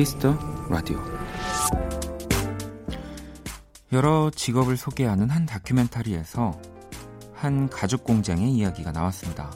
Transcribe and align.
Kiss 0.00 0.19
the 0.19 0.34
Radio 0.70 0.98
여러 3.92 4.30
직업을 4.30 4.78
소개하는 4.78 5.28
한 5.28 5.44
다큐멘터리에서 5.44 6.58
한 7.34 7.68
가죽 7.68 8.02
공장의 8.02 8.50
이야기가 8.50 8.92
나왔습니다. 8.92 9.52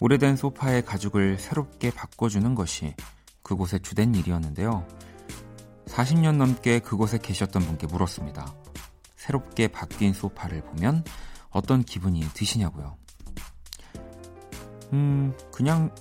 오래된 0.00 0.34
소파의 0.34 0.84
가죽을 0.84 1.38
새롭게 1.38 1.92
바꿔주는 1.92 2.56
것이 2.56 2.96
그곳의 3.44 3.82
주된 3.84 4.16
일이었는데요. 4.16 4.84
40년 5.86 6.34
넘게 6.34 6.80
그곳에 6.80 7.18
계셨던 7.18 7.62
분께 7.62 7.86
물었습니다. 7.86 8.52
새롭게 9.14 9.68
바뀐 9.68 10.12
소파를 10.12 10.62
보면 10.62 11.04
어떤 11.50 11.84
기분이 11.84 12.20
드시냐고요. 12.34 12.96
음, 14.92 15.36
그냥 15.52 15.94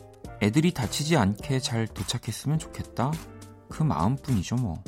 애들이 0.43 0.73
다치지 0.73 1.15
않게 1.15 1.61
잘 1.61 1.87
도착했으면 1.87 2.59
좋겠다. 2.59 3.13
그 3.69 3.81
마음뿐이죠, 3.81 4.57
뭐. 4.57 4.83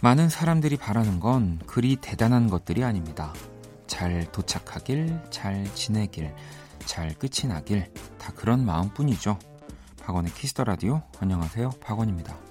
많은 0.00 0.30
사람들이 0.30 0.78
바라는 0.78 1.20
건 1.20 1.60
그리 1.66 1.96
대단한 1.96 2.48
것들이 2.48 2.82
아닙니다. 2.82 3.34
잘 3.86 4.32
도착하길, 4.32 5.20
잘 5.28 5.66
지내길, 5.74 6.34
잘 6.86 7.12
끝이 7.12 7.46
나길, 7.46 7.92
다 8.16 8.32
그런 8.34 8.64
마음뿐이죠. 8.64 9.38
박원의 10.00 10.32
Kiss 10.32 10.50
the 10.50 10.64
Radio. 10.64 11.02
안녕하세요. 11.20 11.72
박원입니다. 11.82 12.49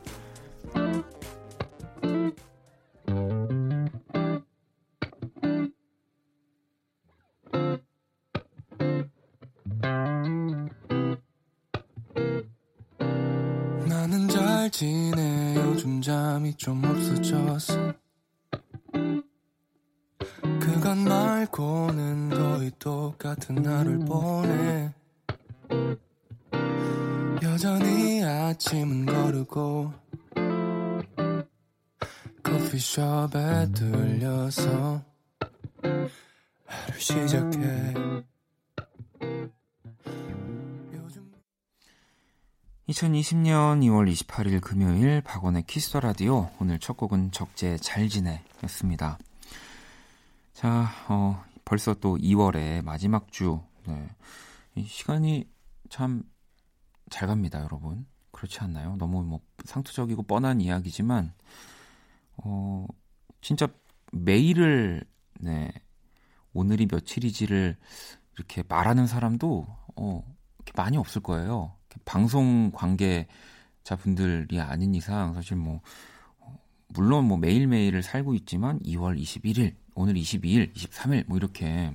2020년 43.00 43.82
2월 43.84 44.12
28일 44.12 44.62
금요일 44.62 45.22
박원의 45.22 45.64
Kiss 45.64 45.85
the 45.85 46.02
Radio 46.02 46.50
오늘 46.60 46.80
첫 46.80 46.98
곡은 46.98 47.32
적재 47.32 47.78
잘 47.78 48.10
지내였습니다. 48.10 49.18
자, 50.54 50.90
어, 51.08 51.42
벌써 51.64 51.94
또 51.94 52.18
2월의 52.18 52.84
마지막 52.84 53.32
주. 53.32 53.62
네. 53.86 54.10
이 54.76 54.84
시간이 54.84 55.46
참 55.90 56.24
잘 57.10 57.28
갑니다, 57.28 57.62
여러분. 57.62 58.06
그렇지 58.32 58.60
않나요? 58.60 58.96
너무 58.98 59.24
뭐 59.24 59.42
상투적이고 59.66 60.24
뻔한 60.24 60.62
이야기지만 60.62 61.34
어, 62.38 62.86
진짜 63.42 63.68
매일을 64.14 65.04
네. 65.40 65.72
오늘이 66.54 66.88
며칠이지를 66.90 67.78
이렇게 68.36 68.64
말하는 68.68 69.08
사람도 69.08 69.68
어, 69.96 70.36
많이 70.76 70.98
없을 70.98 71.22
거예요. 71.22 71.76
방송 72.06 72.72
관계자분들이 72.72 74.60
아닌 74.60 74.96
이상 74.96 75.34
사실 75.34 75.58
뭐 75.58 75.82
어, 76.40 76.58
물론 76.90 77.26
뭐 77.26 77.38
매일매일을 77.38 78.04
살고 78.04 78.34
있지만 78.36 78.80
2월 78.80 79.20
21일, 79.20 79.76
오늘 79.96 80.16
22일, 80.16 80.74
23일 80.74 81.26
뭐 81.28 81.38
이렇게 81.38 81.92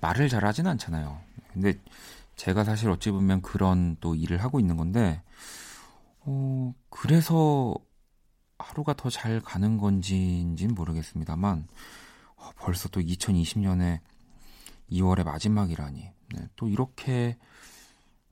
말을 0.00 0.28
잘 0.28 0.44
하진 0.44 0.66
않잖아요. 0.66 1.20
근데 1.52 1.74
제가 2.36 2.64
사실 2.64 2.88
어찌 2.90 3.10
보면 3.10 3.42
그런 3.42 3.96
또 4.00 4.14
일을 4.14 4.42
하고 4.42 4.60
있는 4.60 4.76
건데 4.76 5.22
어 6.20 6.72
그래서 6.88 7.74
하루가 8.58 8.94
더 8.94 9.10
잘 9.10 9.40
가는 9.40 9.78
건지인지는 9.78 10.74
모르겠습니다만 10.74 11.66
어, 12.36 12.50
벌써 12.56 12.88
또 12.88 13.00
2020년에 13.00 14.00
2월의 14.90 15.24
마지막이라니 15.24 16.10
네, 16.34 16.48
또 16.56 16.68
이렇게 16.68 17.36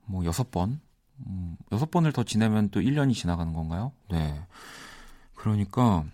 뭐 0.09 0.25
여섯 0.25 0.51
번, 0.51 0.81
음, 1.25 1.57
여섯 1.71 1.91
번을 1.91 2.11
더 2.11 2.23
지내면 2.23 2.69
또 2.69 2.79
1년이 2.81 3.13
지나가는 3.13 3.53
건가요? 3.53 3.91
네. 4.09 4.41
그러니까 5.35 6.05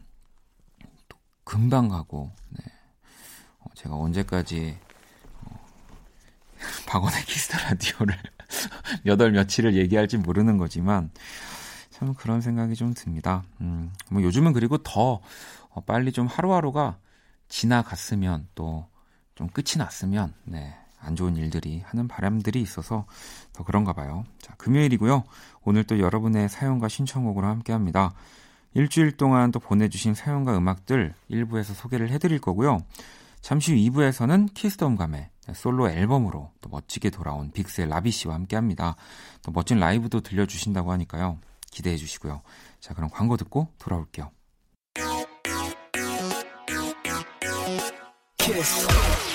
또 1.08 1.18
금방 1.44 1.90
가고, 1.90 2.32
네. 2.50 2.64
어, 3.60 3.66
제가 3.74 3.96
언제까지 3.96 4.78
어, 5.44 5.66
박원의 6.88 7.26
Kiss 7.26 7.44
the 7.44 7.58
Radio를 7.58 8.18
몇월 9.04 9.32
며칠을 9.32 9.76
얘기할지 9.76 10.18
모르는 10.18 10.58
거지만 10.58 11.12
참 11.90 12.14
그런 12.14 12.42
생각이 12.42 12.76
좀 12.76 12.94
듭니다. 12.94 13.44
음, 13.62 13.94
뭐 14.10 14.22
요즘은 14.22 14.54
그리고 14.54 14.78
더 14.80 15.22
어, 15.70 15.82
빨리 15.86 16.12
좀 16.12 16.28
하루하루가 16.28 16.98
지나갔으면 17.48 18.48
또 18.56 18.88
좀 19.36 19.50
끝이 19.50 19.78
났으면 19.78 20.34
네. 20.46 20.76
안 21.06 21.16
좋은 21.16 21.36
일들이 21.36 21.82
하는 21.86 22.08
바람들이 22.08 22.62
있어서 22.62 23.06
더 23.54 23.64
그런가 23.64 23.94
봐요. 23.94 24.26
자, 24.42 24.54
금요일이고요. 24.58 25.24
오늘 25.64 25.84
또 25.84 26.00
여러분의 26.00 26.50
사연과 26.50 26.88
신청곡으로 26.88 27.48
함께 27.48 27.74
합니다. 27.74 28.14
일주일 28.74 29.14
동안 29.14 29.52
또 29.52 29.60
보내주신 29.60 30.16
사연과 30.16 30.58
음악들 30.58 31.14
1부에서 31.32 31.74
소개를 31.74 32.10
해드릴 32.10 32.40
거고요. 32.40 32.80
잠시 33.42 33.72
후 33.72 33.78
2부에서는 33.78 34.54
키스덤감의 34.54 35.30
솔로 35.54 35.90
앨범으로 35.90 36.52
또 36.62 36.70
멋지게 36.70 37.12
돌아온 37.12 37.52
빅스의 37.52 37.88
라비 37.88 38.12
씨와 38.12 38.34
함께 38.34 38.56
합니다. 38.56 38.96
또 39.44 39.52
멋진 39.52 39.80
라이브도 39.80 40.22
들려주신다고 40.22 40.92
하니까요. 40.92 41.38
기대해 41.70 41.96
주시고요. 41.96 42.42
자, 42.80 42.94
그럼 42.94 43.10
광고 43.10 43.38
듣고 43.38 43.68
돌아올게요. 43.78 44.32
키스. 48.38 49.35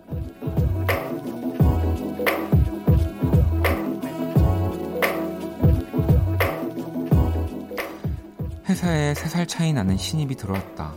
회사에 8.71 9.11
3살 9.11 9.49
차이 9.49 9.73
나는 9.73 9.97
신입이 9.97 10.35
들어왔다. 10.35 10.93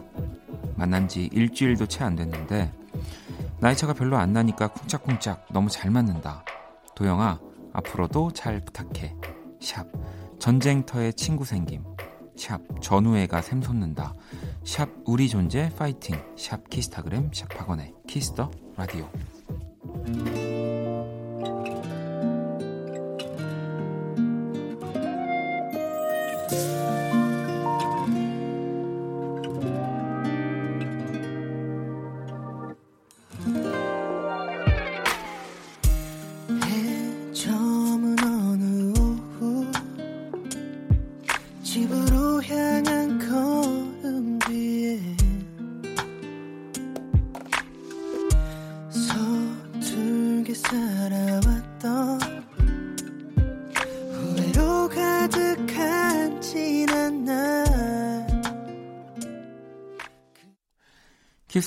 만난 0.77 1.09
지 1.09 1.29
일주일도 1.33 1.87
채 1.87 2.05
안 2.05 2.15
됐는데 2.15 2.73
나이차가 3.59 3.95
별로 3.95 4.17
안 4.17 4.33
나니까 4.33 4.69
쿵짝쿵짝 4.69 5.47
너무 5.53 5.69
잘 5.69 5.91
맞는다. 5.91 6.45
도영아, 6.95 7.41
앞으로도 7.73 8.31
잘 8.33 8.61
부탁해. 8.61 9.17
샵 9.61 9.89
전쟁터에 10.39 11.11
친구 11.13 11.45
생김. 11.45 11.83
샵 12.37 12.61
전우애가 12.81 13.43
샘솟는다. 13.43 14.15
샵 14.65 14.89
우리 15.05 15.29
존재 15.29 15.69
파이팅. 15.77 16.17
샵 16.37 16.71
키스타그램 16.71 17.31
샵 17.33 17.49
박원의 17.49 17.93
키스터 18.07 18.53
라디오. 18.77 19.11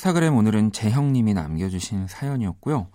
키스타그램 0.08 0.38
오늘은 0.38 0.72
재형님이 0.72 1.34
남겨주신 1.34 2.08
사연이었고요. 2.08 2.88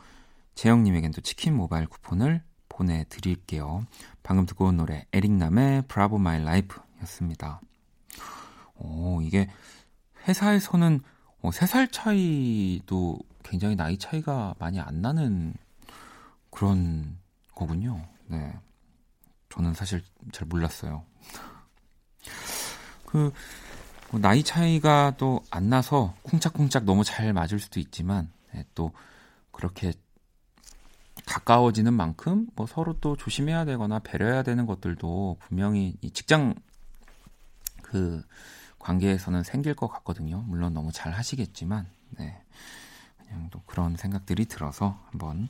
재형님에겐 0.54 1.10
또 1.10 1.20
치킨 1.20 1.54
모바일 1.54 1.86
쿠폰을 1.86 2.42
보내드릴게요. 2.70 3.84
방금 4.22 4.46
듣고 4.46 4.66
온 4.66 4.78
노래 4.78 5.06
에릭남의 5.12 5.82
Bravo 5.88 6.16
My 6.16 6.42
Life 6.42 6.80
였습니다. 7.02 7.60
오, 8.76 9.20
이게 9.20 9.50
회사에서는 10.26 11.00
어, 11.42 11.50
3살 11.50 11.92
차이도 11.92 13.18
굉장히 13.42 13.76
나이 13.76 13.98
차이가 13.98 14.54
많이 14.58 14.80
안 14.80 15.02
나는 15.02 15.52
그런 16.50 17.18
거군요. 17.54 18.08
네. 18.26 18.58
저는 19.50 19.74
사실 19.74 20.02
잘 20.32 20.48
몰랐어요. 20.48 21.04
그, 23.04 23.18
뭐 23.18 23.32
나이 24.18 24.42
차이가 24.42 25.14
또 25.16 25.42
안 25.50 25.68
나서 25.68 26.14
쿵짝쿵짝 26.22 26.84
너무 26.84 27.04
잘 27.04 27.32
맞을 27.32 27.58
수도 27.58 27.80
있지만, 27.80 28.30
네, 28.52 28.64
또 28.74 28.92
그렇게 29.50 29.92
가까워지는 31.26 31.92
만큼 31.92 32.46
뭐 32.56 32.66
서로 32.66 32.98
또 33.00 33.16
조심해야 33.16 33.64
되거나 33.64 33.98
배려해야 34.00 34.42
되는 34.42 34.66
것들도 34.66 35.36
분명히 35.40 35.96
이 36.00 36.10
직장 36.10 36.54
그 37.82 38.22
관계에서는 38.78 39.42
생길 39.44 39.74
것 39.74 39.88
같거든요. 39.88 40.42
물론 40.46 40.74
너무 40.74 40.90
잘 40.92 41.12
하시겠지만, 41.12 41.86
네. 42.10 42.42
그냥 43.18 43.48
또 43.50 43.62
그런 43.66 43.96
생각들이 43.96 44.46
들어서 44.46 45.00
한번 45.10 45.48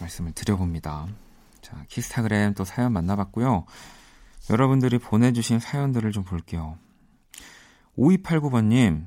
말씀을 0.00 0.32
드려봅니다. 0.32 1.06
자, 1.60 1.84
키스타그램 1.88 2.54
또 2.54 2.64
사연 2.64 2.92
만나봤고요. 2.92 3.66
여러분들이 4.48 4.98
보내주신 4.98 5.60
사연들을 5.60 6.10
좀 6.12 6.24
볼게요. 6.24 6.78
5289번님, 8.00 9.06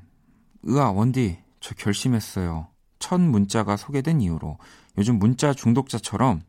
으아, 0.69 0.91
원디, 0.91 1.39
저 1.59 1.73
결심했어요. 1.73 2.67
첫 2.99 3.19
문자가 3.19 3.75
소개된 3.75 4.21
이후로 4.21 4.59
요즘 4.97 5.17
문자 5.17 5.53
중독자처럼 5.53 6.43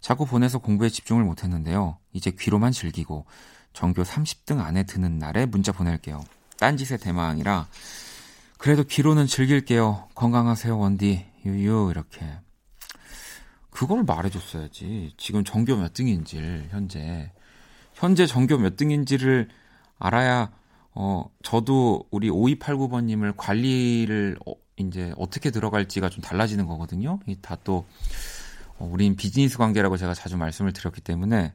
자꾸 0.00 0.26
보내서 0.26 0.58
공부에 0.58 0.88
집중을 0.88 1.22
못했는데요. 1.24 1.98
이제 2.12 2.32
귀로만 2.38 2.72
즐기고 2.72 3.26
전교 3.72 4.02
30등 4.02 4.60
안에 4.60 4.82
드는 4.84 5.18
날에 5.18 5.46
문자 5.46 5.70
보낼게요. 5.70 6.24
딴짓의 6.58 6.98
대망이라 6.98 7.68
그래도 8.58 8.82
귀로는 8.82 9.26
즐길게요. 9.26 10.08
건강하세요, 10.16 10.76
원디. 10.76 11.24
유유 11.44 11.90
이렇게. 11.92 12.26
그걸 13.70 14.02
말해줬어야지. 14.02 15.14
지금 15.16 15.44
전교 15.44 15.76
몇 15.76 15.94
등인지를 15.94 16.68
현재 16.70 17.30
현재 17.94 18.26
전교 18.26 18.58
몇 18.58 18.76
등인지를 18.76 19.48
알아야 20.00 20.50
어 21.00 21.30
저도 21.42 22.04
우리 22.10 22.28
5289번님을 22.28 23.34
관리를 23.36 24.36
어, 24.46 24.54
이제 24.76 25.12
어떻게 25.16 25.50
들어갈지가 25.50 26.08
좀 26.08 26.22
달라지는 26.22 26.66
거거든요. 26.66 27.20
다또 27.40 27.86
어, 28.78 28.90
우린 28.92 29.14
비즈니스 29.14 29.56
관계라고 29.58 29.96
제가 29.96 30.14
자주 30.14 30.36
말씀을 30.36 30.72
드렸기 30.72 31.00
때문에 31.00 31.52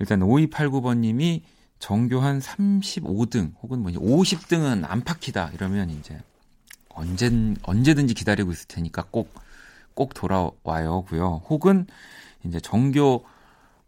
일단 0.00 0.20
5289번님이 0.20 1.42
정교 1.78 2.20
한 2.20 2.40
35등 2.40 3.54
혹은 3.62 3.80
뭐 3.80 3.90
50등은 3.90 4.84
안팎이다 4.88 5.52
이러면 5.54 5.90
이제 5.90 6.20
언젠 6.90 7.56
언제든지 7.62 8.14
기다리고 8.14 8.52
있을 8.52 8.66
테니까 8.68 9.06
꼭 9.10 9.48
꼭 9.98 10.14
돌아와요고요. 10.14 11.42
혹은 11.48 11.88
이제 12.44 12.60
정교 12.60 13.24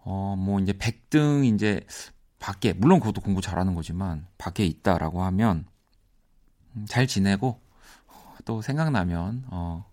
어뭐 0.03 0.59
이제 0.59 0.73
100등 0.73 1.44
이제 1.44 1.83
밖에 2.41 2.73
물론 2.73 2.99
그것도 2.99 3.21
공부 3.21 3.41
잘하는 3.41 3.77
거지만 3.77 4.27
밖에 4.39 4.65
있다라고 4.67 5.23
하면 5.23 5.67
음, 6.75 6.87
잘 6.89 7.07
지내고 7.07 7.61
또 8.45 8.63
생각나면 8.63 9.45
어 9.49 9.89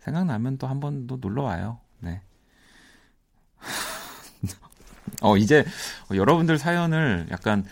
생각나면 0.00 0.58
또 0.58 0.66
한번더 0.66 1.16
놀러 1.20 1.44
와요. 1.44 1.78
네. 2.00 2.20
어, 5.22 5.36
이제 5.36 5.64
여러분들 6.12 6.58
사연을 6.58 7.28
약간 7.30 7.64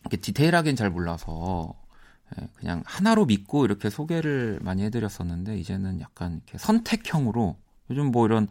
이렇게 0.00 0.16
디테일하게는 0.16 0.76
잘 0.76 0.90
몰라서 0.90 1.74
예, 2.36 2.48
그냥 2.56 2.82
하나로 2.84 3.26
믿고 3.26 3.64
이렇게 3.64 3.88
소개를 3.88 4.58
많이 4.62 4.82
해드렸었는데 4.82 5.56
이제는 5.58 6.00
약간 6.00 6.40
이렇게 6.44 6.58
선택형으로 6.58 7.56
요즘 7.90 8.06
뭐 8.10 8.26
이런 8.26 8.48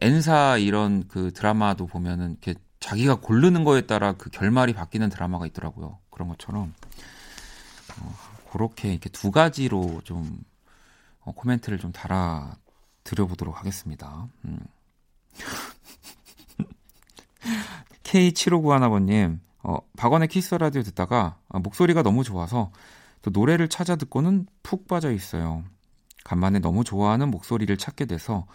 엔사 0.00 0.56
이런 0.56 1.06
그 1.08 1.32
드라마도 1.32 1.86
보면은 1.86 2.30
이렇게 2.30 2.54
자기가 2.80 3.16
고르는 3.16 3.64
거에 3.64 3.82
따라 3.82 4.14
그 4.14 4.30
결말이 4.30 4.72
바뀌는 4.72 5.10
드라마가 5.10 5.46
있더라고요. 5.46 5.98
그런 6.10 6.28
것처럼 6.28 6.74
어, 8.00 8.14
그렇게 8.50 8.90
이렇게 8.90 9.08
두 9.10 9.30
가지로 9.30 10.00
좀 10.04 10.42
어, 11.20 11.32
코멘트를 11.32 11.78
좀 11.78 11.92
달아 11.92 12.56
드려보도록 13.04 13.58
하겠습니다. 13.58 14.28
음. 14.46 14.58
K7591아버님, 18.02 19.38
어, 19.62 19.78
박원의 19.96 20.28
키스 20.28 20.54
라디오 20.54 20.82
듣다가 20.82 21.38
아, 21.48 21.58
목소리가 21.58 22.02
너무 22.02 22.24
좋아서 22.24 22.72
또 23.22 23.30
노래를 23.30 23.68
찾아 23.68 23.96
듣고는 23.96 24.46
푹 24.62 24.88
빠져 24.88 25.12
있어요. 25.12 25.64
간만에 26.24 26.58
너무 26.58 26.84
좋아하는 26.84 27.30
목소리를 27.30 27.76
찾게 27.76 28.06
돼서 28.06 28.46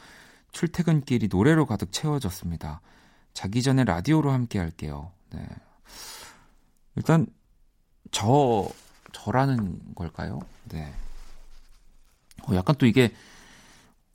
출퇴근길이 0.51 1.27
노래로 1.31 1.65
가득 1.65 1.91
채워졌습니다. 1.91 2.81
자기 3.35 3.61
전에 3.61 3.83
라디오로 3.83 4.31
함께 4.31 4.57
할게요. 4.57 5.11
네. 5.31 5.45
일단 6.95 7.27
저 8.09 8.67
저라는 9.11 9.93
걸까요? 9.93 10.39
네. 10.69 10.91
어, 12.47 12.55
약간 12.55 12.75
또 12.79 12.85
이게 12.85 13.13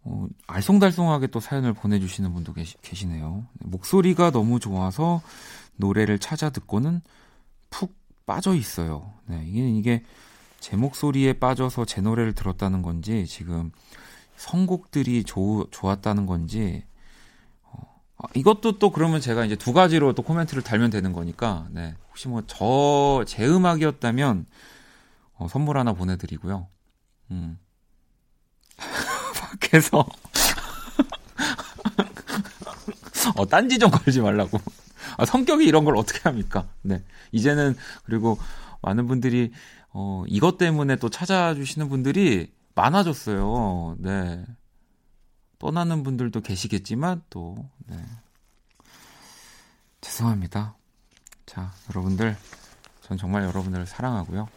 어, 0.03 0.27
알쏭달쏭하게 0.47 1.31
또 1.31 1.39
사연을 1.39 1.75
보내주시는 1.75 2.33
분도 2.33 2.55
계시, 2.55 2.77
계시네요. 2.81 3.45
목소리가 3.61 4.31
너무 4.31 4.59
좋아서 4.59 5.21
노래를 5.77 6.19
찾아 6.19 6.49
듣고는 6.49 7.03
푹 7.69 7.95
빠져 8.25 8.55
있어요. 8.55 9.13
네, 9.27 9.45
이게, 9.47 9.69
이게 9.69 10.05
제 10.61 10.77
목소리에 10.77 11.35
빠져서 11.35 11.85
제 11.85 12.01
노래를 12.01 12.35
들었다는 12.35 12.81
건지 12.81 13.27
지금 13.27 13.71
선곡들이 14.37 15.25
조, 15.25 15.67
좋았다는 15.71 16.25
건지 16.25 16.85
이것도 18.35 18.79
또 18.79 18.91
그러면 18.91 19.21
제가 19.21 19.45
이제 19.45 19.57
두 19.57 19.73
가지로 19.73 20.13
또 20.15 20.23
코멘트를 20.23 20.63
달면 20.63 20.91
되는 20.91 21.13
거니까 21.13 21.67
네, 21.71 21.95
혹시 22.09 22.29
뭐 22.29 22.43
저 22.47 23.25
제 23.27 23.47
음악이었다면 23.47 24.47
어, 25.35 25.49
선물 25.49 25.79
하나 25.79 25.93
보내드리고요. 25.95 26.69
음. 27.31 27.59
밖에서 29.41 30.05
어, 33.37 33.47
딴지 33.47 33.79
좀 33.79 33.91
걸지 33.91 34.21
말라고. 34.21 34.59
아, 35.17 35.25
성격이 35.25 35.65
이런 35.65 35.85
걸 35.85 35.97
어떻게 35.97 36.21
합니까? 36.23 36.69
네. 36.83 37.03
이제는, 37.33 37.77
그리고 38.05 38.39
많은 38.83 39.07
분들이, 39.07 39.53
어, 39.93 40.25
이것 40.27 40.59
때문에 40.59 40.97
또 40.97 41.09
찾아주시는 41.11 41.89
분들이 41.89 42.53
많아졌어요. 42.75 43.97
네. 43.99 44.45
떠나는 45.61 46.03
분들도 46.03 46.41
계시겠지만, 46.41 47.23
또, 47.31 47.57
네. 47.87 47.97
죄송합니다. 50.01 50.75
자, 51.47 51.73
여러분들, 51.91 52.37
전 53.03 53.17
정말 53.17 53.45
여러분들을 53.45 53.87
사랑하고요. 53.87 54.49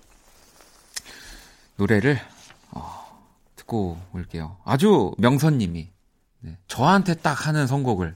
노래를, 1.75 2.19
어, 2.71 3.03
듣고 3.55 3.99
올게요. 4.13 4.57
아주 4.65 5.13
명선님이 5.17 5.89
네, 6.41 6.57
저한테 6.67 7.15
딱 7.15 7.47
하는 7.47 7.67
선곡을 7.67 8.15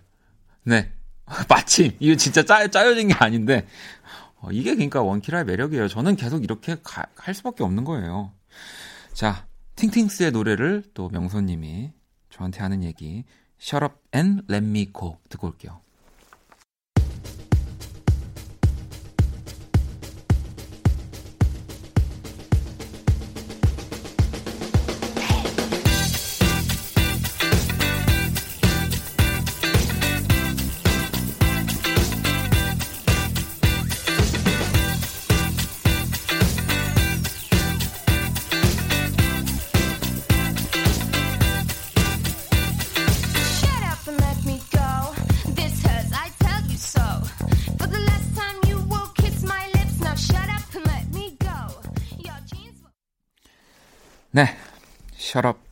네 0.64 0.92
마침 1.50 1.92
이거 2.00 2.16
진짜 2.16 2.44
짜, 2.44 2.68
짜여진 2.68 3.10
게 3.10 3.14
아닌데 3.16 3.66
어, 4.36 4.50
이게 4.52 4.74
그러니까 4.74 5.02
원키라의 5.02 5.46
매력이에요. 5.46 5.88
저는 5.88 6.16
계속 6.16 6.44
이렇게 6.44 6.78
가, 6.84 7.06
할 7.16 7.34
수밖에 7.34 7.64
없는 7.64 7.86
거예요. 7.86 8.34
자 9.14 9.48
팅팅스의 9.76 10.32
노래를 10.32 10.84
또 10.94 11.10
명선님이 11.10 11.94
저한테 12.38 12.60
하는 12.62 12.84
얘기 12.84 13.24
Shut 13.60 13.84
up 13.84 13.96
and 14.14 14.44
let 14.50 14.64
me 14.66 14.92
go 14.92 15.18
듣고 15.30 15.48
올게요. 15.48 15.82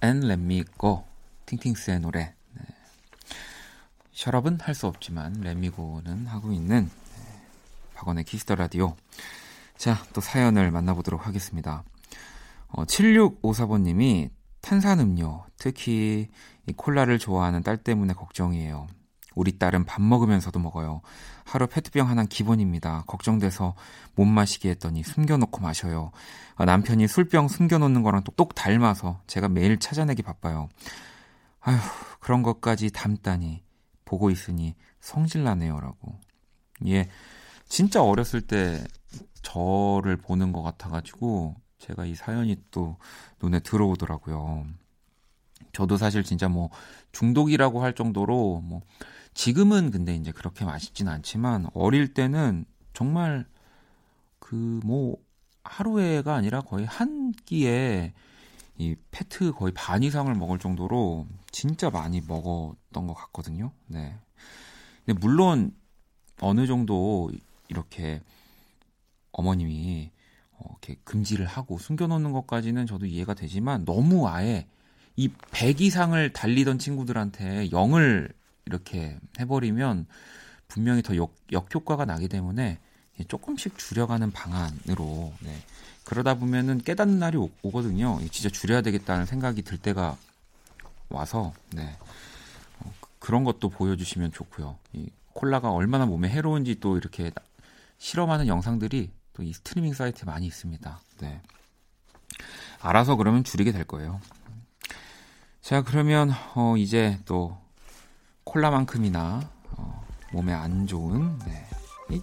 And 0.04 0.28
let 0.28 0.40
me 0.40 0.64
go. 0.78 1.06
Ting 1.48 1.66
Tings의 1.66 2.00
노래. 2.00 2.36
네. 2.54 2.64
Up은 4.36 4.60
할 4.62 4.76
수 4.76 4.86
없지만 4.86 5.42
go는 5.72 6.28
하고 6.28 6.52
있는 6.52 6.86
네. 6.86 7.42
박원의 7.96 8.26
Kiss 8.25 8.42
the 8.42 8.54
Radio. 8.54 8.96
자, 9.76 10.04
또 10.14 10.22
사연을 10.22 10.70
만나보도록 10.70 11.26
하겠습니다. 11.26 11.84
어, 12.68 12.86
7654번님이 12.86 14.30
탄산음료, 14.62 15.46
특히 15.58 16.30
이 16.68 16.74
콜라를 16.74 17.18
좋아하는 17.18 17.64
딸 17.64 17.78
때문에 17.78 18.14
걱정이에요. 18.14 18.88
우리 19.36 19.60
딸은 19.60 19.86
밥 19.86 20.01
먹으면서도 20.01 20.60
먹어요. 20.60 21.01
하루 21.44 21.68
페트병 21.68 22.10
하나 22.10 22.24
기본입니다. 22.24 23.04
걱정돼서 23.06 23.75
못 24.15 24.25
마시게 24.25 24.70
했더니 24.72 25.04
숨겨놓고 25.04 25.62
마셔요. 25.62 26.12
아, 26.56 26.65
남편이 26.65 27.08
술병 27.08 27.48
숨겨놓는 27.50 28.01
거랑 28.01 28.24
똑똑 28.24 28.56
닮아서 28.56 29.20
제가 29.27 29.50
매일 29.50 29.77
찾아내기 29.77 30.24
바빠요. 30.24 30.70
아휴, 31.60 31.77
그런 32.20 32.42
것까지 32.42 32.92
담다니. 32.92 33.63
보고 34.06 34.30
있으니 34.30 34.75
성질나네요. 35.01 35.80
라고. 35.80 36.20
예, 36.88 37.10
진짜 37.68 38.04
어렸을 38.04 38.42
때 38.42 38.84
저를 39.42 40.18
보는 40.18 40.51
것 40.51 40.62
같아가지고 40.62 41.56
제가 41.80 42.06
이 42.06 42.15
사연이 42.15 42.56
또 42.72 42.98
눈에 43.42 43.60
들어오더라고요. 43.60 44.65
저도 45.72 45.98
사실 45.98 46.24
진짜 46.24 46.48
뭐 46.48 46.70
중독이라고 47.12 47.84
할 47.84 47.94
정도로 47.94 48.62
뭐 48.63 48.82
지금은 49.36 49.92
근데 49.92 50.15
이제 50.15 50.32
그렇게 50.32 50.65
맛있진 50.65 51.08
않지만 51.08 51.68
어릴 51.74 52.13
때는 52.13 52.65
정말 52.94 53.46
그 54.39 54.56
뭐 54.84 55.18
하루에가 55.65 56.36
아니라 56.36 56.62
거의 56.62 56.86
한 56.86 57.32
끼에 57.32 58.13
이 58.77 58.96
페트 59.12 59.54
거의 59.54 59.74
반 59.74 60.04
이상을 60.04 60.34
먹을 60.36 60.60
정도로 60.60 61.27
진짜 61.51 61.89
많이 61.89 62.22
먹었던 62.22 63.08
것 63.08 63.13
같거든요. 63.13 63.72
네. 63.88 64.15
근데 65.06 65.20
물론 65.20 65.74
어느 66.39 66.68
정도 66.68 67.32
이렇게 67.68 68.22
어머님이 69.32 70.12
어, 70.51 70.65
이렇게 70.70 71.00
금지를 71.04 71.46
하고 71.46 71.77
숨겨놓는 71.77 72.32
것까지는 72.32 72.86
저도 72.86 73.06
이해가 73.06 73.34
되지만 73.34 73.86
너무 73.86 74.27
아예 74.27 74.68
이 75.15 75.30
100 75.51 75.80
이상을 75.82 76.34
달리던 76.34 76.77
친구들한테 76.77 77.70
0을 77.70 78.34
이렇게 78.66 79.18
해버리면 79.40 80.08
분명히 80.68 81.02
더 81.02 81.16
역, 81.16 81.36
역효과가 81.52 82.06
나기 82.06 82.28
때문에 82.28 82.80
조금씩 83.28 83.78
줄여가는 83.78 84.32
방안으로 84.32 85.34
네. 85.42 85.64
그러다 86.04 86.36
보면은 86.36 86.80
깨닫는 86.80 87.20
날이 87.20 87.38
오, 87.38 87.50
거든요 87.72 88.20
진짜 88.32 88.50
줄여야 88.50 88.82
되겠다는 88.82 89.26
생각이 89.26 89.62
들 89.62 89.78
때가 89.78 90.18
와서 91.10 91.54
네. 91.72 91.98
어, 92.80 92.94
그, 93.00 93.10
그런 93.20 93.44
것도 93.44 93.70
보여주시면 93.70 94.32
좋고요. 94.32 94.78
이 94.94 95.10
콜라가 95.34 95.72
얼마나 95.72 96.06
몸에 96.06 96.30
해로운지 96.30 96.80
또 96.80 96.98
이렇게 96.98 97.32
실험하는 97.98 98.48
영상들이 98.48 99.12
또 99.36 99.44
이 99.44 99.54
스트리밍 99.54 99.94
사이트에 99.94 100.26
많이 100.26 100.48
있습니다. 100.48 101.00
네. 101.20 101.42
알아서 102.80 103.16
그러면 103.16 103.44
줄이게 103.44 103.72
될 103.72 103.84
거예요. 103.84 104.22
자, 105.62 105.82
그러면 105.84 106.32
어, 106.56 106.76
이제 106.78 107.20
또 107.26 107.58
콜라만큼이나 108.46 109.42
어, 109.72 110.04
몸에 110.32 110.54
안 110.54 110.88
좋은 110.88 111.38
네. 111.40 111.68
이, 112.12 112.20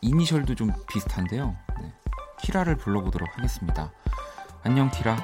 이니셜도 0.00 0.54
좀 0.54 0.72
비슷한데요. 0.88 1.54
네. 1.80 1.92
키라를 2.40 2.76
불러보도록 2.76 3.28
하겠습니다. 3.36 3.92
안녕 4.62 4.90
키라. 4.90 5.22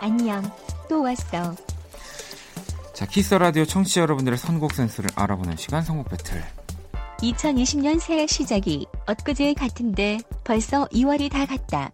안녕. 0.00 0.42
또 0.88 1.02
왔어. 1.02 1.54
자, 2.94 3.06
키스 3.06 3.34
라디오 3.34 3.64
청취자 3.64 4.00
여러분들의 4.00 4.38
선곡 4.38 4.72
센스를 4.72 5.10
알아보는 5.14 5.56
시간 5.56 5.82
선곡 5.82 6.08
배틀. 6.08 6.42
2020년 7.18 8.00
새해 8.00 8.26
시작이 8.26 8.86
엊그제 9.06 9.54
같은데 9.54 10.18
벌써 10.44 10.86
2월이 10.86 11.30
다 11.30 11.46
갔다. 11.46 11.90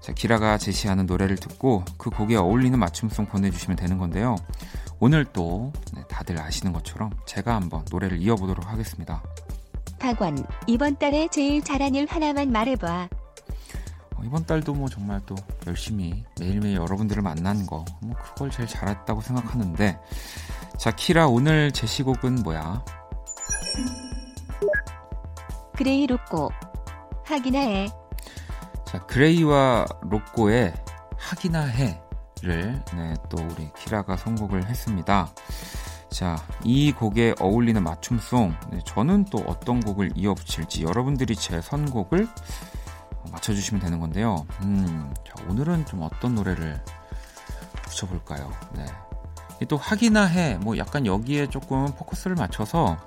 자, 0.00 0.12
키라가 0.12 0.56
제시하는 0.58 1.06
노래를 1.06 1.36
듣고 1.36 1.84
그 1.96 2.10
곡에 2.10 2.36
어울리는 2.36 2.78
맞춤송 2.78 3.26
보내주시면 3.26 3.76
되는 3.76 3.98
건데요. 3.98 4.36
오늘 4.98 5.24
또 5.26 5.72
네, 5.94 6.02
다들 6.08 6.40
아시는 6.40 6.72
것처럼 6.72 7.10
제가 7.26 7.54
한번 7.54 7.84
노래를 7.90 8.20
이어보도록 8.22 8.66
하겠습니다. 8.66 9.22
박원, 9.98 10.46
이번 10.66 10.96
달에 10.96 11.28
제일 11.28 11.62
잘한 11.62 11.94
일 11.94 12.06
하나만 12.08 12.50
말해봐. 12.50 13.08
어, 14.14 14.22
이번 14.24 14.46
달도 14.46 14.74
뭐 14.74 14.88
정말 14.88 15.20
또 15.26 15.34
열심히 15.66 16.24
매일매일 16.40 16.76
여러분들을 16.76 17.22
만난 17.22 17.66
거, 17.66 17.84
뭐 18.00 18.16
그걸 18.16 18.50
제일 18.50 18.68
잘했다고 18.68 19.20
생각하는데, 19.20 19.98
자, 20.78 20.90
키라 20.90 21.28
오늘 21.28 21.72
제시곡은 21.72 22.36
뭐야? 22.36 22.84
그레이 25.74 26.06
로꼬, 26.06 26.50
하기나 27.24 27.58
해. 27.58 27.88
자, 28.86 29.04
그레이와 29.06 29.86
로꼬의 30.02 30.72
하기나 31.18 31.64
해 31.64 32.00
를 32.42 32.82
네, 32.94 33.14
또 33.30 33.38
우리 33.38 33.70
키라가 33.78 34.16
선곡을 34.16 34.66
했습니다. 34.66 35.28
자, 36.10 36.36
이 36.64 36.92
곡에 36.92 37.34
어울리는 37.40 37.82
맞춤song, 37.82 38.54
네, 38.70 38.78
저는 38.84 39.24
또 39.26 39.38
어떤 39.46 39.80
곡을 39.80 40.10
이어붙일지 40.14 40.82
여러분들이 40.82 41.34
제 41.34 41.60
선곡을 41.60 42.28
맞춰주시면 43.32 43.80
되는 43.80 43.98
건데요. 44.00 44.46
음, 44.62 45.12
자, 45.26 45.34
오늘은 45.48 45.86
좀 45.86 46.02
어떤 46.02 46.34
노래를 46.34 46.82
붙여볼까요? 47.82 48.52
네. 48.74 48.86
또 49.68 49.78
하기나 49.78 50.26
해, 50.26 50.58
뭐 50.58 50.76
약간 50.76 51.06
여기에 51.06 51.48
조금 51.48 51.86
포커스를 51.86 52.36
맞춰서 52.36 52.98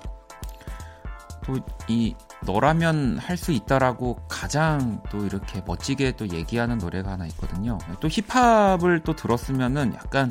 또 1.44 1.56
이 1.90 2.16
너라면 2.46 3.18
할 3.20 3.38
수 3.38 3.52
있다라고 3.52 4.20
가장 4.28 5.02
또 5.10 5.26
이렇게 5.26 5.62
멋지게 5.66 6.14
또 6.18 6.28
얘기하는 6.30 6.78
노래가 6.78 7.12
하나 7.12 7.26
있거든요. 7.28 7.78
또 8.00 8.08
힙합을 8.10 9.02
또 9.04 9.16
들었으면은 9.16 9.94
약간 9.96 10.30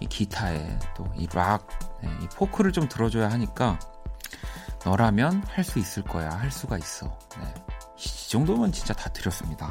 이 0.00 0.06
기타에 0.06 0.78
또 0.96 1.06
이 1.16 1.26
락, 1.34 1.66
네, 2.02 2.08
이 2.22 2.26
포크를 2.36 2.72
좀 2.72 2.88
들어줘야 2.88 3.30
하니까 3.30 3.78
너라면 4.84 5.42
할 5.48 5.64
수 5.64 5.78
있을 5.78 6.02
거야. 6.02 6.30
할 6.30 6.50
수가 6.50 6.78
있어. 6.78 7.18
네. 7.38 7.54
이 7.98 8.28
정도면 8.30 8.72
진짜 8.72 8.94
다 8.94 9.10
드렸습니다. 9.10 9.70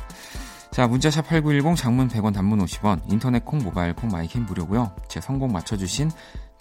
자, 0.71 0.87
문자샵 0.87 1.25
8910 1.27 1.75
장문 1.75 2.07
100원 2.09 2.33
단문 2.33 2.63
50원, 2.63 3.01
인터넷 3.11 3.43
콩, 3.43 3.59
모바일 3.59 3.93
콩, 3.95 4.09
마이캠 4.09 4.45
무료고요. 4.45 4.95
제 5.07 5.19
성공 5.19 5.51
맞춰 5.51 5.75
주신 5.77 6.11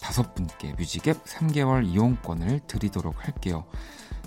다섯 0.00 0.34
분께 0.34 0.72
뮤직앱 0.78 1.24
3개월 1.26 1.84
이용권을 1.86 2.60
드리도록 2.66 3.22
할게요. 3.26 3.64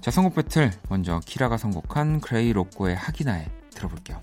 자, 0.02 0.10
선곡 0.10 0.36
배틀 0.36 0.72
먼저 0.90 1.20
키라가 1.26 1.58
선곡한 1.58 2.22
그레이 2.22 2.54
로꼬의 2.54 2.96
하기나 2.96 3.29
해 3.29 3.46
들어볼게요. 3.74 4.20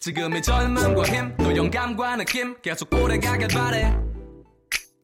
지금의 0.00 0.42
젊음과 0.42 1.02
힘 1.04 1.36
또 1.36 1.56
영감과 1.56 2.16
느낌 2.16 2.56
계속 2.62 2.92
오래가길 2.94 3.48
바래. 3.48 3.96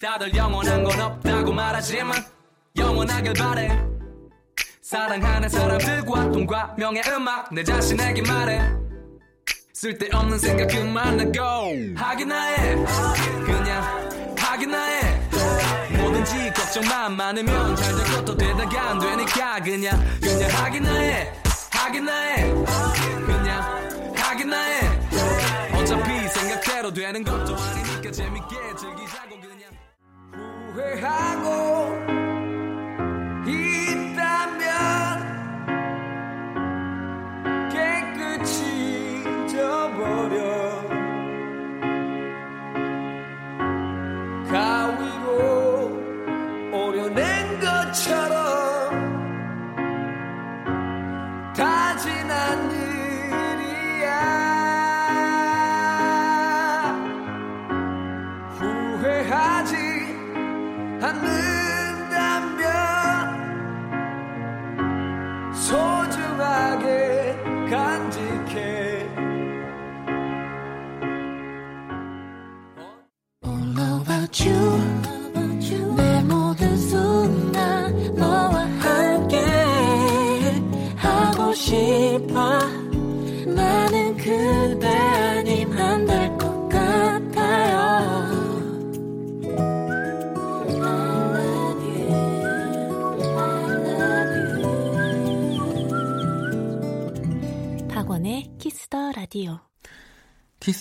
다들 0.00 0.34
영원한 0.34 0.82
건 0.82 1.00
없다고 1.00 1.52
말하지만 1.52 2.14
영원하길 2.76 3.32
바래 3.34 3.95
사랑하는 4.87 5.49
사람들과 5.49 6.31
돈과 6.31 6.76
명예 6.78 7.02
음악 7.09 7.52
내 7.52 7.64
자신에게 7.64 8.23
말해. 8.23 8.61
쓸데없는 9.75 10.38
생각 10.38 10.69
그만하고. 10.69 11.75
하기나 11.97 12.40
해 12.55 12.76
그냥 13.45 14.35
하기나 14.38 14.85
해 14.85 15.28
뭐든지 15.99 16.52
걱정만 16.55 17.16
많으면 17.16 17.75
잘 17.75 17.97
될 17.97 18.07
것도 18.12 18.37
되다가 18.37 18.90
안 18.90 18.99
되니까 19.00 19.61
그냥 19.61 20.00
그냥 20.21 20.50
하기나 20.50 20.95
해 20.95 21.33
하기나 21.73 22.16
해 22.21 22.55
그냥 23.26 24.12
하기나 24.14 24.57
해 24.57 24.81
어차피 25.75 26.28
생각대로 26.28 26.93
되는 26.93 27.25
것도 27.25 27.57
아니니까 27.57 28.12
재밌게 28.12 28.55
즐기자고 28.78 29.40
그냥. 29.40 29.73
후회하고 30.75 31.75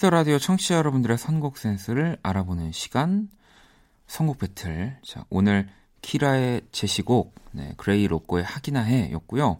키스 0.05 0.11
라디오 0.11 0.37
청취자 0.37 0.75
여러분들의 0.75 1.17
선곡 1.17 1.57
센스를 1.57 2.19
알아보는 2.21 2.71
시간 2.71 3.27
선곡 4.05 4.37
배틀. 4.37 4.99
자, 5.03 5.25
오늘 5.31 5.67
키라의 6.03 6.61
제시곡 6.71 7.33
네, 7.53 7.73
그레이 7.75 8.05
로꼬의 8.07 8.43
하기나 8.43 8.81
해였고요. 8.81 9.57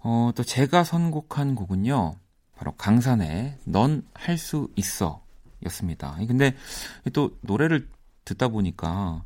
어, 0.00 0.30
또 0.34 0.42
제가 0.42 0.84
선곡한 0.84 1.54
곡은요. 1.54 2.14
바로 2.56 2.72
강산에 2.76 3.58
넌 3.64 4.06
할 4.14 4.38
수 4.38 4.70
있어 4.74 5.22
였습니다. 5.66 6.16
근데 6.26 6.54
또 7.12 7.36
노래를 7.42 7.90
듣다 8.24 8.48
보니까 8.48 9.22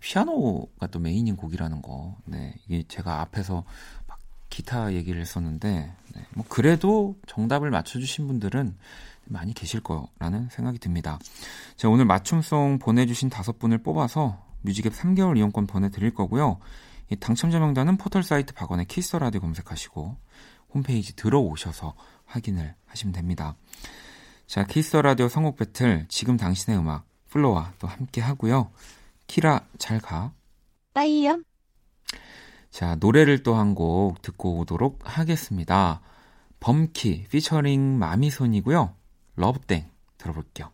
피아노가 0.00 0.88
또 0.88 0.98
메인인 0.98 1.36
곡이라는 1.36 1.80
거. 1.80 2.16
네, 2.24 2.56
이게 2.66 2.82
제가 2.88 3.20
앞에서 3.20 3.62
막 4.08 4.18
기타 4.50 4.94
얘기를 4.94 5.20
했었는데 5.20 5.94
네, 6.16 6.26
뭐 6.34 6.44
그래도 6.48 7.16
정답을 7.28 7.70
맞춰 7.70 8.00
주신 8.00 8.26
분들은 8.26 8.76
많이 9.28 9.52
계실 9.54 9.80
거라는 9.80 10.48
생각이 10.50 10.78
듭니다. 10.78 11.18
자, 11.76 11.88
오늘 11.88 12.04
맞춤송 12.04 12.78
보내주신 12.78 13.28
다섯 13.30 13.58
분을 13.58 13.78
뽑아서 13.78 14.42
뮤직앱 14.62 14.92
3개월 14.92 15.36
이용권 15.36 15.66
보내드릴 15.66 16.14
거고요. 16.14 16.58
이 17.10 17.16
당첨자 17.16 17.58
명단은 17.60 17.96
포털 17.96 18.22
사이트 18.22 18.52
박원의 18.54 18.86
키스 18.86 19.16
라디오 19.16 19.40
검색하시고 19.40 20.16
홈페이지 20.74 21.14
들어오셔서 21.14 21.94
확인을 22.24 22.74
하시면 22.86 23.12
됩니다. 23.12 23.56
자, 24.46 24.64
키스 24.64 24.96
라디오 24.96 25.28
선곡 25.28 25.56
배틀 25.56 26.06
지금 26.08 26.36
당신의 26.36 26.78
음악 26.78 27.04
플로와 27.30 27.72
또 27.78 27.86
함께 27.86 28.20
하고요. 28.20 28.70
키라 29.26 29.60
잘 29.78 30.00
가. 30.00 30.32
빠이염 30.94 31.44
자, 32.70 32.96
노래를 32.96 33.42
또 33.42 33.54
한 33.56 33.74
곡 33.74 34.20
듣고 34.22 34.58
오도록 34.58 35.00
하겠습니다. 35.04 36.00
범키 36.60 37.24
피처링 37.30 37.98
마미손이고요. 37.98 38.94
러브땡 39.36 39.88
들어볼게요. 40.18 40.70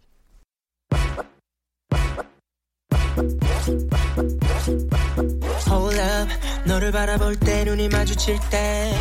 Hold 5.69 5.99
up 5.99 6.33
너를 6.65 6.93
바라볼 6.93 7.37
때 7.37 7.65
눈이 7.65 7.89
마주칠 7.89 8.39
때 8.51 8.95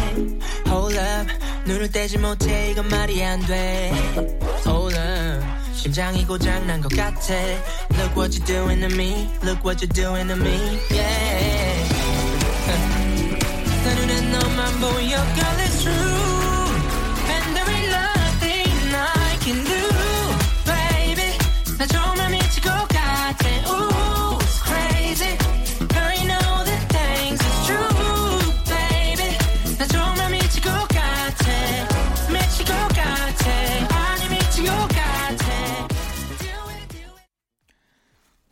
Hold 0.68 0.98
up 0.98 1.32
눈을 1.66 1.92
떼지 1.92 2.18
못해 2.18 2.72
이건 2.72 2.90
말이 2.90 3.24
안돼 3.24 3.92
Hold 4.66 4.98
up 4.98 5.46
심장이 5.74 6.26
고장난 6.26 6.82
것 6.82 6.90
같아 6.90 7.34
Look 7.94 8.18
what 8.18 8.38
you're 8.38 8.46
doing 8.46 8.82
to 8.82 8.94
me 8.96 9.30
Look 9.44 9.64
what 9.64 9.82
you're 9.82 9.94
doing 9.94 10.28
to 10.28 10.36
me 10.36 10.80
Yeah 10.92 11.90
내 13.86 13.96
눈엔 13.96 14.32
너만 14.32 14.80
보여 14.80 15.18
Girl 15.36 15.60
it's 15.60 15.84
true 15.84 16.21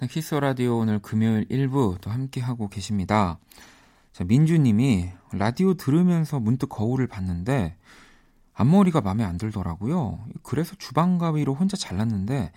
키스 0.10 0.34
라디오 0.34 0.80
오늘 0.80 0.98
금요일 0.98 1.48
1부 1.50 2.02
또 2.02 2.10
함께 2.10 2.42
하고 2.42 2.68
계십니다. 2.68 3.38
자, 4.12 4.24
민주님이 4.24 5.12
라디오 5.34 5.76
들으면서 5.76 6.40
문득 6.40 6.68
거울을 6.68 7.06
봤는데 7.06 7.78
앞머리가 8.54 9.02
마음에 9.02 9.24
안 9.24 9.38
들더라고요. 9.38 10.26
그래서 10.42 10.76
주방 10.80 11.20
가위로 11.20 11.54
혼자 11.54 11.78
잘랐는데 11.78 12.52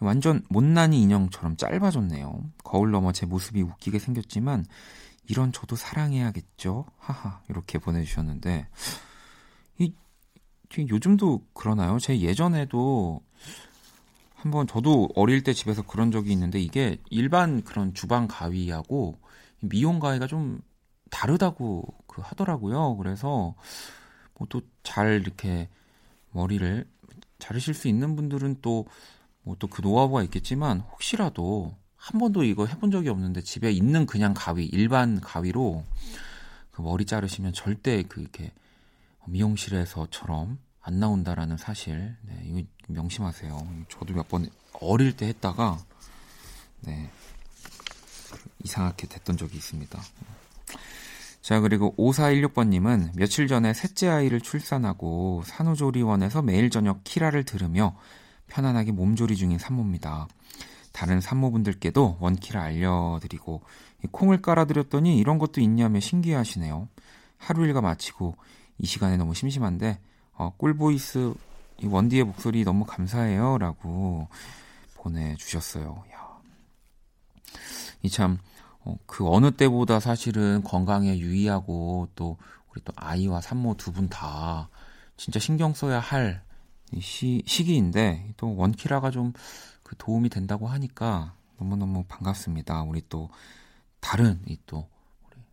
완전 0.00 0.42
못난이 0.48 1.00
인형처럼 1.00 1.56
짧아졌네요. 1.56 2.42
거울 2.64 2.90
너머 2.90 3.12
제 3.12 3.26
모습이 3.26 3.62
웃기게 3.62 4.00
생겼지만 4.00 4.66
이런 5.28 5.52
저도 5.52 5.76
사랑해야겠죠. 5.76 6.86
하하 6.98 7.42
이렇게 7.48 7.78
보내주셨는데 7.78 8.66
이 9.78 9.94
요즘도 10.76 11.46
그러나요? 11.54 12.00
제 12.00 12.18
예전에도 12.18 13.20
한번 14.42 14.66
저도 14.66 15.08
어릴 15.14 15.44
때 15.44 15.52
집에서 15.52 15.82
그런 15.82 16.10
적이 16.10 16.32
있는데 16.32 16.60
이게 16.60 16.98
일반 17.10 17.62
그런 17.62 17.94
주방 17.94 18.26
가위하고 18.26 19.16
미용 19.60 20.00
가위가 20.00 20.26
좀 20.26 20.60
다르다고 21.10 21.84
그 22.08 22.22
하더라고요. 22.22 22.96
그래서 22.96 23.54
뭐 24.34 24.48
또 24.48 24.60
잘 24.82 25.20
이렇게 25.22 25.68
머리를 26.32 26.84
자르실 27.38 27.72
수 27.74 27.86
있는 27.86 28.16
분들은 28.16 28.56
또 28.62 28.86
뭐 29.44 29.54
또 29.56 29.68
그 29.68 29.80
노하우가 29.80 30.24
있겠지만 30.24 30.80
혹시라도 30.80 31.76
한 31.96 32.18
번도 32.18 32.42
이거 32.42 32.66
해본 32.66 32.90
적이 32.90 33.10
없는데 33.10 33.42
집에 33.42 33.70
있는 33.70 34.06
그냥 34.06 34.34
가위 34.36 34.64
일반 34.66 35.20
가위로 35.20 35.84
그 36.72 36.82
머리 36.82 37.04
자르시면 37.04 37.52
절대 37.52 38.02
그 38.02 38.20
이렇게 38.20 38.50
미용실에서처럼 39.26 40.58
안 40.82 40.98
나온다라는 40.98 41.56
사실 41.56 42.16
네, 42.22 42.40
이거 42.44 42.62
명심하세요. 42.88 43.84
저도 43.88 44.14
몇 44.14 44.28
번 44.28 44.48
어릴 44.80 45.16
때 45.16 45.26
했다가 45.28 45.78
네 46.80 47.10
이상하게 48.64 49.06
됐던 49.06 49.36
적이 49.36 49.56
있습니다. 49.56 50.00
자, 51.42 51.60
그리고 51.60 51.94
5416번님은 51.96 53.10
며칠 53.16 53.48
전에 53.48 53.74
셋째 53.74 54.08
아이를 54.08 54.40
출산하고 54.40 55.42
산후조리원에서 55.44 56.40
매일 56.42 56.70
저녁 56.70 57.02
키라를 57.04 57.44
들으며 57.44 57.96
편안하게 58.46 58.92
몸조리 58.92 59.36
중인 59.36 59.58
산모입니다. 59.58 60.28
다른 60.92 61.20
산모분들께도 61.20 62.18
원키라 62.20 62.62
알려드리고 62.62 63.62
콩을 64.12 64.42
깔아드렸더니 64.42 65.18
이런 65.18 65.38
것도 65.38 65.60
있냐며 65.60 66.00
신기해하시네요. 66.00 66.88
하루 67.38 67.66
일과 67.66 67.80
마치고 67.80 68.36
이 68.78 68.86
시간에 68.86 69.16
너무 69.16 69.34
심심한데 69.34 69.98
어, 70.42 70.52
꿀보이스 70.56 71.34
이 71.78 71.86
원디의 71.86 72.24
목소리 72.24 72.64
너무 72.64 72.84
감사해요 72.84 73.58
라고 73.58 74.28
보내주셨어요. 74.96 76.02
야. 76.12 76.40
이참 78.02 78.38
어, 78.84 78.96
그 79.06 79.28
어느 79.28 79.52
때보다 79.52 80.00
사실은 80.00 80.62
건강에 80.64 81.16
유의하고 81.18 82.08
또 82.14 82.36
우리 82.70 82.82
또 82.84 82.92
아이와 82.96 83.40
산모 83.40 83.76
두 83.76 83.92
분 83.92 84.08
다 84.08 84.68
진짜 85.16 85.38
신경 85.38 85.74
써야 85.74 86.00
할 86.00 86.42
시, 87.00 87.42
시기인데 87.46 88.34
또 88.36 88.56
원키라가 88.56 89.10
좀 89.10 89.32
그 89.84 89.96
도움이 89.98 90.30
된다고 90.30 90.68
하니까 90.68 91.34
너무너무 91.58 92.04
반갑습니다. 92.08 92.82
우리 92.84 93.02
또 93.10 93.28
다른 94.00 94.40
이 94.46 94.56
또 94.66 94.88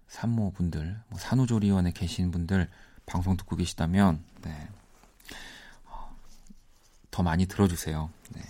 산모분들, 0.08 1.02
뭐 1.10 1.19
산후조리원에 1.19 1.91
계신 1.91 2.32
분들 2.32 2.69
방송 3.06 3.36
듣고 3.38 3.58
계시다면 3.58 4.23
네. 4.41 4.67
어, 7.10 7.12
더 7.12 7.24
많이 7.24 7.45
들어주세요. 7.45 8.10
네. 8.32 8.41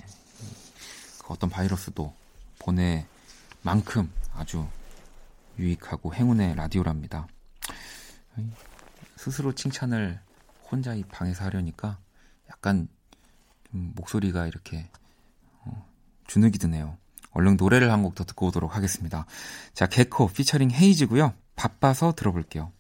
그 1.20 1.34
어떤 1.34 1.50
바이러스도 1.50 2.14
보내 2.60 3.06
만큼 3.62 4.12
아주 4.34 4.68
유익하고 5.58 6.14
행운의 6.14 6.56
라디오랍니다. 6.56 7.28
스스로 9.18 9.54
칭찬을 9.54 10.20
혼자 10.72 10.94
이 10.94 11.04
방에서 11.04 11.44
하려니까 11.46 11.98
약간 12.50 12.88
좀 13.72 13.92
목소리가 13.96 14.48
이렇게 14.48 14.90
어, 15.62 15.86
주눅이 16.28 16.54
드네요. 16.54 16.98
얼른 17.32 17.58
노래를 17.58 17.92
한 17.92 18.02
곡 18.04 18.16
더 18.16 18.24
듣고 18.24 18.48
오도록 18.48 18.76
하겠습니다. 18.76 19.26
자, 19.74 19.88
개코 19.88 20.28
피처링 20.28 20.72
헤이즈고요. 20.72 21.34
바빠서 21.56 22.14
들어볼게요. 22.14 22.72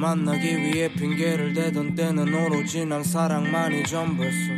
만나기 0.00 0.56
위해 0.56 0.90
핑계를 0.90 1.52
대던 1.52 1.94
때는 1.94 2.32
오로지 2.32 2.86
난 2.86 3.04
사랑만이 3.04 3.84
전부였어. 3.84 4.50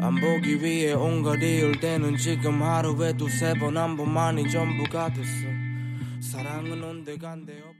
안 0.00 0.14
보기 0.20 0.62
위해 0.62 0.92
온갖 0.92 1.42
이을 1.42 1.80
때는 1.80 2.16
지금 2.16 2.62
하루에 2.62 3.16
두세 3.16 3.54
번 3.54 3.76
한 3.76 3.96
번만이 3.96 4.48
전부가 4.48 5.12
됐어. 5.12 5.46
사랑은 6.20 6.82
온데간데 6.82 7.60
없 7.60 7.74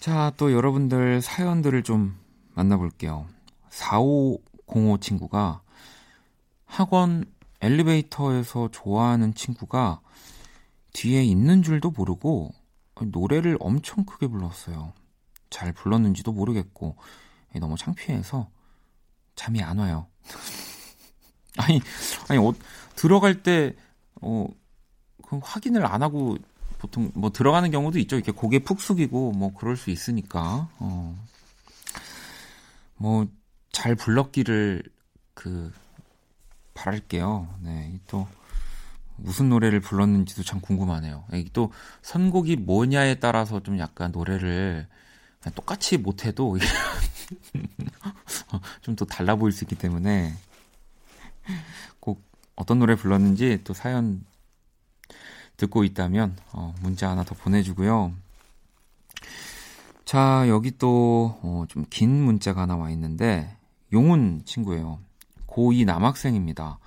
자, 0.00 0.32
또 0.38 0.52
여러분들 0.52 1.20
사연들을 1.20 1.82
좀 1.82 2.16
만나볼게요. 2.54 3.26
4505 3.68 4.98
친구가 5.00 5.60
학원 6.64 7.26
엘리베이터에서 7.60 8.70
좋아하는 8.72 9.34
친구가 9.34 10.00
뒤에 10.94 11.22
있는 11.22 11.62
줄도 11.62 11.90
모르고 11.90 12.52
노래를 13.02 13.56
엄청 13.60 14.04
크게 14.04 14.28
불렀어요. 14.28 14.92
잘 15.50 15.72
불렀는지도 15.72 16.32
모르겠고 16.32 16.96
너무 17.60 17.76
창피해서 17.76 18.48
잠이 19.36 19.62
안 19.62 19.78
와요. 19.78 20.06
아니, 21.58 21.80
아니 22.28 22.38
어, 22.38 22.52
들어갈 22.96 23.42
때 23.42 23.74
어, 24.20 24.46
그 25.28 25.40
확인을 25.42 25.86
안 25.86 26.02
하고 26.02 26.36
보통 26.78 27.10
뭐 27.14 27.30
들어가는 27.30 27.70
경우도 27.70 27.98
있죠. 28.00 28.16
이렇게 28.16 28.32
고개 28.32 28.58
푹 28.60 28.80
숙이고 28.80 29.32
뭐 29.32 29.52
그럴 29.54 29.76
수 29.76 29.90
있으니까. 29.90 30.68
어. 30.78 31.26
뭐 32.96 33.26
잘 33.74 33.96
불렀기를 33.96 34.84
그 35.34 35.70
바랄게요. 36.74 37.58
네, 37.60 37.98
또 38.06 38.26
무슨 39.16 39.48
노래를 39.48 39.80
불렀는지도 39.80 40.42
참 40.42 40.60
궁금하네요. 40.60 41.24
또 41.52 41.72
선곡이 42.02 42.56
뭐냐에 42.56 43.16
따라서 43.16 43.60
좀 43.62 43.78
약간 43.78 44.10
노래를 44.12 44.86
똑같이 45.54 45.98
못해도 45.98 46.58
좀 48.82 48.96
더 48.96 49.04
달라 49.04 49.36
보일 49.36 49.52
수 49.52 49.64
있기 49.64 49.76
때문에 49.76 50.34
꼭 52.00 52.22
어떤 52.56 52.78
노래 52.78 52.94
불렀는지 52.94 53.60
또 53.64 53.74
사연 53.74 54.24
듣고 55.56 55.84
있다면 55.84 56.36
어, 56.52 56.74
문자 56.80 57.10
하나 57.10 57.24
더 57.24 57.34
보내주고요. 57.34 58.12
자 60.04 60.44
여기 60.48 60.76
또 60.78 61.38
좀 61.68 61.84
긴 61.90 62.22
어, 62.22 62.24
문자가 62.26 62.62
하나 62.62 62.76
와 62.76 62.90
있는데 62.90 63.56
용훈 63.92 64.42
친구예요. 64.44 64.98
고2 65.46 65.84
남학생입니다. 65.84 66.78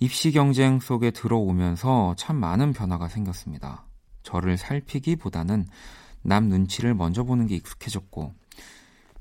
입시 0.00 0.30
경쟁 0.30 0.78
속에 0.78 1.10
들어오면서 1.10 2.14
참 2.16 2.36
많은 2.36 2.72
변화가 2.72 3.08
생겼습니다. 3.08 3.84
저를 4.22 4.56
살피기보다는 4.56 5.66
남 6.22 6.44
눈치를 6.48 6.94
먼저 6.94 7.24
보는 7.24 7.46
게 7.46 7.56
익숙해졌고, 7.56 8.32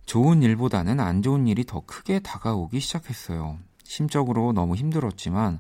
좋은 0.06 0.44
일보다는 0.44 1.00
안 1.00 1.22
좋은 1.22 1.48
일이 1.48 1.66
더 1.66 1.82
크게 1.82 2.20
다가오기 2.20 2.80
시작했어요. 2.80 3.58
심적으로 3.84 4.54
너무 4.54 4.76
힘들었지만, 4.76 5.60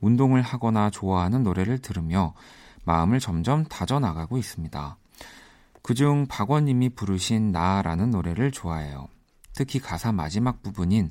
운동을 0.00 0.42
하거나 0.42 0.90
좋아하는 0.90 1.42
노래를 1.42 1.78
들으며 1.78 2.34
마음을 2.84 3.20
점점 3.20 3.64
다져나가고 3.64 4.38
있습니다. 4.38 4.96
그중 5.82 6.26
박원님이 6.28 6.90
부르신 6.90 7.52
나라는 7.52 8.10
노래를 8.10 8.50
좋아해요. 8.50 9.08
특히 9.54 9.78
가사 9.78 10.12
마지막 10.12 10.62
부분인 10.62 11.10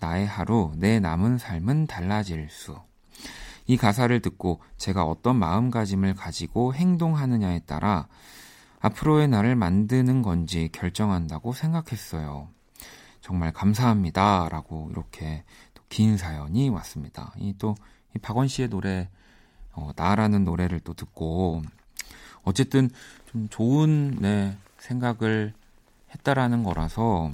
나의 0.00 0.26
하루, 0.26 0.72
내 0.76 0.98
남은 0.98 1.38
삶은 1.38 1.86
달라질 1.86 2.48
수. 2.50 2.76
이 3.66 3.76
가사를 3.76 4.20
듣고 4.20 4.60
제가 4.78 5.04
어떤 5.04 5.36
마음가짐을 5.36 6.14
가지고 6.14 6.74
행동하느냐에 6.74 7.60
따라 7.60 8.08
앞으로의 8.80 9.28
나를 9.28 9.54
만드는 9.54 10.22
건지 10.22 10.68
결정한다고 10.72 11.52
생각했어요. 11.52 12.48
정말 13.20 13.52
감사합니다. 13.52 14.48
라고 14.48 14.88
이렇게 14.90 15.44
긴 15.90 16.16
사연이 16.16 16.68
왔습니다. 16.70 17.32
이 17.36 17.54
또, 17.58 17.74
이 18.16 18.18
박원 18.18 18.48
씨의 18.48 18.68
노래, 18.68 19.08
어, 19.72 19.90
나라는 19.96 20.44
노래를 20.44 20.80
또 20.80 20.94
듣고, 20.94 21.62
어쨌든 22.42 22.88
좀 23.26 23.48
좋은, 23.50 24.16
네, 24.20 24.56
생각을 24.78 25.52
했다라는 26.14 26.62
거라서, 26.62 27.32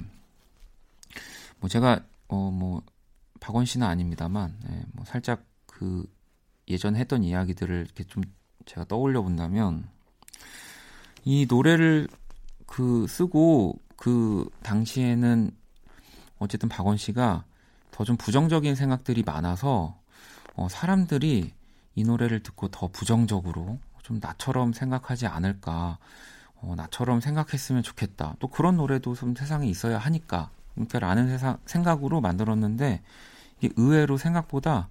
뭐 1.59 1.69
제가 1.69 2.01
어, 2.27 2.51
뭐, 2.51 2.81
박원 3.39 3.65
씨는 3.65 3.85
아닙니다만, 3.87 4.57
네, 4.67 4.83
뭐, 4.93 5.05
살짝 5.05 5.43
그, 5.65 6.05
예전 6.67 6.95
했던 6.95 7.23
이야기들을 7.23 7.85
이렇게 7.85 8.03
좀 8.03 8.23
제가 8.65 8.85
떠올려 8.85 9.21
본다면, 9.21 9.87
이 11.23 11.45
노래를 11.49 12.07
그 12.65 13.07
쓰고 13.07 13.79
그 13.95 14.49
당시에는 14.63 15.51
어쨌든 16.39 16.69
박원 16.69 16.97
씨가 16.97 17.45
더 17.91 18.03
좀 18.03 18.15
부정적인 18.17 18.75
생각들이 18.75 19.23
많아서, 19.23 19.99
어, 20.55 20.67
사람들이 20.69 21.51
이 21.95 22.03
노래를 22.03 22.43
듣고 22.43 22.67
더 22.69 22.87
부정적으로 22.87 23.79
좀 24.03 24.19
나처럼 24.21 24.71
생각하지 24.73 25.25
않을까, 25.27 25.97
어, 26.55 26.73
나처럼 26.75 27.21
생각했으면 27.21 27.83
좋겠다. 27.83 28.35
또 28.39 28.47
그런 28.47 28.77
노래도 28.77 29.15
좀 29.15 29.35
세상에 29.35 29.67
있어야 29.67 29.97
하니까 29.97 30.49
라는 30.99 31.27
세상, 31.27 31.57
생각으로 31.65 32.21
만들었는데 32.21 33.01
이게 33.59 33.73
의외로 33.77 34.17
생각보다 34.17 34.89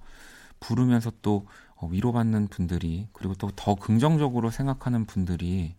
부르면서 0.60 1.12
또 1.22 1.46
어, 1.76 1.86
위로받는 1.88 2.48
분들이 2.48 3.08
그리고 3.12 3.34
또 3.34 3.50
더 3.54 3.74
긍정적으로 3.74 4.50
생각하는 4.50 5.04
분들이 5.04 5.74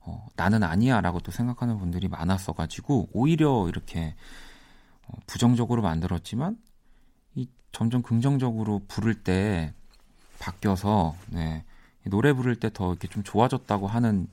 어, 0.00 0.26
나는 0.36 0.62
아니야라고 0.62 1.20
또 1.20 1.30
생각하는 1.32 1.78
분들이 1.78 2.08
많았어가지고 2.08 3.10
오히려 3.12 3.68
이렇게 3.68 4.14
어, 5.06 5.12
부정적으로 5.26 5.82
만들었지만 5.82 6.58
이 7.34 7.48
점점 7.72 8.02
긍정적으로 8.02 8.82
부를 8.88 9.14
때 9.14 9.72
바뀌어서 10.40 11.16
네, 11.28 11.64
노래 12.04 12.32
부를 12.32 12.56
때 12.56 12.70
더 12.70 12.90
이렇게 12.90 13.08
좀 13.08 13.22
좋아졌다고 13.22 13.86
하는 13.86 14.28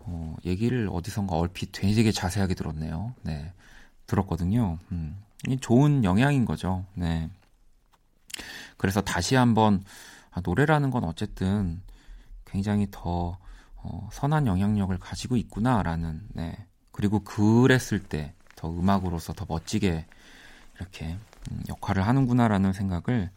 어, 0.00 0.36
얘기를 0.44 0.88
어디선가 0.92 1.36
얼핏 1.36 1.70
되게 1.72 2.12
자세하게 2.12 2.54
들었네요. 2.54 3.14
네. 3.22 3.52
들었거든요. 4.14 4.78
음, 4.92 5.22
이 5.48 5.58
좋은 5.58 6.04
영향인 6.04 6.44
거죠. 6.44 6.84
네. 6.94 7.30
그래서 8.76 9.00
다시 9.00 9.34
한번 9.34 9.84
아, 10.30 10.40
노래라는 10.42 10.90
건 10.90 11.04
어쨌든 11.04 11.82
굉장히 12.44 12.88
더 12.90 13.38
어, 13.76 14.08
선한 14.12 14.46
영향력을 14.46 14.96
가지고 14.98 15.36
있구나라는 15.36 16.28
네. 16.32 16.66
그리고 16.90 17.20
그랬을 17.20 18.02
때 18.02 18.34
더 18.64 18.70
음악으로서 18.70 19.34
더 19.34 19.44
멋지게 19.46 20.06
이렇게 20.76 21.18
음, 21.50 21.62
역할을 21.68 22.06
하는구나라는 22.06 22.72
생각을 22.72 23.30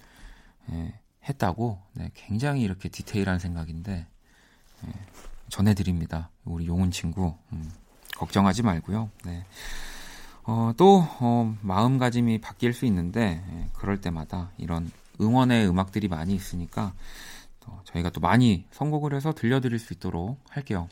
예, 0.72 1.00
했다고 1.28 1.82
네, 1.94 2.12
굉장히 2.14 2.62
이렇게 2.62 2.88
디테일한 2.88 3.38
생각인데 3.40 4.08
예, 4.86 4.94
전해드립니다. 5.50 6.30
우리 6.46 6.66
용훈 6.68 6.92
친구 6.92 7.36
음, 7.52 7.70
걱정하지 8.16 8.64
말고요. 8.64 9.10
네. 9.26 9.46
어, 10.48 10.72
또 10.78 11.06
어, 11.20 11.56
마음가짐이 11.62 12.40
바뀔 12.40 12.74
수 12.74 12.86
있는데 12.86 13.44
예, 13.52 13.68
그럴 13.74 14.00
때마다 14.00 14.50
이런 14.58 14.90
응원의 15.20 15.68
음악들이 15.68 16.08
많이 16.08 16.34
있으니까 16.34 16.94
또 17.60 17.72
저희가 17.84 18.10
또 18.12 18.22
많이 18.22 18.66
선곡을 18.72 19.14
해서 19.14 19.34
들려드릴 19.34 19.78
수 19.78 19.94
있도록 19.94 20.40
할게요. 20.50 20.88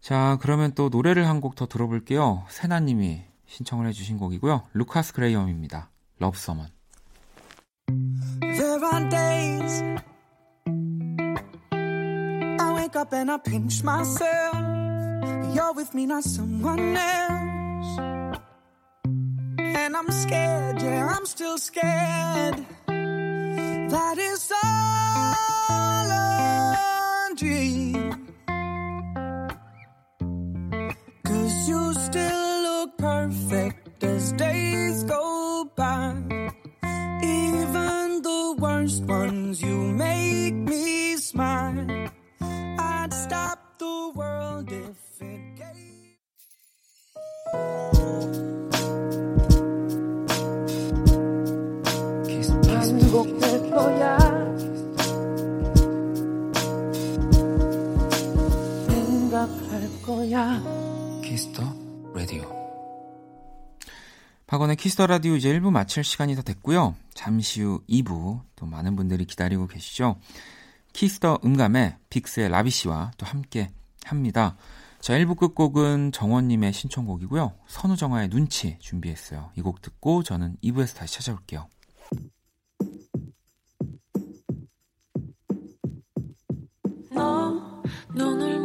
자, 0.00 0.38
그러면 0.40 0.72
또 0.74 0.88
노래를 0.88 1.26
한 1.28 1.40
곡 1.40 1.54
더 1.54 1.66
들어볼게요. 1.66 2.44
세나님이 2.48 3.22
신청을 3.46 3.86
해주신 3.88 4.18
곡이고요. 4.18 4.62
루카스 4.74 5.12
그레이엄입니다. 5.12 5.90
Love 6.20 6.36
Someone. 6.38 6.72
There 8.40 8.84
are 8.84 9.08
days 9.08 9.82
I 12.60 12.74
wake 12.74 12.96
up 13.00 13.14
and 13.14 13.30
I 13.30 13.38
pinch 13.38 13.82
myself. 13.84 14.56
You're 15.54 15.74
with 15.76 15.94
me, 15.94 16.04
not 16.04 16.24
someone 16.28 16.96
else. 16.96 18.27
And 19.80 19.96
I'm 19.96 20.10
scared, 20.10 20.82
yeah, 20.82 21.06
I'm 21.16 21.24
still 21.24 21.56
scared. 21.56 22.66
That 23.94 24.16
is 24.18 24.52
all 24.64 26.10
a 26.10 27.34
dream. 27.36 28.34
Cause 31.24 31.68
you 31.68 31.94
still 31.94 32.62
look 32.68 32.98
perfect 32.98 34.04
as 34.04 34.32
days 34.32 35.04
go 35.04 35.70
by. 35.76 36.16
Even 37.22 38.22
the 38.22 38.56
worst 38.58 39.04
ones, 39.04 39.62
you 39.62 39.76
make 39.92 40.54
me 40.54 41.16
smile. 41.16 42.10
I'd 42.40 43.12
stop 43.12 43.78
the 43.78 44.12
world 44.14 44.72
if 44.72 45.22
it 45.22 45.56
gave. 45.56 46.16
거야. 53.78 54.18
생각할 58.88 60.02
거야. 60.02 60.62
키스 61.22 61.47
더 61.47 61.62
라디오 62.14 62.58
박원의 64.46 64.76
키스 64.76 64.95
더 64.95 65.06
라디오 65.06 65.36
이제 65.36 65.52
1부 65.52 65.70
마칠 65.70 66.02
시간이 66.02 66.34
다 66.34 66.42
됐고요. 66.42 66.96
잠시 67.14 67.62
후 67.62 67.82
2부 67.88 68.40
또 68.56 68.66
많은 68.66 68.96
분들이 68.96 69.24
기다리고 69.26 69.66
계시죠. 69.68 70.16
키스 70.92 71.21
더 71.21 71.38
음감의 71.44 71.96
빅스의 72.10 72.48
라비 72.48 72.70
씨와 72.70 73.12
또 73.18 73.26
함께 73.26 73.70
합니다. 74.04 74.56
자, 75.00 75.12
1부 75.18 75.36
끝곡은 75.36 76.10
정원님의 76.12 76.72
신청곡이고요. 76.72 77.52
선우정아의 77.68 78.30
눈치 78.30 78.76
준비했어요. 78.80 79.50
이 79.56 79.60
곡 79.60 79.82
듣고 79.82 80.22
저는 80.24 80.56
2부에서 80.64 80.96
다시 80.96 81.14
찾아올게요. 81.14 81.68
너눈 88.18 88.57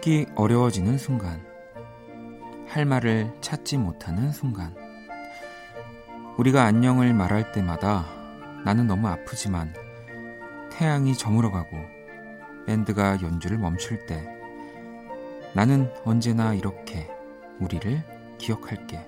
숨쉬기 0.00 0.26
어려워지는 0.34 0.98
순간 0.98 1.44
할 2.66 2.84
말을 2.84 3.32
찾지 3.40 3.78
못하는 3.78 4.32
순간 4.32 4.74
우리가 6.36 6.64
안녕을 6.64 7.12
말할 7.14 7.52
때마다 7.52 8.06
나는 8.64 8.86
너무 8.86 9.08
아프지만 9.08 9.72
태양이 10.72 11.14
저물어가고 11.14 11.76
밴드가 12.66 13.20
연주를 13.22 13.58
멈출 13.58 14.06
때 14.06 14.26
나는 15.54 15.92
언제나 16.04 16.54
이렇게 16.54 17.08
우리를 17.58 18.02
기억할게. 18.38 19.06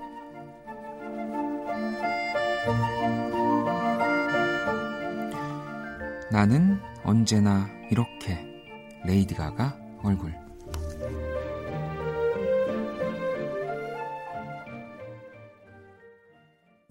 나는 6.31 6.79
언제나 7.05 7.69
이렇게 7.91 8.47
레이디 9.05 9.35
가가 9.35 9.77
얼굴 10.03 10.42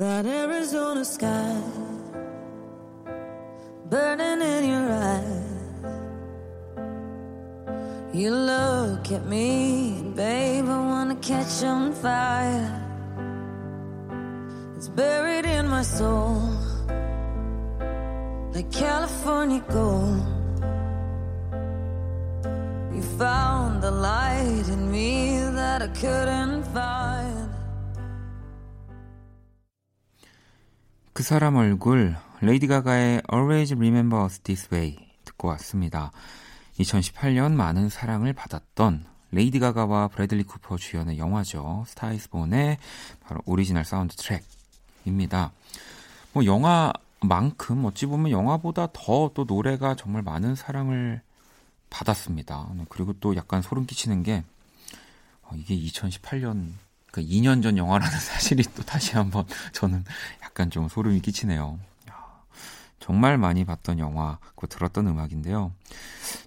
That 0.02 0.26
Arizona 0.26 1.06
sky 1.06 1.62
burning 3.88 4.42
in 4.42 4.64
your 4.68 4.92
eyes. 4.92 5.44
You 8.12 8.32
look 8.32 9.12
at 9.12 9.28
me, 9.28 10.02
babe, 10.16 10.66
I 10.66 10.80
wanna 10.94 11.18
catch 11.18 11.64
on 11.64 11.94
fire. 11.94 12.82
It's 14.76 14.88
buried 14.88 15.46
in 15.46 15.68
my 15.68 15.84
soul, 15.84 16.50
like 18.56 18.72
California 18.72 19.64
gold. 19.70 20.26
You 22.96 23.04
found 23.20 23.84
the 23.84 23.92
light 23.92 24.68
in 24.68 24.92
me 24.92 25.42
that 25.60 25.84
I 25.84 25.90
couldn't 25.90 26.61
그 31.22 31.26
사람 31.26 31.56
얼굴 31.56 32.16
레이디 32.40 32.66
가가의 32.66 33.22
Always 33.32 33.76
Remember 33.76 34.26
Us 34.26 34.40
This 34.40 34.70
Way 34.74 34.98
듣고 35.24 35.50
왔습니다. 35.50 36.12
2018년 36.80 37.52
많은 37.52 37.90
사랑을 37.90 38.34
받았던 38.34 39.06
레이디 39.30 39.60
가가와 39.60 40.08
브래들리 40.08 40.42
쿠퍼 40.42 40.78
주연의 40.78 41.20
영화죠. 41.20 41.84
스타이스본의 41.86 42.80
바로 43.20 43.40
오리지널 43.46 43.86
사운드 43.86 44.16
트랙입니다. 44.16 45.52
뭐 46.34 46.44
영화만큼 46.44 47.86
어찌 47.86 48.08
보면 48.08 48.32
영화보다 48.32 48.88
더 48.92 49.32
또 49.36 49.44
노래가 49.44 49.94
정말 49.94 50.24
많은 50.24 50.56
사랑을 50.56 51.22
받았습니다. 51.92 52.68
네, 52.74 52.86
그리고 52.90 53.14
또 53.20 53.36
약간 53.36 53.62
소름 53.62 53.86
끼치는 53.86 54.24
게 54.24 54.44
어, 55.44 55.52
이게 55.54 55.78
2018년 55.78 56.72
그 57.12 57.22
2년 57.22 57.62
전 57.62 57.78
영화라는 57.78 58.12
사실이 58.20 58.64
또 58.76 58.84
다시 58.84 59.16
한번 59.16 59.46
저는 59.74 60.04
약간 60.44 60.70
좀 60.70 60.90
소름이 60.90 61.20
끼치네요. 61.22 61.80
정말 63.02 63.38
많이 63.38 63.66
봤던 63.66 63.98
영화고 64.00 64.68
들었던 64.68 65.08
음악인데요. 65.08 65.74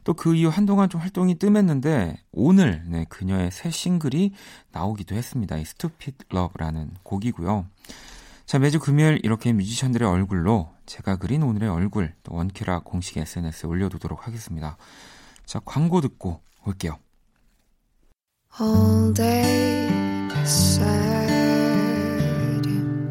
또 0.05 0.15
그 0.15 0.35
이후 0.35 0.49
한동안 0.49 0.89
좀 0.89 1.01
활동이 1.01 1.35
뜸했는데 1.35 2.17
오늘 2.33 2.83
네, 2.87 3.05
그녀의 3.09 3.51
새 3.51 3.71
싱글이 3.71 4.33
나오기도 4.71 5.15
했습니다. 5.17 5.57
이 5.59 5.63
Stupid 5.63 6.25
Love라는 6.33 6.93
곡이고요. 7.03 7.67
자 8.47 8.59
매주 8.59 8.79
금요일 8.79 9.21
이렇게 9.25 9.53
뮤지션들의 9.53 10.07
얼굴로 10.09 10.73
제가 10.87 11.17
그린 11.17 11.43
오늘의 11.43 11.69
얼굴 11.69 12.15
또 12.23 12.35
원키라 12.35 12.81
공식 12.81 13.19
SNS에 13.19 13.67
올려두도록 13.69 14.27
하겠습니다. 14.27 14.77
자 15.45 15.61
광고 15.65 16.01
듣고 16.01 16.41
올게요. 16.65 16.99
all 18.61 19.13
day 19.13 20.14
beside 20.29 21.35
you, 22.67 23.09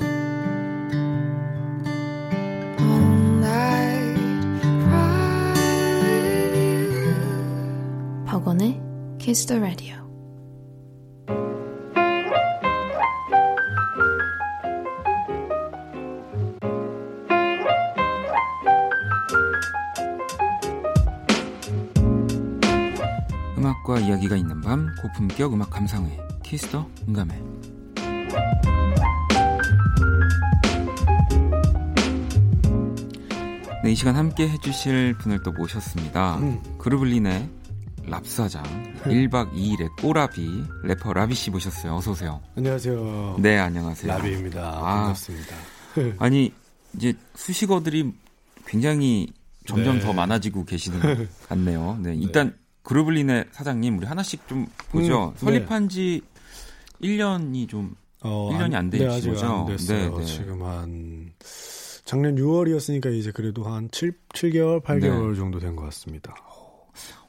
all 2.79 3.15
night 3.39 4.17
cry 4.83 5.53
with 6.01 6.55
you. 6.55 7.15
박원의 8.25 8.81
Kiss 9.19 9.45
the 9.45 9.59
Radio. 9.61 9.93
음악과 23.57 23.99
이야기가 23.99 24.35
있는 24.35 24.61
밤 24.61 24.93
고품격 25.01 25.53
음악 25.53 25.69
감상회 25.69 26.17
키스터 26.43 26.87
음감회 27.07 27.41
네, 33.83 33.91
이 33.91 33.95
시간 33.95 34.15
함께 34.15 34.47
해주실 34.47 35.15
분을 35.17 35.43
또 35.43 35.51
모셨습니다. 35.51 36.39
그루블린의 36.77 37.49
랍사장 38.05 38.63
1박 39.03 39.53
2일의 39.53 39.89
꼬라비 40.01 40.63
래퍼 40.83 41.11
라비 41.13 41.35
씨 41.35 41.51
모셨어요. 41.51 41.95
어서 41.95 42.11
오세요. 42.11 42.41
안녕하세요. 42.55 43.37
네, 43.39 43.57
안녕하세요. 43.57 44.09
라비입니다. 44.11 44.61
아. 44.61 44.81
반갑습니다. 44.81 45.55
아니 46.19 46.53
이제 46.95 47.13
수식어들이 47.35 48.13
굉장히 48.65 49.27
점점 49.65 49.95
네. 49.97 50.01
더 50.01 50.13
많아지고 50.13 50.63
계시는 50.63 50.99
것 51.01 51.47
같네요. 51.49 51.97
네, 52.01 52.15
일단 52.15 52.55
그루블린의 52.83 53.45
사장님 53.51 53.97
우리 53.97 54.05
하나씩 54.05 54.47
좀 54.47 54.65
보죠. 54.91 55.29
음, 55.29 55.33
설립한 55.37 55.89
지 55.89 56.21
1년이 57.03 57.67
좀 57.69 57.95
어, 58.21 58.49
1년이 58.53 58.73
안 58.75 58.89
네, 58.89 58.97
되신 58.99 59.09
아직 59.11 59.29
거죠? 59.29 59.45
안 59.47 59.65
됐어요. 59.65 60.11
네, 60.11 60.17
네. 60.17 60.25
지금 60.25 60.63
한 60.63 61.33
작년 62.05 62.35
6월이었으니까 62.35 63.13
이제 63.17 63.31
그래도 63.31 63.63
한 63.63 63.89
7, 63.91 64.13
7개월, 64.33 64.81
8개월 64.81 65.31
네. 65.31 65.35
정도 65.35 65.59
된 65.59 65.75
것 65.75 65.83
같습니다. 65.85 66.35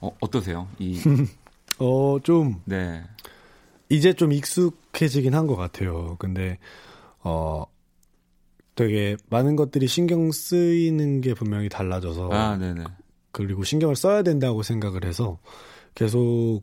어, 0.00 0.10
어떠세요? 0.20 0.68
이 0.78 0.98
어, 1.78 2.18
좀 2.22 2.60
네. 2.64 3.02
이제 3.88 4.12
좀 4.12 4.32
익숙해지긴 4.32 5.34
한 5.34 5.46
것 5.46 5.56
같아요. 5.56 6.16
근데 6.18 6.58
어 7.20 7.64
되게 8.74 9.16
많은 9.30 9.56
것들이 9.56 9.86
신경 9.86 10.32
쓰이는 10.32 11.20
게 11.20 11.34
분명히 11.34 11.68
달라져서 11.68 12.30
아, 12.32 12.56
네네. 12.56 12.84
그리고 13.30 13.62
신경을 13.64 13.94
써야 13.96 14.22
된다고 14.22 14.62
생각을 14.62 15.04
해서 15.04 15.38
계속 15.94 16.62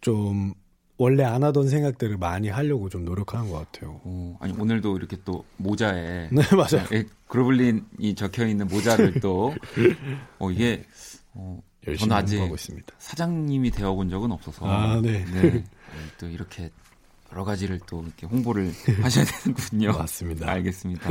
좀 0.00 0.52
원래 0.98 1.24
안 1.24 1.44
하던 1.44 1.68
생각들을 1.68 2.16
많이 2.16 2.48
하려고 2.48 2.88
좀 2.88 3.04
노력하는 3.04 3.50
것 3.50 3.70
같아요. 3.70 4.00
오, 4.04 4.36
아니 4.40 4.52
오늘도 4.58 4.96
이렇게 4.96 5.16
또 5.24 5.44
모자에 5.58 6.28
네, 6.32 6.42
맞아요. 6.52 6.86
예, 6.92 7.04
그로블린이 7.28 8.14
적혀 8.16 8.46
있는 8.46 8.66
모자를 8.68 9.20
또 9.20 9.54
어, 10.38 10.50
이게 10.50 10.84
어, 11.34 11.60
열심히 11.86 12.08
저는 12.08 12.22
아직 12.22 12.40
하고 12.40 12.54
있습니다. 12.54 12.94
사장님이 12.98 13.70
되어본 13.72 14.08
적은 14.08 14.32
없어서 14.32 14.66
아, 14.66 15.00
네. 15.02 15.24
네. 15.26 15.64
또 16.18 16.28
이렇게 16.28 16.70
여러 17.32 17.44
가지를 17.44 17.80
또 17.86 18.02
이렇게 18.02 18.26
홍보를 18.26 18.72
하셔야 19.02 19.24
되는군요. 19.26 19.92
맞습니다. 19.98 20.50
알겠습니다. 20.50 21.10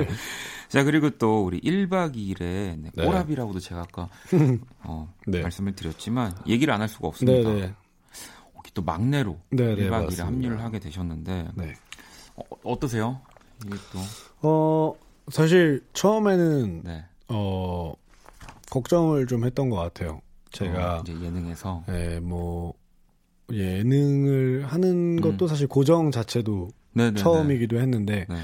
자 0.68 0.84
그리고 0.84 1.12
또 1.12 1.46
우리 1.46 1.62
1박 1.62 2.16
2일에 2.16 2.40
네, 2.40 2.90
네. 2.94 3.06
꼬라비라고도 3.06 3.60
제가 3.60 3.82
아까 3.82 4.10
어, 4.84 5.14
네. 5.28 5.42
말씀을 5.42 5.76
드렸지만 5.76 6.36
얘기를 6.48 6.74
안 6.74 6.82
할 6.82 6.90
수가 6.90 7.08
없습니다. 7.10 7.50
네, 7.54 7.62
네. 7.68 7.74
또 8.76 8.84
막내로 8.84 9.40
네, 9.50 9.74
네, 9.74 9.90
1박 9.90 9.90
2일에 9.90 9.90
맞습니다. 9.90 10.26
합류를 10.28 10.62
하게 10.62 10.80
되셨는데 10.80 11.48
네. 11.56 11.74
어, 12.36 12.44
어떠세요? 12.64 13.22
이게 13.66 13.78
또 13.92 14.00
어, 14.48 14.94
사실 15.32 15.84
처음에는 15.94 16.84
네. 16.84 17.06
어, 17.30 17.94
걱정을 18.70 19.26
좀 19.26 19.46
했던 19.46 19.70
것 19.72 19.78
같아요. 19.78 20.22
제가 20.52 20.98
어, 20.98 21.02
이제 21.02 21.14
예능에서 21.14 21.84
예, 21.90 22.20
뭐 22.20 22.74
예능을 23.52 24.66
하는 24.66 25.18
음. 25.18 25.22
것도 25.22 25.48
사실 25.48 25.68
고정 25.68 26.12
자체도 26.12 26.70
네네네. 26.94 27.16
처음이기도 27.20 27.80
했는데 27.80 28.26
네. 28.30 28.36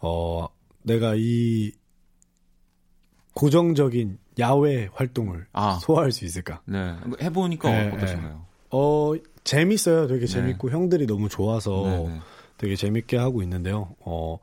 어 0.00 0.48
내가 0.82 1.14
이 1.16 1.72
고정적인 3.34 4.18
야외 4.38 4.88
활동을 4.92 5.46
아. 5.52 5.78
소화할 5.82 6.12
수 6.12 6.24
있을까? 6.24 6.62
네. 6.64 6.96
해보니까 7.20 7.68
네, 7.68 7.90
어떠신가요? 7.90 8.46
어 8.70 9.12
재밌어요. 9.44 10.06
되게 10.06 10.20
네. 10.20 10.26
재밌고 10.26 10.70
형들이 10.70 11.06
너무 11.06 11.28
좋아서 11.28 11.82
네, 11.84 12.08
네. 12.08 12.20
되게 12.58 12.76
재밌게 12.76 13.16
하고 13.16 13.42
있는데요. 13.42 13.94
어 14.00 14.38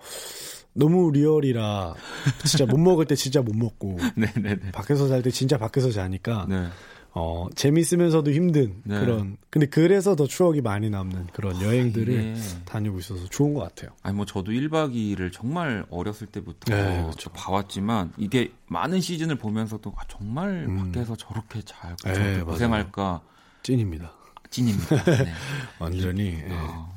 너무 0.73 1.11
리얼이라 1.11 1.95
진짜 2.45 2.65
못 2.65 2.77
먹을 2.77 3.05
때 3.05 3.15
진짜 3.15 3.41
못 3.41 3.55
먹고 3.55 3.97
네네네. 4.15 4.71
밖에서 4.73 5.07
잘 5.07 5.21
때 5.21 5.29
진짜 5.31 5.57
밖에서 5.57 5.91
자니까 5.91 6.45
네. 6.47 6.67
어 7.13 7.47
재밌으면서도 7.55 8.31
힘든 8.31 8.75
네. 8.85 8.97
그런 8.99 9.35
근데 9.49 9.65
그래서 9.65 10.15
더 10.15 10.27
추억이 10.27 10.61
많이 10.61 10.89
남는 10.89 11.27
그런 11.33 11.61
여행들을 11.61 12.13
이게- 12.13 12.35
다니고 12.63 12.99
있어서 12.99 13.25
좋은 13.27 13.53
것 13.53 13.61
같아요. 13.61 13.89
아니 14.01 14.15
뭐 14.15 14.25
저도 14.25 14.51
1박 14.53 14.93
2일을 14.93 15.33
정말 15.33 15.83
어렸을 15.89 16.27
때부터 16.27 16.73
네, 16.73 17.01
그렇죠. 17.03 17.29
봐왔지만 17.31 18.13
이게 18.17 18.53
많은 18.67 19.01
시즌을 19.01 19.35
보면서도 19.35 19.93
아, 19.97 20.03
정말 20.07 20.65
음. 20.69 20.77
밖에서 20.93 21.17
저렇게 21.17 21.61
잘 21.65 21.95
네. 22.05 22.41
고생할까 22.43 23.21
찐입니다. 23.63 24.13
찐입니다. 24.51 25.03
네. 25.05 25.33
완전히 25.79 26.25
예. 26.37 26.47
아, 26.51 26.87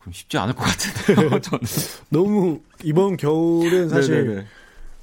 그럼 0.00 0.12
쉽지 0.14 0.38
않을 0.38 0.54
것 0.54 0.64
같은데요. 0.64 1.40
저는. 1.42 1.60
너무 2.08 2.62
이번 2.82 3.18
겨울은 3.18 3.90
사실 3.90 4.24
네네네. 4.26 4.46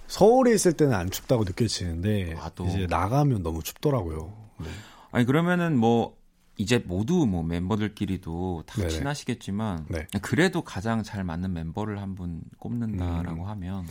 서울에 0.08 0.54
있을 0.54 0.74
때는 0.74 0.94
안 0.94 1.12
춥다고 1.12 1.44
느껴지는데 1.44 2.36
아, 2.40 2.50
또. 2.56 2.66
이제 2.66 2.88
나가면 2.90 3.44
너무 3.44 3.62
춥더라고요. 3.62 4.34
네. 4.60 4.68
아니 5.12 5.26
그러면은 5.26 5.78
뭐 5.78 6.16
이제 6.58 6.82
모두 6.86 7.26
뭐 7.26 7.44
멤버들끼리도 7.44 8.64
다 8.66 8.76
네네. 8.78 8.90
친하시겠지만 8.90 9.88
네. 9.90 10.08
그래도 10.22 10.62
가장 10.62 11.04
잘 11.04 11.24
맞는 11.26 11.52
멤버를 11.54 12.00
한 12.02 12.16
분 12.16 12.42
꼽는다라고 12.60 13.44
음. 13.44 13.50
하면 13.50 13.86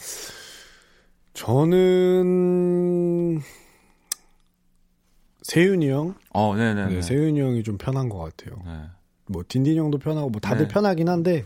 저는 1.75 3.43
세윤이 5.45 5.89
형, 5.89 6.15
어, 6.31 6.55
네네. 6.57 6.87
네, 6.87 7.03
세윤이 7.03 7.41
형이 7.41 7.63
좀 7.63 7.79
편한 7.79 8.09
것 8.09 8.19
같아요. 8.19 8.61
네. 8.67 8.89
뭐 9.27 9.43
딘딘 9.47 9.77
형도 9.79 9.99
편하고 9.99 10.29
뭐 10.31 10.41
다들 10.41 10.67
네. 10.69 10.75
편하긴 10.75 11.09
한데 11.09 11.45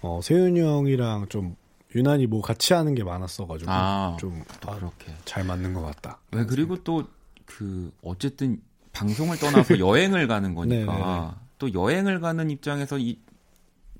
어, 0.00 0.20
세윤이 0.22 0.60
형이랑 0.60 1.26
좀 1.28 1.56
유난히 1.94 2.26
뭐 2.26 2.40
같이 2.40 2.72
하는 2.72 2.94
게 2.94 3.02
많았어가지고 3.02 3.70
아, 3.70 4.16
좀또 4.20 4.70
그렇게. 4.78 5.12
잘 5.24 5.44
맞는 5.44 5.74
것 5.74 5.82
같다. 5.82 6.20
왜 6.32 6.46
그리고 6.46 6.82
또 6.84 7.04
그 7.50 7.90
어쨌든 8.02 8.60
방송을 8.92 9.38
떠나서 9.38 9.78
여행을 9.80 10.28
가는 10.28 10.54
거니까. 10.54 11.36
또 11.58 11.74
여행을 11.74 12.20
가는 12.20 12.48
입장에서 12.48 12.96
이 12.98 13.18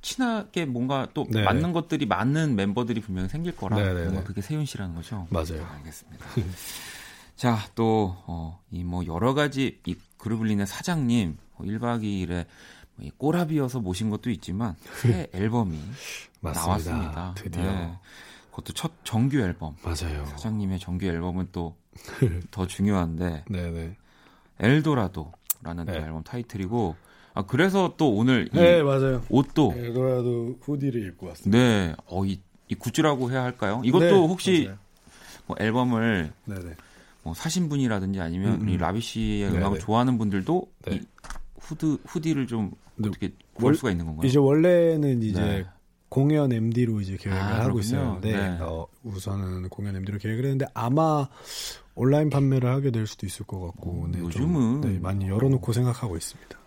친하게 0.01 0.65
뭔가 0.65 1.09
또 1.13 1.27
네네. 1.29 1.45
맞는 1.45 1.73
것들이 1.73 2.07
맞는 2.07 2.55
멤버들이 2.57 3.01
분명히 3.03 3.29
생길 3.29 3.55
거라. 3.55 3.77
뭔가 3.77 4.23
그게 4.23 4.41
세윤 4.41 4.65
씨라는 4.65 4.95
거죠. 4.95 5.27
맞아요. 5.31 5.67
알겠습니다. 5.77 6.25
자, 7.41 7.59
또, 7.75 8.15
어, 8.27 8.61
이 8.71 8.85
뭐 8.85 9.07
여러 9.07 9.33
가지 9.33 9.81
이 9.87 9.97
그루블린의 10.19 10.67
사장님, 10.67 11.39
뭐 11.57 11.67
1박 11.67 12.03
2일에 12.03 12.45
뭐이 12.97 13.13
꼬라비여서 13.17 13.81
모신 13.81 14.11
것도 14.11 14.29
있지만 14.29 14.77
새 15.01 15.27
앨범이. 15.33 15.81
나왔습니다. 16.43 17.33
드디어. 17.39 17.63
네. 17.63 17.93
그것도 18.51 18.75
첫 18.75 18.93
정규 19.05 19.39
앨범. 19.41 19.75
맞아요. 19.83 20.27
사장님의 20.27 20.81
정규 20.81 21.07
앨범은 21.07 21.49
또 21.53 21.77
더 22.51 22.67
중요한데 22.67 23.45
네네. 23.49 23.97
엘도라도라는 24.59 25.87
또 25.87 25.93
네. 25.93 25.99
앨범 25.99 26.23
타이틀이고 26.23 26.95
아 27.33 27.43
그래서 27.47 27.95
또 27.97 28.15
오늘 28.15 28.51
이네 28.53 28.83
맞아요. 28.83 29.25
옷도 29.31 29.73
엘도라도 29.75 30.59
후디를 30.61 31.07
입고 31.09 31.29
왔습니다. 31.29 31.59
네, 31.59 31.95
어, 32.07 32.25
이, 32.27 32.39
이 32.69 32.75
굿즈라고 32.75 33.31
해야 33.31 33.43
할까요? 33.45 33.81
이것도 33.85 34.05
네, 34.05 34.11
혹시 34.13 34.65
맞아요. 34.67 34.79
뭐 35.47 35.57
앨범을 35.59 36.33
네네. 36.45 36.75
뭐 37.23 37.35
사신 37.35 37.69
분이라든지 37.69 38.21
아니면 38.21 38.55
음, 38.55 38.61
음. 38.63 38.69
이 38.69 38.77
라비 38.77 39.01
씨의 39.01 39.51
네, 39.51 39.59
음악을 39.59 39.79
네. 39.79 39.85
좋아하는 39.85 40.17
분들도 40.19 40.67
네. 40.87 40.95
이 40.97 41.01
후드 41.61 41.99
후디를 42.07 42.47
좀 42.47 42.71
네. 42.97 43.09
어떻게 43.09 43.33
월- 43.61 43.75
수가 43.75 43.91
있는 43.91 44.07
건가요? 44.07 44.27
이제 44.27 44.39
원래는 44.39 45.23
이제 45.23 45.41
네. 45.41 45.67
공연 46.09 46.51
MD로 46.53 47.01
이제 47.01 47.17
계획을 47.17 47.41
아, 47.41 47.47
하고 47.61 47.75
그렇군요. 47.75 47.81
있었는데 47.83 48.33
네. 48.33 48.59
어, 48.61 48.87
우선은 49.05 49.69
공연 49.69 49.95
MD로 49.97 50.19
계획을 50.19 50.45
했는데 50.45 50.67
아마 50.75 51.29
온라인 51.95 52.31
판매를 52.31 52.69
하게 52.69 52.91
될 52.91 53.07
수도 53.07 53.27
있을 53.27 53.47
것 53.47 53.61
같고 53.61 53.91
어, 54.05 54.07
네, 54.09 54.19
좀, 54.19 54.27
요즘은 54.27 54.81
네, 54.81 54.99
많이 54.99 55.29
열어놓고 55.29 55.73
생각하고 55.73 56.17
있습니다. 56.17 56.59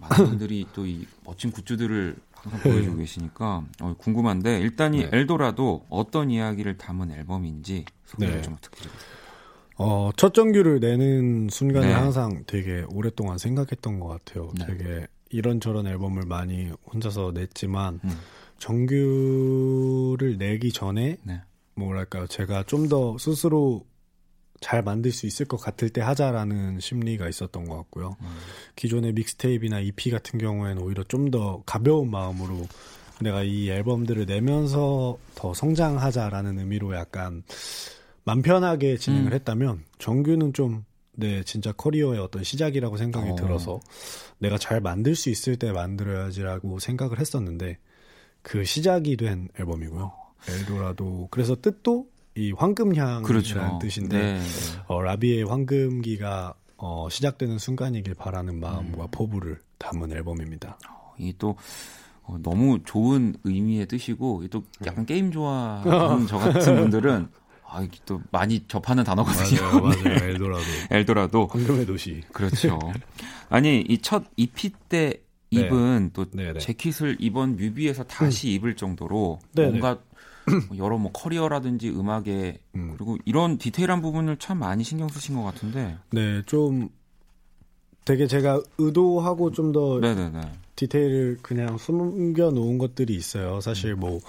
많은 0.00 0.26
분들이 0.30 0.66
또 0.72 0.84
이 0.84 1.06
멋진 1.24 1.52
굿즈들을 1.52 2.16
항상 2.34 2.60
보여주고 2.60 2.96
계시니까 2.96 3.64
어, 3.82 3.94
궁금한데 3.98 4.58
일단 4.58 4.94
이 4.94 5.02
네. 5.02 5.10
엘도라도 5.12 5.84
어떤 5.88 6.28
이야기를 6.30 6.76
담은 6.76 7.12
앨범인지 7.12 7.84
소개를 8.06 8.36
네. 8.36 8.42
좀 8.42 8.54
부탁드리겠습니다. 8.56 9.21
어, 9.78 10.10
첫 10.16 10.34
정규를 10.34 10.80
내는 10.80 11.48
순간에 11.50 11.88
네. 11.88 11.92
항상 11.92 12.44
되게 12.46 12.84
오랫동안 12.92 13.38
생각했던 13.38 14.00
것 14.00 14.08
같아요. 14.08 14.52
네. 14.58 14.66
되게 14.66 15.06
이런저런 15.30 15.86
앨범을 15.86 16.24
많이 16.26 16.70
혼자서 16.92 17.32
냈지만 17.34 18.00
음. 18.04 18.10
정규를 18.58 20.38
내기 20.38 20.72
전에 20.72 21.16
네. 21.22 21.40
뭐랄까요 21.74 22.26
제가 22.26 22.64
좀 22.64 22.88
더 22.88 23.16
스스로 23.18 23.84
잘 24.60 24.82
만들 24.82 25.10
수 25.10 25.26
있을 25.26 25.46
것 25.46 25.56
같을 25.56 25.88
때 25.90 26.00
하자라는 26.00 26.78
심리가 26.78 27.28
있었던 27.28 27.64
것 27.64 27.76
같고요. 27.78 28.16
음. 28.20 28.26
기존의 28.76 29.12
믹스테이프나 29.14 29.80
EP 29.80 30.10
같은 30.10 30.38
경우에는 30.38 30.82
오히려 30.82 31.02
좀 31.04 31.30
더 31.30 31.62
가벼운 31.66 32.10
마음으로 32.10 32.66
내가 33.20 33.42
이 33.42 33.70
앨범들을 33.70 34.26
내면서 34.26 35.16
더 35.34 35.54
성장하자라는 35.54 36.58
의미로 36.58 36.94
약간 36.94 37.42
맘 38.24 38.42
편하게 38.42 38.96
진행을 38.96 39.32
음. 39.32 39.34
했다면 39.34 39.84
정규는 39.98 40.52
좀 40.52 40.84
네, 41.14 41.42
진짜 41.44 41.72
커리어의 41.72 42.20
어떤 42.20 42.42
시작이라고 42.42 42.96
생각이 42.96 43.30
어. 43.30 43.34
들어서 43.34 43.80
내가 44.38 44.56
잘 44.58 44.80
만들 44.80 45.14
수 45.14 45.28
있을 45.28 45.56
때 45.56 45.70
만들어야지라고 45.72 46.78
생각을 46.78 47.18
했었는데 47.18 47.78
그 48.40 48.64
시작이 48.64 49.16
된 49.16 49.48
앨범이고요. 49.58 50.12
엘도라도 50.48 51.28
그래서 51.30 51.54
뜻도 51.60 52.08
이 52.34 52.52
황금향이라는 52.52 53.22
그렇죠. 53.22 53.78
뜻인데 53.80 54.18
네. 54.18 54.40
어, 54.86 55.02
라비의 55.02 55.44
황금기가 55.44 56.54
어, 56.78 57.08
시작되는 57.10 57.58
순간이길 57.58 58.14
바라는 58.14 58.58
마음과 58.58 59.04
음. 59.04 59.08
포부를 59.10 59.60
담은 59.78 60.10
앨범입니다. 60.12 60.78
이또 61.18 61.56
어, 62.22 62.38
너무 62.42 62.80
좋은 62.84 63.36
의미의 63.44 63.86
뜻이고 63.86 64.42
이또 64.44 64.64
약간 64.86 65.04
게임 65.04 65.30
좋아하는 65.30 66.26
저 66.26 66.38
같은 66.38 66.76
분들은 66.76 67.28
아, 67.72 67.82
이게 67.82 67.98
또 68.04 68.20
많이 68.30 68.64
접하는 68.68 69.04
단어거든요. 69.04 69.88
네. 70.04 70.26
엘도라도. 70.30 70.64
엘도라도 70.90 71.46
황금의 71.46 71.86
도시. 71.86 72.20
그렇죠. 72.32 72.78
아니 73.48 73.80
이 73.88 73.98
첫 74.02 74.24
EP 74.36 74.70
때 74.88 75.22
네. 75.50 75.60
입은 75.60 76.10
또 76.12 76.24
네네. 76.30 76.58
재킷을 76.60 77.16
이번 77.20 77.56
뮤비에서 77.56 78.04
다시 78.04 78.52
입을 78.54 78.76
정도로 78.76 79.38
네네. 79.52 79.68
뭔가 79.70 80.00
여러 80.76 80.98
뭐 80.98 81.12
커리어라든지 81.12 81.90
음악에 81.90 82.58
음. 82.74 82.94
그리고 82.96 83.16
이런 83.24 83.58
디테일한 83.58 84.00
부분을 84.02 84.38
참 84.38 84.58
많이 84.58 84.82
신경 84.84 85.08
쓰신 85.08 85.36
것 85.36 85.42
같은데. 85.42 85.96
네, 86.10 86.42
좀 86.46 86.88
되게 88.04 88.26
제가 88.26 88.60
의도하고 88.78 89.52
좀더 89.52 90.00
네네네. 90.00 90.40
디테일을 90.76 91.38
그냥 91.42 91.78
숨겨 91.78 92.50
놓은 92.50 92.78
것들이 92.78 93.14
있어요. 93.14 93.60
사실 93.60 93.94
뭐 93.94 94.20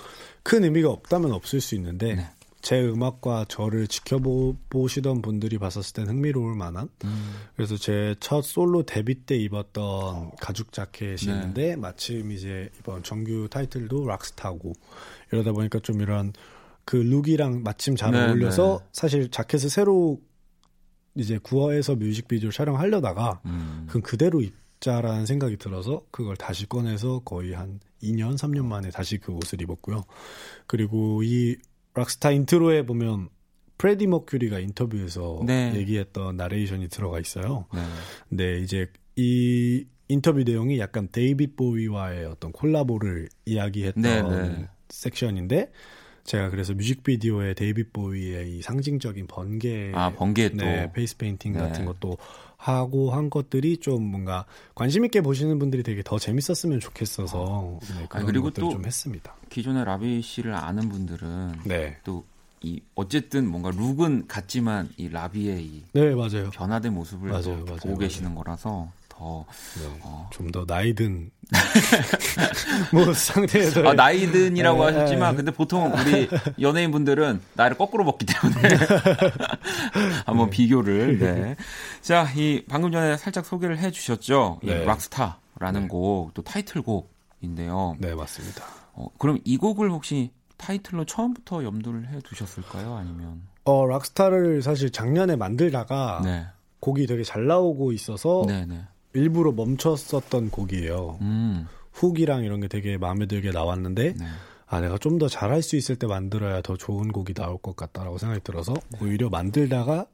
큰 0.43 0.65
의미가 0.65 0.89
없다면 0.89 1.31
없을 1.31 1.61
수 1.61 1.73
있는데 1.75 2.15
네. 2.15 2.29
제 2.63 2.81
음악과 2.81 3.45
저를 3.49 3.87
지켜보시던 3.87 5.21
분들이 5.21 5.57
봤었을 5.57 5.93
땐 5.93 6.07
흥미로울 6.07 6.55
만한. 6.55 6.89
음. 7.03 7.33
그래서 7.55 7.77
제 7.77 8.15
첫 8.23 8.41
솔로 8.41 8.83
데뷔 8.83 9.15
때 9.25 9.35
입었던 9.35 10.31
가죽 10.39 10.71
자켓이 10.71 11.25
네. 11.25 11.33
있는데 11.33 11.75
마침 11.75 12.31
이제 12.31 12.69
이번 12.79 13.03
정규 13.03 13.49
타이틀도 13.51 14.07
락스타고 14.07 14.71
이러다 15.31 15.51
보니까 15.51 15.79
좀 15.79 15.99
이런 16.01 16.31
그 16.85 16.95
룩이랑 16.95 17.63
마침 17.63 17.97
잘 17.97 18.11
네, 18.11 18.25
어울려서 18.25 18.79
네. 18.81 18.87
사실 18.93 19.29
자켓을 19.29 19.69
새로 19.69 20.21
이제 21.15 21.37
구어해서 21.37 21.95
뮤직비디오 21.95 22.49
촬영하려다가 22.49 23.41
음. 23.45 23.87
그 23.89 23.99
그대로 23.99 24.41
입자라는 24.41 25.25
생각이 25.25 25.57
들어서 25.57 26.05
그걸 26.09 26.37
다시 26.37 26.65
꺼내서 26.67 27.23
거의 27.25 27.51
한 27.51 27.81
2년, 28.01 28.37
3년 28.37 28.65
만에 28.65 28.89
다시 28.89 29.17
그 29.17 29.33
옷을 29.33 29.61
입었고요. 29.61 30.03
그리고 30.65 31.23
이 31.23 31.57
락스타 31.93 32.31
인트로에 32.31 32.85
보면 32.85 33.29
프레디 33.77 34.07
머큐리가 34.07 34.59
인터뷰에서 34.59 35.41
네. 35.45 35.73
얘기했던 35.75 36.37
나레이션이 36.37 36.89
들어가 36.89 37.19
있어요. 37.19 37.65
네. 37.73 37.81
근데 38.29 38.59
이제 38.59 38.87
이 39.15 39.85
인터뷰 40.07 40.43
내용이 40.43 40.79
약간 40.79 41.07
데이빗 41.11 41.55
보위와의 41.55 42.25
어떤 42.25 42.51
콜라보를 42.51 43.29
이야기했던 43.45 44.01
네, 44.01 44.21
네. 44.21 44.67
섹션인데 44.89 45.71
제가 46.23 46.49
그래서 46.49 46.73
뮤직비디오에 46.73 47.53
데이빗 47.53 47.91
보위의 47.93 48.57
이 48.57 48.61
상징적인 48.61 49.27
번개 49.27 49.91
아, 49.93 50.11
번개 50.13 50.49
또. 50.49 50.57
네, 50.57 50.91
페이스 50.93 51.17
페인팅 51.17 51.53
네. 51.53 51.59
같은 51.59 51.85
것도 51.85 52.17
하고 52.57 53.11
한 53.11 53.29
것들이 53.29 53.77
좀 53.77 54.03
뭔가 54.03 54.45
관심 54.73 55.03
있게 55.03 55.19
보시는 55.21 55.59
분들이 55.59 55.83
되게 55.83 56.01
더 56.01 56.17
재밌었으면 56.17 56.79
좋겠어서 56.79 57.79
네, 57.81 58.05
그런 58.07 58.07
아니, 58.11 58.25
그리고 58.25 58.45
것들을 58.45 58.69
또좀 58.69 58.85
했습니다. 58.85 59.35
기존의 59.49 59.83
라비 59.83 60.21
씨를 60.21 60.53
아는 60.55 60.87
분들은 60.89 61.53
네. 61.65 61.97
또 62.03 62.23
이 62.63 62.79
어쨌든 62.95 63.45
뭔가 63.47 63.69
룩은 63.71 64.27
같지만 64.27 64.89
이 64.95 65.09
라비의 65.09 65.63
이 65.63 65.83
네, 65.91 66.15
맞아요. 66.15 66.49
변화된 66.51 66.93
모습을 66.93 67.29
맞아요, 67.29 67.43
또 67.43 67.49
맞아요, 67.51 67.65
보고 67.65 67.87
맞아요. 67.89 67.97
계시는 67.99 68.35
거라서 68.35 68.89
더 69.15 69.45
네. 69.77 69.99
어. 70.01 70.29
좀더 70.31 70.65
나이든 70.67 71.29
뭐 72.91 73.13
상태에서 73.13 73.87
아, 73.87 73.93
나이든이라고 73.93 74.79
네, 74.79 74.85
하셨지만 74.85 75.31
네. 75.31 75.37
근데 75.37 75.51
보통 75.51 75.93
우리 75.93 76.27
연예인 76.59 76.91
분들은 76.91 77.41
나이를 77.53 77.77
거꾸로 77.77 78.03
먹기 78.03 78.25
때문에 78.25 78.75
한번 80.25 80.49
비교를 80.49 81.19
네. 81.19 81.55
자, 82.01 82.27
이 82.35 82.63
방금 82.67 82.91
전에 82.91 83.17
살짝 83.17 83.45
소개를 83.45 83.77
해 83.77 83.91
주셨죠. 83.91 84.59
이 84.63 84.67
네. 84.67 84.83
락스타라는 84.83 85.81
네. 85.81 85.87
곡또 85.87 86.41
타이틀곡인데요. 86.43 87.97
네, 87.99 88.15
맞습니다. 88.15 88.63
어, 88.93 89.07
그럼 89.17 89.39
이 89.43 89.57
곡을 89.57 89.91
혹시 89.91 90.31
타이틀로 90.57 91.05
처음부터 91.05 91.63
염두를 91.63 92.07
해 92.09 92.19
두셨을까요? 92.21 92.95
아니면 92.95 93.41
어, 93.65 93.85
락스타를 93.85 94.61
사실 94.61 94.91
작년에 94.91 95.35
만들다가 95.35 96.21
네. 96.23 96.45
곡이 96.79 97.07
되게 97.07 97.23
잘 97.23 97.47
나오고 97.47 97.91
있어서 97.93 98.43
네, 98.47 98.65
네. 98.65 98.81
일부러 99.13 99.51
멈췄었던 99.51 100.49
곡이에요. 100.49 101.17
음. 101.21 101.67
훅이랑 101.93 102.43
이런 102.43 102.59
게 102.61 102.67
되게 102.67 102.97
마음에 102.97 103.25
들게 103.27 103.51
나왔는데 103.51 104.13
네. 104.17 104.25
아 104.67 104.81
내가 104.81 104.97
좀 104.97 105.19
더 105.19 105.27
잘할 105.27 105.61
수 105.61 105.75
있을 105.75 105.95
때 105.95 106.07
만들어야 106.07 106.61
더 106.61 106.75
좋은 106.75 107.11
곡이 107.11 107.33
나올 107.35 107.57
것 107.59 107.75
같다라고 107.75 108.17
생각이 108.17 108.41
들어서 108.43 108.73
오히려 109.01 109.29
만들다가 109.29 110.07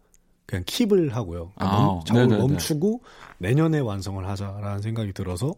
그냥 0.45 0.65
킵을 0.65 1.11
하고요. 1.11 1.51
그러니까 1.55 1.77
아, 1.77 1.85
멈, 1.85 2.03
작업을 2.05 2.27
네네네. 2.27 2.47
멈추고 2.47 3.01
내년에 3.37 3.79
완성을 3.79 4.27
하자라는 4.27 4.81
생각이 4.81 5.13
들어서 5.13 5.55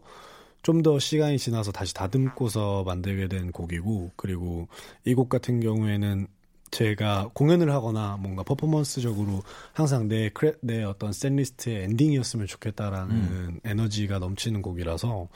좀 0.62 0.82
더 0.82 1.00
시간이 1.00 1.38
지나서 1.38 1.72
다시 1.72 1.92
다듬고서 1.92 2.84
만들게 2.84 3.26
된 3.26 3.50
곡이고 3.50 4.12
그리고 4.14 4.68
이 5.04 5.14
곡 5.14 5.28
같은 5.28 5.58
경우에는 5.58 6.28
제가 6.72 7.30
공연을 7.34 7.70
하거나 7.72 8.16
뭔가 8.18 8.42
퍼포먼스적으로 8.42 9.42
항상 9.74 10.08
내, 10.08 10.30
크레, 10.30 10.54
내 10.62 10.82
어떤 10.82 11.12
셋리스트의 11.12 11.84
엔딩이었으면 11.84 12.46
좋겠다라는 12.46 13.14
음. 13.14 13.60
에너지가 13.62 14.18
넘치는 14.18 14.62
곡이라서 14.62 15.28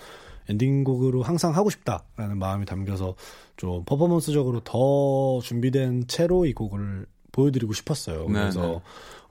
엔딩곡으로 0.48 1.22
항상 1.22 1.54
하고 1.54 1.68
싶다라는 1.68 2.38
마음이 2.38 2.64
담겨서 2.64 3.16
좀 3.56 3.84
퍼포먼스적으로 3.84 4.60
더 4.60 5.40
준비된 5.42 6.06
채로 6.08 6.46
이 6.46 6.54
곡을 6.54 7.06
보여드리고 7.32 7.74
싶었어요. 7.74 8.26
네, 8.28 8.32
그래서 8.32 8.62
네. 8.62 8.80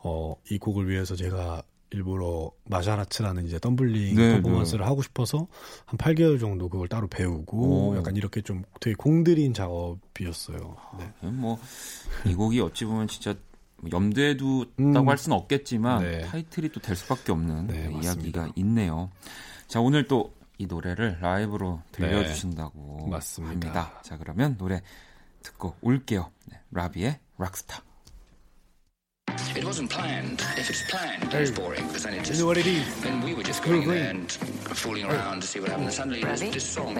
어, 0.04 0.36
이 0.52 0.60
곡을 0.60 0.88
위해서 0.88 1.16
제가 1.16 1.64
일부러 1.96 2.52
마샤라츠라는 2.66 3.46
이제 3.46 3.58
덤블링 3.60 4.16
네, 4.16 4.36
퍼포먼스를 4.42 4.86
하고 4.86 5.02
싶어서 5.02 5.48
한 5.86 5.98
8개월 5.98 6.40
정도 6.40 6.70
그걸 6.70 6.88
따로 6.88 7.08
배우고 7.08 7.90
오. 7.92 7.98
약간 7.98 8.16
이렇게 8.16 8.42
좀 8.42 8.64
되게 8.82 8.96
공들인 8.96 9.54
작업이었어요. 9.54 10.76
네. 11.00 11.30
뭐이 11.30 12.36
곡이 12.36 12.60
어찌 12.62 12.86
보면 12.86 13.08
진짜 13.08 13.34
염두에 13.92 14.38
두다고 14.38 14.74
음. 14.80 15.10
할 15.10 15.18
수는 15.18 15.38
없겠지만 15.38 16.04
네. 16.04 16.22
타이틀이 16.22 16.70
또 16.70 16.80
될 16.80 16.96
수밖에 16.96 17.32
없는 17.32 17.68
네, 17.68 17.88
네, 17.88 17.90
맞습니다. 17.90 18.42
이야기가 18.42 18.54
있네요. 18.58 19.10
자 19.68 19.80
오늘 19.82 20.08
또 20.08 20.34
이 20.58 20.68
노래를 20.68 21.18
라이브로 21.20 21.82
들려주신다고 21.92 23.08
맞습니다. 23.10 23.68
합니다. 23.68 24.00
자 24.04 24.18
그러면 24.18 24.56
노래 24.58 24.82
듣고 25.44 25.76
올게요. 25.82 26.32
네, 26.46 26.60
라비의 26.72 27.20
락스타. 27.38 27.82
It 29.56 29.64
wasn't 29.64 29.90
planned. 29.90 30.42
If 30.58 30.70
it's 30.70 30.84
planned, 30.90 31.34
it's 31.34 31.52
boring. 31.52 31.86
Because 31.88 32.04
then 32.04 32.14
it 32.14 32.24
just. 32.26 32.40
know 32.40 32.46
what 32.46 32.58
it 32.58 32.68
is? 32.68 32.86
Then 33.02 33.22
we 33.22 33.34
were 33.34 33.44
just 33.44 33.64
going 33.64 33.88
there 33.88 34.10
and 34.10 34.32
fooling 34.32 35.06
around 35.06 35.42
to 35.42 35.48
see 35.48 35.60
what 35.60 35.70
happened. 35.70 35.88
And 35.88 35.94
suddenly, 35.94 36.24
this, 36.24 36.42
this 36.42 36.64
song. 36.64 36.96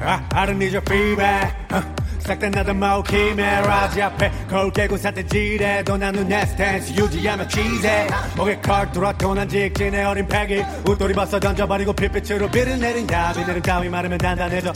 아, 0.00 0.20
ah, 0.30 0.42
I 0.42 0.46
don't 0.46 0.58
need 0.58 0.72
your 0.72 0.82
feedback. 0.82 1.54
어, 1.72 2.03
싹다 2.24 2.48
나던 2.48 2.78
마오킴의 2.78 3.36
라지 3.66 4.00
앞에 4.00 4.32
거울 4.48 4.72
깨고 4.72 4.96
사태질해도 4.96 5.98
나는 5.98 6.26
내 6.26 6.44
스탠스 6.46 6.92
유지하며 6.94 7.48
치세. 7.48 8.06
목에 8.34 8.58
컬 8.60 8.90
뚫었고 8.92 9.34
난 9.34 9.46
직진의 9.46 10.04
어린 10.04 10.26
패기. 10.26 10.64
웃돌이 10.88 11.12
벗어 11.12 11.38
던져버리고 11.38 11.92
핏빛으로 11.92 12.48
비를 12.50 12.80
내린다 12.80 13.34
비. 13.34 13.44
내린 13.44 13.60
따위 13.62 13.90
마르면 13.90 14.16
단단해져. 14.18 14.72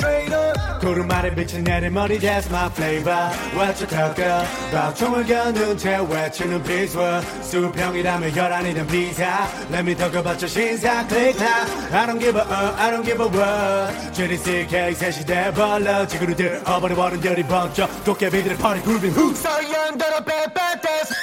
구름 0.80 1.10
아래 1.10 1.34
빛이 1.34 1.62
내린 1.62 1.94
머리 1.94 2.18
That's 2.18 2.50
my 2.50 2.66
flavor. 2.66 3.30
What 3.54 3.80
you 3.80 3.88
talk 3.88 4.22
about 4.22 4.94
총을 4.94 5.24
겨눈 5.24 5.78
채 5.78 5.98
외치는 5.98 6.62
비수어 6.62 7.22
수평이라면 7.42 8.30
혈안이든 8.36 8.86
비사. 8.88 9.48
Let 9.72 9.80
me 9.80 9.94
talk 9.96 10.14
about 10.18 10.38
your 10.38 10.48
신사 10.48 11.06
click 11.08 11.40
now 11.40 11.64
I 11.92 12.06
don't 12.06 12.20
give 12.20 12.36
a 12.36 12.44
uh, 12.44 12.76
I 12.76 12.90
don't 12.90 13.04
give 13.04 13.20
a 13.22 13.28
what 13.28 14.12
GDCK 14.12 14.94
새 14.94 15.10
시대 15.10 15.50
벌러 15.52 16.06
지구를 16.06 16.36
들어버려버린 16.36 17.20
도깨비들 17.37 17.37
의 17.38 18.56
파리 18.56 18.80
굴빙 18.80 19.12
후 19.12 19.32
서연더러 19.32 20.24
빼빼떼스 20.24 21.14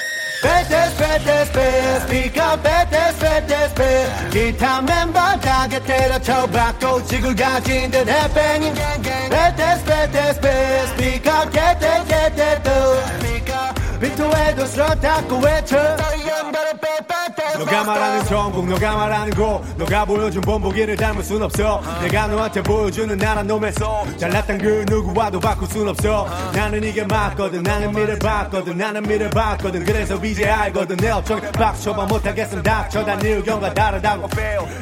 빼떼스 0.41 0.97
빼떼스 0.97 1.51
빼스 1.51 2.07
피카 2.07 2.61
빼떼스 2.61 3.19
빼떼스 3.19 3.73
빼스 3.75 4.29
기타 4.29 4.81
멤버 4.81 5.19
다게 5.41 5.83
때려쳐 5.83 6.47
받고 6.47 7.03
지구를 7.05 7.35
가진 7.35 7.91
듯 7.91 8.07
해뺑인 8.07 8.73
빼떼스 9.29 9.83
빼떼스 9.83 10.39
빼스 10.39 10.95
피카 10.95 11.49
개떼 11.49 12.03
개떼 12.07 12.63
또 12.63 12.69
비토에도 13.99 14.65
스러 14.67 14.87
닦고 14.95 15.37
외쳐 15.39 15.75
서연더러 15.97 16.71
빼빼떼스 16.79 17.24
너가 17.53 17.83
말하는 17.83 18.25
전국 18.25 18.67
너가 18.67 18.95
말하는 18.95 19.31
곳. 19.31 19.61
너가 19.77 20.05
보여준 20.05 20.41
본보기를 20.41 20.95
닮을 20.95 21.23
순 21.23 21.41
없어. 21.41 21.81
내가 22.01 22.27
너한테 22.27 22.61
보여주는 22.61 23.15
나란 23.17 23.47
놈에서. 23.47 24.05
잘났던 24.17 24.57
그 24.57 24.85
누구와도 24.89 25.39
바꿀 25.39 25.67
순 25.67 25.87
없어. 25.87 26.27
나는 26.53 26.83
이게 26.83 27.03
맞거든. 27.03 27.63
나는 27.63 27.91
미를 27.91 28.19
봤거든. 28.19 28.77
나는 28.77 29.03
미를 29.03 29.29
봤거든. 29.29 29.85
그래서 29.85 30.15
이제 30.23 30.47
알거든. 30.49 30.97
내 30.97 31.11
업적에 31.11 31.51
박수 31.51 31.85
쳐봐 31.85 32.05
못하겠음 32.05 32.63
닥쳐 32.63 33.05
네 33.05 33.29
의견과 33.33 33.73
다르다고 33.73 34.27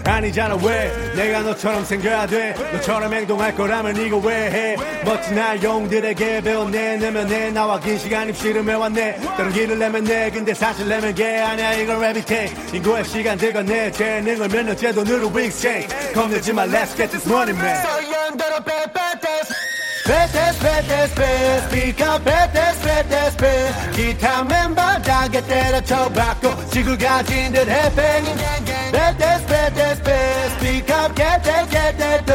아니잖아 0.06 0.56
왜? 0.64 0.92
내가 1.16 1.42
너처럼 1.42 1.84
생겨야 1.84 2.28
돼. 2.28 2.54
너처럼 2.72 3.14
행동할 3.14 3.54
거라면 3.56 3.98
이거 3.98 4.18
왜 4.18 4.52
해? 4.52 4.76
멋진 5.04 5.36
날용들에게 5.36 6.42
배웠네 6.42 6.98
내면 6.98 7.28
내 7.28 7.52
나와 7.52 7.80
긴 7.80 7.98
시간 7.98 8.30
입시를 8.30 8.68
해왔네. 8.68 9.20
다른 9.38 9.52
길을 9.52 9.78
내면 9.78 10.04
내 10.04 10.32
근데 10.32 10.54
사실 10.54 10.88
내면 10.88 11.14
게 11.14 11.40
아니야. 11.40 11.74
이건 11.74 12.00
랩이 12.00 12.26
인고의 12.74 13.06
시간들과 13.06 13.64
내 13.64 13.92
재능을 13.92 14.48
몇 14.48 14.64
년째 14.64 14.92
돈으로 14.94 15.32
exchange 15.40 15.88
겁내지 16.14 16.54
마 16.54 16.64
let's 16.66 16.96
get 16.96 17.10
this 17.10 17.28
money 17.28 17.56
man 17.58 18.04
베테스 20.06 20.60
베테스 20.60 21.16
베스 21.16 21.70
피카 21.70 22.20
베테스 22.20 22.82
베테스 22.82 23.38
베스 23.38 23.92
기타 23.92 24.44
멤버 24.44 24.82
다게 25.02 25.42
때려쳐 25.46 26.10
받고 26.10 26.68
지구를 26.72 26.98
가진 26.98 27.54
듯 27.54 27.70
해팽인 27.70 28.36
베테스 28.92 29.46
베테스 29.46 30.04
베스 30.04 30.58
피카 30.60 31.08
게테 31.14 31.68
게테 31.70 32.26
또 32.26 32.34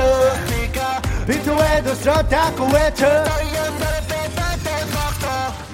비토에도 1.27 1.95
스러 1.97 2.23
닦고 2.27 2.65
외쳐 2.73 3.07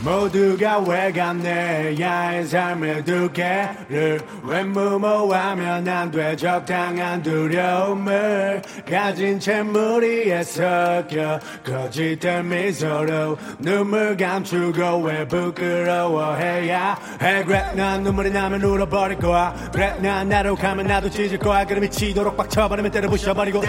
모두가 0.04 0.80
외갑내 0.80 1.96
야의 1.98 2.44
삶의 2.46 3.04
두께를 3.06 4.20
왜 4.42 4.62
무모하면 4.62 5.88
안 5.88 6.10
돼. 6.10 6.36
적당한 6.36 7.22
두려움을 7.22 8.60
가진 8.88 9.40
채 9.40 9.62
무리에 9.62 10.42
섞여 10.42 11.40
거짓된 11.64 12.46
미소로 12.46 13.38
눈물 13.58 14.14
감추고 14.14 14.98
왜 15.04 15.26
부끄러워해야 15.26 16.98
해? 17.22 17.42
그래 17.44 17.72
난 17.74 18.02
눈물이 18.02 18.30
나면 18.30 18.62
울어버릴 18.62 19.18
거야. 19.18 19.54
그래 19.72 19.96
난 20.02 20.28
나로 20.28 20.54
가면 20.54 20.86
나도 20.86 21.08
찢을 21.08 21.38
거야. 21.38 21.64
그럼 21.64 21.80
미치도록 21.80 22.36
빡쳐버리면 22.36 22.90
때려 22.90 23.08
부셔버리고. 23.08 23.62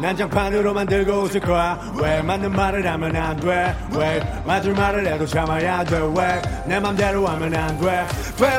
난 0.00 0.16
장판으로 0.16 0.74
만들고 0.74 1.12
웃을 1.20 1.40
거야. 1.40 1.78
왜 2.00 2.20
맞는 2.20 2.50
말을 2.50 2.84
하면 2.84 3.14
안돼왜 3.14 4.42
맞을 4.44 4.72
말을 4.72 5.06
해도 5.06 5.24
참아 5.24 5.51
야 5.60 5.84
돼왜 5.84 6.40
내 6.66 6.80
맘 6.80 6.96
대로 6.96 7.26
하면 7.26 7.54
안돼왜 7.54 8.06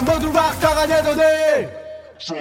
모두 0.02 0.32
락스타가 0.32 0.86
돼도 0.86 1.16
돼 1.16 1.84
So 2.20 2.36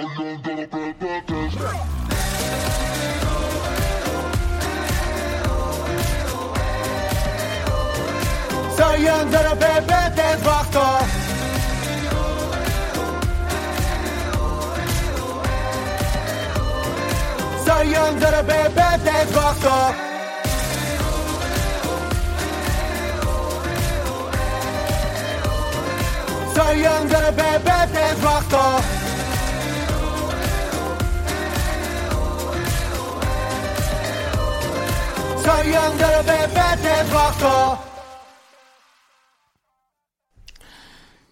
young 8.95 9.29
that 9.31 9.45
a 9.45 9.55
baby 9.55 10.15
dance 10.15 10.43
rockstar 10.43 11.03
So 17.65 17.81
young 17.81 18.19
that 18.19 18.33
a 18.33 18.43
baby 18.43 18.83
young 26.55 27.07
that 27.07 27.23
a 27.23 27.31
baby 27.31 27.93
dance 27.93 28.21
rockstar 28.21 28.81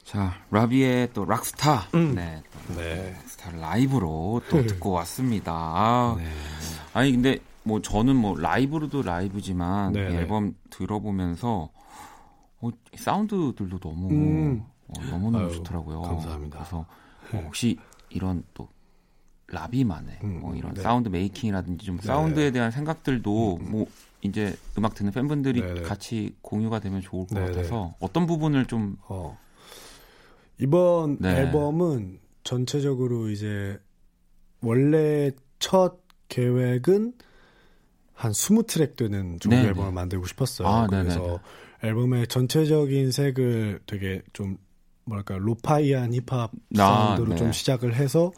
자, 0.04 0.34
라비의 0.52 1.14
또 1.14 1.24
락스타. 1.24 1.88
음. 1.96 2.16
네. 2.16 2.44
또 2.68 2.74
네. 2.82 3.14
락스타 3.14 3.52
라이브로 3.52 4.42
또 4.50 4.66
듣고 4.66 4.92
왔습니다. 4.92 5.54
아, 5.54 6.18
아니 6.94 7.14
근데 7.14 7.40
뭐 7.64 7.82
저는 7.82 8.18
뭐 8.18 8.38
라이브로도 8.38 9.04
라이브지만 9.04 9.94
네, 9.94 10.02
이 10.02 10.14
네. 10.14 10.20
앨범 10.20 10.54
들어보면서 10.70 11.70
어, 12.60 12.70
사운드들도 12.96 13.80
너무 13.80 14.10
음. 14.10 14.66
어, 14.92 15.02
너무너무 15.10 15.46
아유, 15.46 15.56
좋더라고요. 15.56 16.02
감사합니다. 16.02 16.60
그래서 16.60 16.86
어, 17.34 17.44
혹시 17.46 17.78
이런 18.10 18.44
또 18.54 18.68
라비만의 19.48 20.20
뭐 20.22 20.56
이런 20.56 20.74
네. 20.74 20.82
sound 20.82 21.10
making이라든지 21.10 21.86
좀 21.86 21.98
네. 21.98 22.04
사운드에 22.08 22.52
대한 22.52 22.72
생각들도 22.72 23.60
뭐 23.62 23.86
이제 24.22 24.56
음악 24.78 24.96
듣는 24.96 25.12
팬분들이 25.12 25.62
네, 25.62 25.74
네. 25.74 25.82
같이 25.82 26.36
공유가 26.42 26.80
되면 26.80 27.02
좋을 27.02 27.28
것 27.28 27.36
네, 27.36 27.46
같아서 27.48 27.94
어떤 28.00 28.26
부분을 28.28 28.66
좀 28.66 28.98
어. 29.08 29.38
이번 30.60 31.18
네. 31.20 31.40
앨범은 31.40 32.20
전체적으로 32.44 33.30
이제 33.30 33.80
원래 34.62 35.32
첫 35.60 36.00
계획은 36.28 37.14
한 38.14 38.32
20트랙 38.32 38.96
되는 38.96 39.40
네, 39.40 39.64
앨범을 39.64 39.90
네. 39.90 39.94
만들고 39.94 40.28
싶었어요. 40.28 40.68
아, 40.68 40.88
네, 40.88 41.02
그래서. 41.02 41.40
앨범의 41.84 42.28
전체적인 42.28 43.12
색을 43.12 43.82
되게 43.88 44.22
좀 44.34 44.58
뭐랄까 45.12 45.38
로파이한 45.38 46.14
힙합 46.14 46.52
아, 46.78 46.78
사운드로 46.78 47.30
네. 47.32 47.36
좀 47.36 47.52
시작을 47.52 47.94
해서 47.96 48.32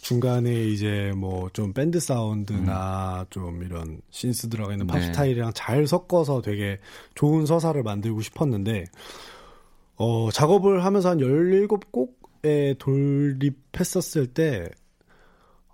중간에 0.00 0.52
이제 0.66 1.12
뭐 1.16 1.48
좀 1.52 1.72
밴드 1.72 2.00
사운드나 2.00 3.26
좀 3.30 3.62
이런 3.62 4.00
신스 4.10 4.48
들어가 4.48 4.72
있는 4.72 4.86
팝 4.86 4.96
음. 4.96 5.00
네. 5.00 5.06
스타일이랑 5.06 5.52
잘 5.54 5.86
섞어서 5.86 6.42
되게 6.42 6.80
좋은 7.14 7.46
서사를 7.46 7.80
만들고 7.82 8.20
싶었는데 8.22 8.84
어, 9.96 10.30
작업을 10.30 10.84
하면서 10.84 11.08
한 11.10 11.18
17곡에 11.18 12.78
돌입했었을 12.78 14.26
때, 14.26 14.68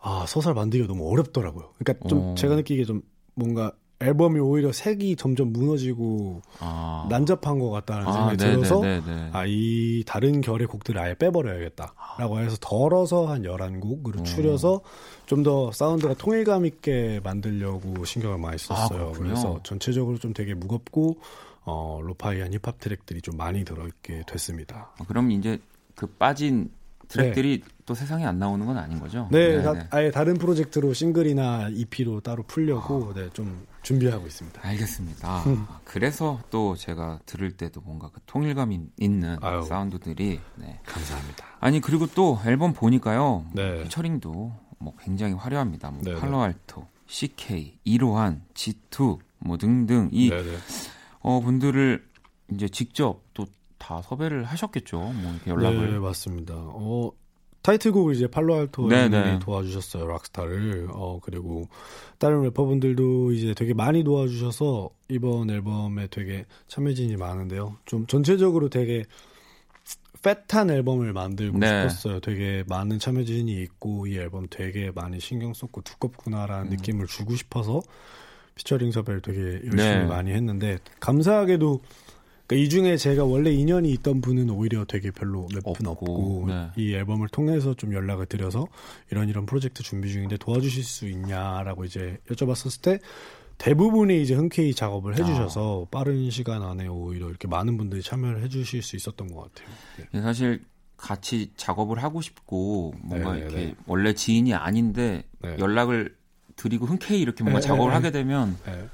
아, 0.00 0.24
서사를 0.28 0.55
만들기가 0.55 0.92
너무 0.92 1.11
어렵더라고요. 1.11 1.74
그러니까 1.78 2.09
좀 2.09 2.18
어. 2.20 2.34
제가 2.36 2.55
느끼기에 2.57 2.84
좀 2.84 3.03
뭔가 3.34 3.72
앨범이 4.03 4.40
오히려 4.40 4.72
색이 4.72 5.16
점점 5.16 5.53
무너지고 5.53 6.42
아. 6.61 7.07
난잡한 7.11 7.59
것 7.59 7.70
같다는 7.70 8.07
아, 8.07 8.12
생각이 8.12 8.36
네, 8.38 8.50
들어서 8.53 8.80
네, 8.80 9.00
네, 9.00 9.14
네. 9.14 9.30
아, 9.32 9.44
이 9.46 10.03
다른 10.07 10.40
결의 10.40 10.66
곡들을 10.66 11.00
아예 11.00 11.14
빼버려야겠다라고 11.14 12.40
해서 12.40 12.57
덜어서 12.61 13.26
한 13.26 13.42
11곡으로 13.42 14.20
어. 14.20 14.22
줄여서 14.22 14.80
좀 15.26 15.42
더 15.42 15.72
사운드가 15.72 16.14
통일감 16.14 16.66
있게 16.66 17.20
만들려고 17.24 18.05
신경을 18.05 18.38
많이 18.38 18.59
썼어요. 18.59 19.09
아. 19.09 19.18
그래서 19.18 19.59
전체적으로 19.62 20.18
좀 20.18 20.32
되게 20.32 20.55
무겁고 20.55 21.16
어, 21.64 22.00
로파이한 22.03 22.53
힙합 22.53 22.78
트랙들이 22.78 23.22
좀 23.22 23.36
많이 23.36 23.64
들어있게 23.64 24.24
됐습니다. 24.26 24.92
아, 24.98 25.05
그럼 25.07 25.30
이제 25.30 25.59
그 25.94 26.07
빠진 26.07 26.70
트랙들이 27.13 27.63
또 27.85 27.95
세상에 27.95 28.25
안 28.25 28.39
나오는 28.39 28.65
건 28.65 28.79
아닌 28.79 28.99
거죠? 28.99 29.29
네, 29.31 29.57
네, 29.57 29.63
다- 29.63 29.73
네. 29.75 29.87
아예 29.91 30.11
다른 30.11 30.35
프로젝트로 30.35 30.93
싱글이나 30.95 31.69
EP로 31.71 32.21
따로 32.21 32.43
풀려고 32.45 33.13
네, 33.15 33.29
좀 33.31 33.67
준비하고 33.83 34.27
있습니다. 34.27 34.61
알겠습니다. 34.67 35.43
음. 35.45 35.67
아, 35.69 35.81
그래서 35.85 36.41
또 36.51 36.75
제가 36.77 37.21
들을 37.27 37.51
때도 37.53 37.81
뭔가 37.83 38.11
그 38.13 38.21
통일감 38.27 38.73
이 38.73 38.81
있는 38.99 39.37
아유. 39.43 39.65
사운드들이 39.69 40.41
네. 40.57 40.81
감사합니다. 40.87 41.45
아니 41.61 41.81
그리고 41.81 42.07
또 42.07 42.41
앨범 42.47 42.73
보니까요. 42.73 43.45
네. 43.53 43.83
피처링도 43.83 44.53
뭐 44.79 44.95
굉장히 45.01 45.35
화려합니다. 45.35 45.91
뭐 45.91 46.01
네, 46.03 46.15
네. 46.15 46.21
팔로알토, 46.21 46.87
CK, 47.07 47.79
이로한, 47.85 48.43
G2 48.55 49.19
뭐 49.41 49.57
등등 49.59 50.09
이 50.13 50.31
네네. 50.31 50.57
어, 51.21 51.41
분들을 51.41 52.05
이제 52.53 52.69
직접 52.69 53.21
또 53.35 53.47
다 53.83 54.01
섭외를 54.01 54.45
하셨겠죠. 54.45 54.99
뭐 54.99 55.33
이렇게 55.33 55.51
연락을 55.51 55.93
네, 55.93 55.99
맞습니다. 55.99 56.55
어, 56.57 57.11
타이틀곡을 57.62 58.14
이제 58.14 58.28
팔로알토 58.28 58.87
네, 58.89 59.09
님이 59.09 59.22
네. 59.22 59.39
도와주셨어요, 59.41 60.07
락스타를. 60.07 60.89
어, 60.93 61.18
그리고 61.20 61.68
다른 62.18 62.43
래퍼분들도 62.43 63.33
이제 63.33 63.55
되게 63.55 63.74
많이 63.74 64.05
도와주셔서 64.05 64.91
이번 65.09 65.51
앨범에 65.51 66.07
되게 66.12 66.45
참여진이 66.68 67.16
많은데요. 67.16 67.76
좀 67.85 68.07
전체적으로 68.07 68.68
되게 68.68 69.05
팻한 70.22 70.70
앨범을 70.70 71.12
만들고 71.12 71.59
네. 71.59 71.66
싶었어요. 71.66 72.20
되게 72.20 72.62
많은 72.68 73.01
참여진이 73.01 73.53
있고 73.62 74.07
이 74.07 74.16
앨범 74.16 74.47
되게 74.49 74.93
많이 74.95 75.18
신경 75.18 75.55
썼고 75.55 75.83
두껍구나라는 75.83 76.70
느낌을 76.70 77.09
주고 77.09 77.35
싶어서 77.35 77.83
피처링 78.55 78.93
섭외를 78.93 79.22
되게 79.22 79.39
열심히 79.41 79.76
네. 79.76 80.05
많이 80.05 80.30
했는데 80.30 80.78
감사하게도 81.01 81.80
그러니까 82.53 82.55
이 82.55 82.68
중에 82.68 82.96
제가 82.96 83.24
원래 83.24 83.50
인연이 83.50 83.90
있던 83.92 84.20
분은 84.20 84.50
오히려 84.50 84.84
되게 84.84 85.11
별로 85.11 85.48
몇 85.55 85.62
분 85.74 85.86
없고, 85.86 86.44
네. 86.48 86.70
이 86.76 86.92
앨범을 86.94 87.28
통해서 87.28 87.74
좀 87.74 87.94
연락을 87.94 88.26
드려서 88.26 88.66
이런 89.11 89.28
이런 89.28 89.46
프로젝트 89.46 89.82
준비 89.82 90.11
중인데 90.12 90.36
도와주실 90.36 90.84
수 90.84 91.09
있냐라고 91.09 91.84
이제 91.84 92.18
여쭤봤었을 92.28 92.82
때 92.82 92.98
대부분이 93.59 94.20
이제 94.22 94.34
흔쾌히 94.34 94.74
작업을 94.74 95.14
해주셔서 95.14 95.86
빠른 95.90 96.30
시간 96.30 96.62
안에 96.62 96.88
오히려 96.88 97.28
이렇게 97.28 97.46
많은 97.48 97.78
분들이 97.78 98.03
참여를 98.03 98.42
해주실 98.42 98.82
수 98.82 98.96
있었던 98.96 99.32
것 99.32 99.53
같아요. 99.55 99.74
네. 99.98 100.05
예, 100.14 100.20
사실 100.20 100.62
같이 100.96 101.53
작업을 101.57 102.03
하고 102.03 102.20
싶고 102.20 102.94
뭔가 103.03 103.32
네, 103.34 103.40
이렇게 103.40 103.57
네. 103.57 103.74
원래 103.86 104.12
지인이 104.14 104.53
아닌데 104.55 105.24
네. 105.40 105.57
연락을 105.59 106.16
드리고 106.57 106.86
흔쾌히 106.86 107.20
이렇게 107.20 107.44
뭔가 107.44 107.61
네, 107.61 107.66
작업을 107.66 107.90
네, 107.90 107.94
하게 107.94 108.11
네. 108.11 108.18
되면 108.18 108.57
네. 108.66 108.88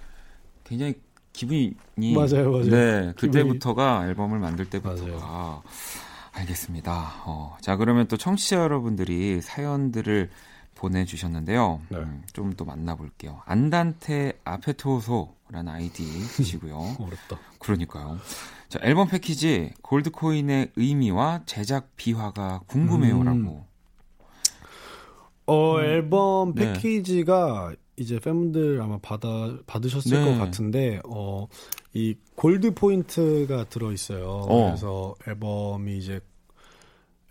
굉장히 0.64 0.94
기분이 1.38 1.74
맞아요, 2.14 2.50
맞아요. 2.50 2.64
네 2.64 3.12
기분이- 3.12 3.16
그때부터가 3.16 4.06
앨범을 4.08 4.38
만들 4.40 4.68
때부터가 4.68 5.62
알겠습니다. 6.32 7.12
어, 7.26 7.56
자 7.60 7.76
그러면 7.76 8.06
또 8.08 8.16
청취자 8.16 8.56
여러분들이 8.56 9.40
사연들을 9.40 10.30
보내주셨는데요. 10.74 11.80
네. 11.88 11.98
음, 11.98 12.22
좀또 12.32 12.64
만나볼게요. 12.64 13.42
안단테 13.46 14.32
아페토소라는 14.44 15.68
아이디 15.68 16.04
쓰시고요. 16.04 16.76
어렵다. 17.00 17.38
그러니까요. 17.58 18.18
자, 18.68 18.78
앨범 18.82 19.08
패키지 19.08 19.72
골드코인의 19.82 20.72
의미와 20.76 21.42
제작 21.46 21.96
비화가 21.96 22.60
궁금해요라고. 22.66 23.64
어 25.46 25.80
앨범 25.80 26.54
네. 26.54 26.74
패키지가 26.74 27.72
이제 27.98 28.18
팬분들 28.20 28.80
아마 28.80 28.98
받아 28.98 29.58
받으셨을 29.66 30.18
네. 30.24 30.24
것 30.32 30.38
같은데 30.38 31.00
어 31.04 31.46
이 31.94 32.14
골드 32.36 32.74
포인트가 32.74 33.64
들어 33.64 33.90
있어요. 33.92 34.28
어. 34.28 34.66
그래서 34.66 35.14
앨범이 35.26 35.96
이제 35.98 36.20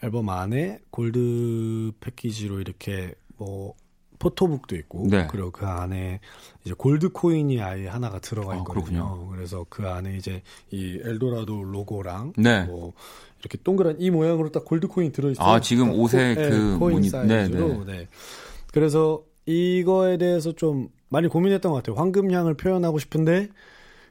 앨범 0.03 0.29
안에 0.29 0.79
골드 0.89 1.91
패키지로 1.99 2.59
이렇게 2.59 3.13
뭐 3.37 3.75
포토북도 4.19 4.75
있고 4.77 5.05
네. 5.07 5.27
그리고 5.29 5.51
그 5.51 5.65
안에 5.67 6.19
이제 6.65 6.73
골드 6.75 7.09
코인이 7.09 7.61
아예 7.61 7.87
하나가 7.87 8.19
들어가 8.19 8.53
아, 8.53 8.57
있거든요. 8.57 8.83
그렇군요. 8.83 9.27
그래서 9.29 9.65
그 9.69 9.87
안에 9.87 10.17
이제 10.17 10.41
이 10.71 10.99
엘도라도 11.03 11.63
로고랑 11.63 12.33
네. 12.35 12.63
뭐 12.63 12.93
이렇게 13.39 13.59
동그란 13.63 13.97
이 13.99 14.09
모양으로 14.09 14.51
딱 14.51 14.65
골드 14.65 14.87
코인이 14.87 15.13
들어 15.13 15.29
있어요. 15.29 15.47
아, 15.47 15.61
지금 15.61 15.91
옷에 15.91 16.33
네, 16.33 16.49
그 16.49 16.79
코인 16.79 16.95
무늬- 16.95 17.09
사이즈로. 17.09 17.85
네, 17.85 17.93
네. 17.99 18.07
그래서 18.73 19.23
이거에 19.47 20.17
대해서 20.17 20.51
좀 20.51 20.89
많이 21.09 21.27
고민했던 21.27 21.71
것 21.71 21.77
같아요. 21.77 21.95
황금향을 21.95 22.55
표현하고 22.55 22.99
싶은데 22.99 23.49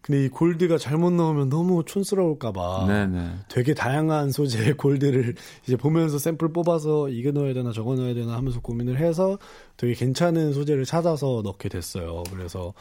근데 0.00 0.24
이 0.24 0.28
골드가 0.28 0.78
잘못 0.78 1.12
넣으면 1.12 1.48
너무 1.48 1.84
촌스러울까봐 1.84 2.86
네네. 2.86 3.30
되게 3.48 3.74
다양한 3.74 4.30
소재의 4.30 4.74
골드를 4.78 5.34
이제 5.64 5.76
보면서 5.76 6.18
샘플 6.18 6.52
뽑아서 6.52 7.08
이거 7.08 7.32
넣어야 7.32 7.52
되나 7.54 7.72
저거 7.72 7.96
넣어야 7.96 8.14
되나 8.14 8.34
하면서 8.34 8.60
고민을 8.60 8.98
해서 8.98 9.36
되게 9.76 9.94
괜찮은 9.94 10.52
소재를 10.52 10.84
찾아서 10.84 11.42
넣게 11.44 11.68
됐어요. 11.68 12.22
그래서 12.30 12.72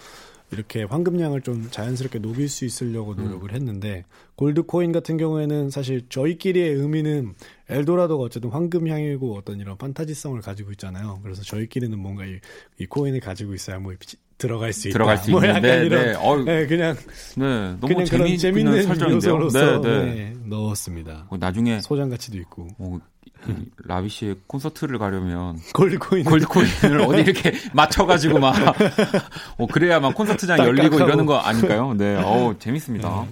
이렇게 0.56 0.84
황금량을 0.84 1.41
좀 1.41 1.68
자연스럽게 1.70 2.20
녹일 2.20 2.47
수 2.47 2.64
있으려고 2.66 3.14
노력을 3.14 3.51
했는데 3.53 4.03
골드 4.36 4.64
코인 4.64 4.91
같은 4.93 5.18
경우에는 5.18 5.70
사실 5.70 6.08
저희끼리의 6.10 6.74
의미는 6.76 7.34
엘도라도가 7.70 8.24
어쨌든 8.24 8.49
황금향이고 8.51 9.36
어떤 9.36 9.60
이런 9.60 9.78
판타지성을 9.78 10.39
가지고 10.41 10.72
있잖아요. 10.72 11.20
그래서 11.24 11.43
저희끼리는 11.43 11.97
뭔가 11.99 12.26
이, 12.26 12.39
이 12.80 12.86
코인을 12.86 13.20
가지고 13.20 13.53
있어야 13.53 13.80
뭐 13.80 13.93
비- 13.99 14.18
들어갈 14.38 14.74
수 14.74 14.89
있다. 14.89 14.93
들어갈 14.95 15.18
수 15.18 15.32
뭐 15.32 15.39
있는, 15.41 15.49
약간 15.56 15.62
네, 15.64 15.86
이런 15.86 16.06
네. 16.08 16.14
어우, 16.16 16.43
네, 16.43 16.68
그냥 16.68 16.95
네, 17.38 17.45
너무 17.80 17.88
그냥 17.88 18.06
그런 18.06 18.38
재미있는 18.38 18.74
재밌는 18.82 18.84
설정인데요. 18.84 19.49
네, 19.49 19.82
네. 19.82 20.14
네, 20.14 20.34
넣었습니다. 20.45 21.28
어, 21.30 21.38
나중에 21.38 21.80
소장 21.82 22.10
가치도 22.10 22.38
있고. 22.39 22.68
뭐, 22.78 22.99
이 23.48 23.66
라비 23.86 24.10
씨의 24.10 24.36
콘서트를 24.48 24.98
가려면 24.98 25.60
골드코인 25.74 26.24
골드코인을 26.26 27.02
어디 27.02 27.22
이렇게 27.22 27.54
맞춰가지고 27.74 28.39
막 28.39 28.56
어, 29.58 29.68
그래야만 29.68 30.14
콘서트장 30.14 30.60
열리고. 30.60 30.96
이러는 30.98 31.26
거 31.26 31.38
아닐까요? 31.38 31.93
네, 31.93 32.16
어 32.16 32.56
재밌습니다. 32.60 33.26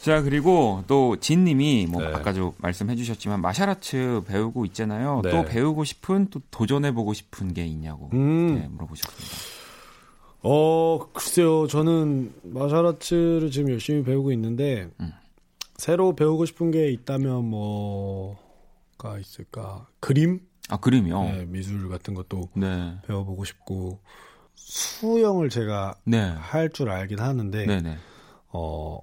자 0.00 0.22
그리고 0.22 0.84
또 0.86 1.16
진님이 1.16 1.86
뭐 1.90 2.00
네. 2.00 2.08
아까도 2.14 2.54
말씀해주셨지만 2.58 3.40
마샤라츠 3.40 4.22
배우고 4.28 4.64
있잖아요. 4.66 5.20
네. 5.24 5.30
또 5.30 5.44
배우고 5.44 5.84
싶은 5.84 6.28
또 6.30 6.40
도전해보고 6.50 7.12
싶은 7.12 7.52
게 7.54 7.64
있냐고 7.66 8.10
음. 8.12 8.54
네, 8.54 8.68
물어보셨습니다. 8.70 9.56
어, 10.42 11.08
글쎄요. 11.12 11.66
저는 11.66 12.32
마샤라츠를 12.44 13.50
지금 13.50 13.72
열심히 13.72 14.04
배우고 14.04 14.30
있는데 14.32 14.88
음. 15.00 15.12
새로 15.76 16.14
배우고 16.14 16.46
싶은 16.46 16.70
게 16.70 16.90
있다면 16.92 17.44
뭐 17.44 18.38
가 18.98 19.18
있을까? 19.18 19.86
그림? 20.00 20.40
아 20.68 20.78
그림이요. 20.78 21.22
네, 21.22 21.44
미술 21.46 21.88
같은 21.88 22.14
것도 22.14 22.48
네, 22.54 22.98
배워보고 23.06 23.44
싶고 23.44 24.00
수영을 24.54 25.48
제가 25.50 25.94
네, 26.04 26.18
할줄 26.20 26.88
알긴 26.90 27.20
하는데 27.20 27.66
네, 27.66 27.80
네. 27.80 27.96
어 28.48 28.98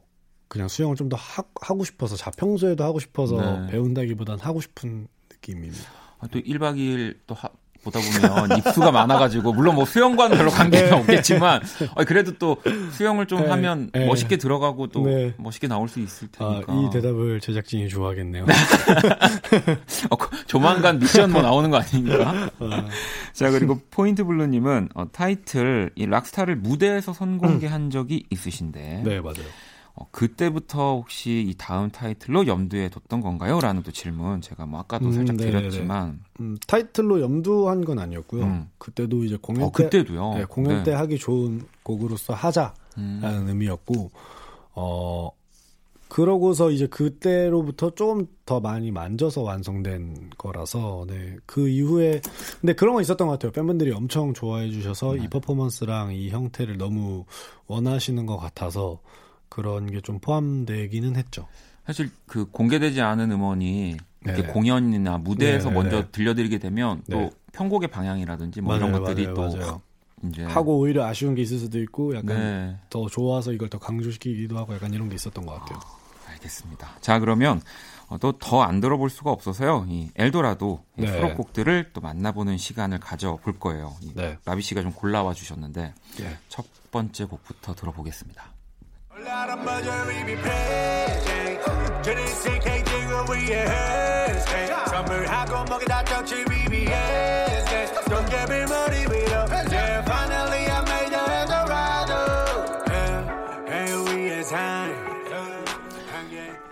그냥 0.48 0.68
수영을 0.68 0.96
좀 0.96 1.10
더 1.10 1.18
하고 1.62 1.84
싶어서 1.84 2.16
자 2.16 2.32
평소에도 2.32 2.84
하고 2.84 3.00
싶어서 3.00 3.38
네. 3.38 3.68
배운다기보단 3.72 4.40
하고 4.40 4.62
싶은 4.62 5.08
느낌입니다. 5.32 5.90
아, 6.20 6.28
또 6.28 6.40
1박 6.40 6.78
2일 6.78 7.20
또 7.28 7.36
하- 7.36 7.50
보다 7.84 8.00
보면 8.00 8.58
입수가 8.58 8.92
많아가지고 8.92 9.54
물론 9.54 9.76
뭐 9.76 9.86
수영과는 9.86 10.38
별로 10.38 10.50
관계가 10.52 10.96
없겠지만 10.98 11.62
아, 11.96 12.04
그래도 12.04 12.38
또 12.38 12.58
수영을 12.92 13.26
좀 13.26 13.42
네, 13.42 13.50
하면 13.50 13.90
네. 13.94 14.06
멋있게 14.06 14.38
들어가고 14.38 14.88
또 14.88 15.06
네. 15.06 15.34
멋있게 15.38 15.68
나올 15.68 15.90
수 15.90 16.00
있을 16.00 16.30
아, 16.40 16.62
테니까. 16.66 16.74
이 16.74 16.90
대답을 16.92 17.40
제작진이 17.42 17.90
좋아하겠네요. 17.90 18.46
어, 20.10 20.16
그- 20.16 20.46
조만간 20.48 21.00
미션 21.00 21.32
뭐 21.32 21.42
나오는 21.42 21.70
거 21.70 21.78
아닙니까? 21.78 22.50
아, 22.60 22.86
자 23.34 23.50
그리고 23.52 23.80
포인트 23.92 24.24
블루님은 24.24 24.90
어, 24.96 25.06
타이틀 25.12 25.92
이 25.96 26.06
락스타를 26.06 26.56
무대에서 26.56 27.14
선공개한 27.14 27.90
적이 27.90 28.26
있으신데 28.30 29.02
네, 29.04 29.20
맞아요. 29.20 29.46
어, 29.96 30.08
그때부터 30.12 30.96
혹시 30.96 31.46
이 31.48 31.54
다음 31.56 31.92
타이틀로 31.92 32.48
염두에 32.48 32.90
뒀던 32.90 33.22
건가요? 33.22 33.60
라는 33.60 33.84
또 33.84 33.92
질문 33.92 34.42
제가 34.42 34.66
뭐 34.66 34.80
아까도 34.80 35.06
음, 35.08 35.12
살짝 35.12 35.36
네네네. 35.36 35.60
드렸지만 35.60 36.20
음, 36.40 36.58
타이틀로 36.66 37.22
염두한 37.22 37.86
건 37.86 38.00
아니었고요. 38.00 38.44
음. 38.44 38.70
그때도 38.80 39.24
이제 39.24 39.38
공연 39.40 39.64
어, 39.64 39.72
때 39.72 39.84
그때도요. 39.84 40.34
네, 40.34 40.46
공연 40.46 40.78
네. 40.78 40.84
때 40.84 40.94
하기 40.94 41.20
좋은 41.20 41.62
곡으로서 41.84 42.34
하자라는 42.34 42.74
음. 42.98 43.46
의미였고 43.48 44.12
어 44.76 45.30
그러고서 46.08 46.70
이제 46.72 46.88
그때로부터 46.88 47.92
조금 47.92 48.28
더 48.46 48.60
많이 48.60 48.92
만져서 48.92 49.42
완성된 49.42 50.32
거라서 50.38 51.06
네, 51.08 51.38
그 51.46 51.70
이후에 51.70 52.22
근데 52.62 52.74
그런 52.74 52.96
거 52.96 53.02
있었던 53.02 53.28
것 53.28 53.34
같아요. 53.34 53.52
팬분들이 53.52 53.92
엄청 53.92 54.34
좋아해 54.34 54.70
주셔서 54.70 55.14
네. 55.16 55.24
이 55.24 55.28
퍼포먼스랑 55.28 56.14
이 56.14 56.30
형태를 56.30 56.78
너무 56.78 57.26
원하시는 57.68 58.26
것 58.26 58.38
같아서 58.38 59.00
그런 59.54 59.86
게 59.92 60.02
좀 60.02 60.20
포함되기는 60.20 61.16
했죠. 61.16 61.48
사실 61.86 62.10
그 62.26 62.46
공개되지 62.50 63.02
않은 63.02 63.32
음원이 63.32 63.98
이렇게 64.26 64.42
네. 64.42 64.48
공연이나 64.48 65.18
무대에서 65.20 65.70
네, 65.70 65.76
먼저 65.76 66.02
네. 66.02 66.08
들려드리게 66.12 66.58
되면 66.58 67.04
또 67.12 67.18
네. 67.20 67.30
편곡의 67.52 67.90
방향이라든지 67.90 68.62
뭐 68.62 68.76
이런 68.76 68.92
맞아요, 68.92 69.04
것들이 69.04 69.28
맞아요, 69.28 69.36
또 69.36 69.58
맞아요. 69.58 69.82
이제 70.24 70.44
하고 70.46 70.80
오히려 70.80 71.06
아쉬운 71.06 71.36
게 71.36 71.42
있을 71.44 71.60
수도 71.60 71.80
있고 71.82 72.16
약간 72.16 72.38
네. 72.38 72.78
더 72.90 73.08
좋아서 73.08 73.52
이걸 73.52 73.70
더 73.70 73.78
강조시키기도 73.78 74.58
하고 74.58 74.74
약간 74.74 74.92
이런 74.94 75.08
게 75.10 75.16
있었던 75.16 75.46
것 75.46 75.60
같아요. 75.60 75.80
알겠습니다. 76.30 76.98
자 77.02 77.20
그러면 77.20 77.62
어, 78.08 78.18
또더 78.18 78.64
안 78.64 78.80
들어볼 78.80 79.10
수가 79.10 79.32
없어서요. 79.32 79.86
이 79.90 80.10
엘도라도 80.16 80.84
이 80.98 81.02
네. 81.02 81.08
수록곡들을 81.12 81.92
또 81.94 82.02
만나보는 82.02 82.58
시간을 82.58 83.00
가져볼 83.00 83.60
거예요. 83.60 83.94
이 84.02 84.14
네. 84.16 84.38
라비 84.46 84.62
씨가 84.62 84.82
좀 84.82 84.92
골라와 84.94 85.34
주셨는데 85.34 85.94
네. 86.18 86.38
첫 86.50 86.66
번째 86.92 87.26
곡부터 87.26 87.76
들어보겠습니다. 87.76 88.53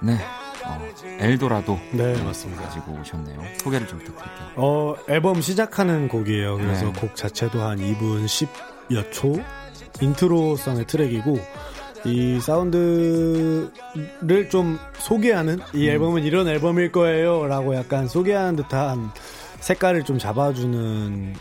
네, 0.04 0.14
어, 0.66 0.90
엘도라도 1.20 1.80
네, 1.94 2.22
맞습니다. 2.22 2.64
가지고 2.64 3.00
오셨네요. 3.00 3.40
소개를 3.60 3.88
좀 3.88 4.00
부탁드릴게요. 4.00 4.54
어, 4.58 4.96
앨범 5.08 5.42
시작하는 5.42 6.08
곡이에요. 6.08 6.58
그래서 6.58 6.92
네. 6.92 7.00
곡 7.00 7.16
자체도 7.16 7.62
한 7.62 7.78
2분 7.78 8.26
10여 8.26 9.12
초 9.12 9.36
인트로성의 10.02 10.88
트랙이고 10.88 11.40
이 12.06 12.40
사운드를 12.40 13.70
좀 14.50 14.80
소개하는 14.98 15.60
이 15.74 15.88
음. 15.88 15.92
앨범은 15.92 16.24
이런 16.24 16.48
앨범일 16.48 16.92
거예요라고 16.92 17.76
약간 17.76 18.08
소개하는 18.08 18.56
듯한 18.56 19.12
색깔을 19.60 20.04
좀 20.04 20.18
잡아주는 20.18 21.36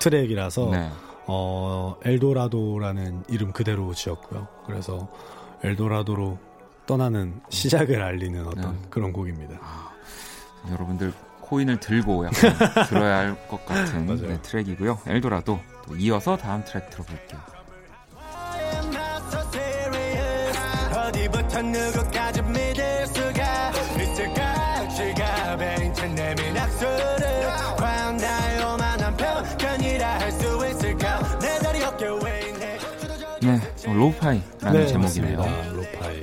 트랙이라서 0.00 0.68
네. 0.70 0.90
어, 1.26 1.96
엘도라도라는 2.04 3.24
이름 3.28 3.52
그대로 3.52 3.92
지었고요. 3.94 4.46
그래서 4.66 5.08
엘도라도로 5.62 6.38
떠나는 6.86 7.40
시작을 7.48 8.02
알리는 8.02 8.46
어떤 8.46 8.72
네. 8.74 8.78
그런 8.90 9.12
곡입니다. 9.12 9.58
여러분들 10.70 11.12
코인을 11.40 11.80
들고 11.80 12.26
약간 12.26 12.54
들어야 12.88 13.18
할 13.18 13.48
것 13.48 13.64
같은. 13.66 14.06
네, 14.06 14.38
트랙이고요. 14.42 15.00
엘도라도 15.06 15.58
또 15.86 15.96
이어서 15.96 16.36
다음 16.36 16.62
트랙 16.64 16.90
들어볼게요. 16.90 17.40
어디부터 21.54 21.62
누구까지 21.62 22.42
믿을 22.42 23.06
수가 23.06 23.70
있을까 24.00 24.88
지갑에 24.88 25.76
있는 25.76 26.14
내민 26.14 26.56
악수를 26.56 27.46
과연 27.78 28.16
나의 28.16 28.64
오만한 28.64 29.16
편견이라 29.16 30.18
할 30.20 30.32
수 30.32 30.66
있을까 30.68 31.38
내 31.38 31.58
다리 31.60 31.82
어깨 31.84 32.06
왜 32.06 32.48
있네 32.48 32.78
네, 33.42 33.60
어, 33.88 33.92
lo-fi라는 33.94 34.86
제목이네요. 34.88 35.36
맞습니다. 35.38 35.72
lo-fi. 35.72 36.22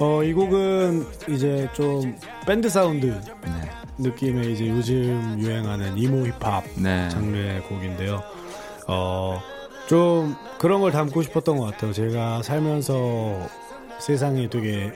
어, 0.00 0.22
이 0.24 0.32
곡은 0.32 1.06
이제 1.28 1.68
좀 1.74 2.16
밴드 2.46 2.68
사운드 2.68 3.06
네, 3.06 3.70
느낌의 3.98 4.52
이제 4.54 4.66
요즘 4.68 5.36
유행하는 5.38 5.96
이모 5.96 6.26
힙합 6.26 6.64
네, 6.76 7.08
장르의 7.10 7.60
곡인데요. 7.62 8.22
어, 8.88 9.40
좀 9.86 10.34
그런 10.58 10.80
걸 10.80 10.90
담고 10.92 11.22
싶었던 11.22 11.56
것 11.58 11.64
같아요. 11.66 11.92
제가 11.92 12.42
살면서 12.42 13.46
세상에 14.00 14.48
되게 14.48 14.92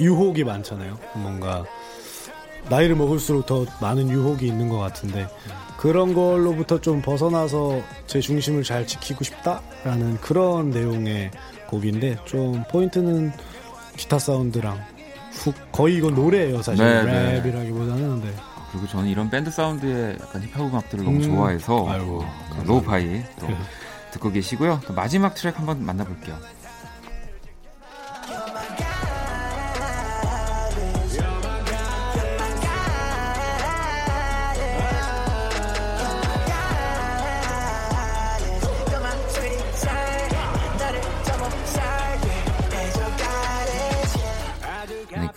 유혹이 0.00 0.44
많잖아요. 0.44 0.98
뭔가 1.14 1.64
나이를 2.68 2.96
먹을수록 2.96 3.46
더 3.46 3.64
많은 3.80 4.10
유혹이 4.10 4.46
있는 4.46 4.68
것 4.68 4.78
같은데 4.78 5.28
그런 5.78 6.14
걸로부터 6.14 6.80
좀 6.80 7.02
벗어나서 7.02 7.80
제 8.06 8.20
중심을 8.20 8.62
잘 8.62 8.86
지키고 8.86 9.22
싶다라는 9.22 10.16
그런 10.20 10.70
내용의 10.70 11.30
곡인데 11.68 12.16
좀 12.24 12.64
포인트는 12.70 13.32
기타 13.96 14.18
사운드랑 14.18 14.80
훅 15.32 15.54
거의 15.72 15.96
이건 15.96 16.14
노래예요 16.14 16.62
사실 16.62 16.84
네, 16.84 17.02
네. 17.02 17.42
랩이라기보다는 17.42 18.22
네. 18.22 18.34
그리고 18.72 18.88
저는 18.88 19.08
이런 19.08 19.30
밴드 19.30 19.50
사운드의 19.50 20.16
약간 20.20 20.42
힙합 20.42 20.62
음악들을 20.62 21.04
너무 21.04 21.18
음. 21.18 21.22
좋아해서 21.22 21.88
아이고. 21.88 22.24
lo-fi 22.64 23.22
또 23.38 23.46
듣고 24.10 24.32
계시고요. 24.32 24.80
또 24.86 24.94
마지막 24.94 25.34
트랙 25.34 25.58
한번 25.58 25.84
만나볼게요. 25.84 26.36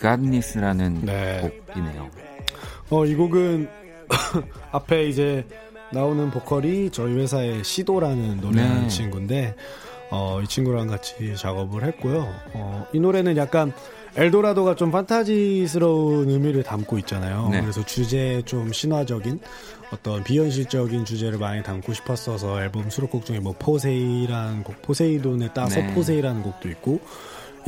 Godness라는 0.00 1.00
곡이네요. 1.00 2.10
어, 2.90 3.04
이 3.04 3.14
곡은 3.14 3.68
앞에 4.72 5.08
이제 5.08 5.44
나오는 5.92 6.30
보컬이 6.30 6.90
저희 6.90 7.14
회사의 7.14 7.64
시도라는 7.64 8.40
노래하는 8.40 8.82
네. 8.82 8.88
친구인데 8.88 9.54
어, 10.10 10.40
이 10.42 10.46
친구랑 10.46 10.86
같이 10.88 11.34
작업을 11.36 11.84
했고요. 11.84 12.26
어, 12.54 12.86
이 12.92 13.00
노래는 13.00 13.36
약간 13.36 13.72
엘도라도가 14.16 14.74
좀 14.74 14.90
판타지스러운 14.90 16.30
의미를 16.30 16.62
담고 16.62 16.98
있잖아요. 16.98 17.48
네. 17.50 17.60
그래서 17.60 17.84
주제에 17.84 18.42
좀 18.42 18.72
신화적인 18.72 19.38
어떤 19.92 20.24
비현실적인 20.24 21.04
주제를 21.04 21.38
많이 21.38 21.62
담고 21.62 21.92
싶었어서 21.92 22.60
앨범 22.60 22.90
수록곡 22.90 23.24
중에 23.24 23.38
뭐 23.38 23.54
포세이라는 23.58 24.64
곡, 24.64 24.82
포세이돈에 24.82 25.50
따서 25.54 25.80
네. 25.80 25.94
포세이라는 25.94 26.42
곡도 26.42 26.68
있고 26.70 27.00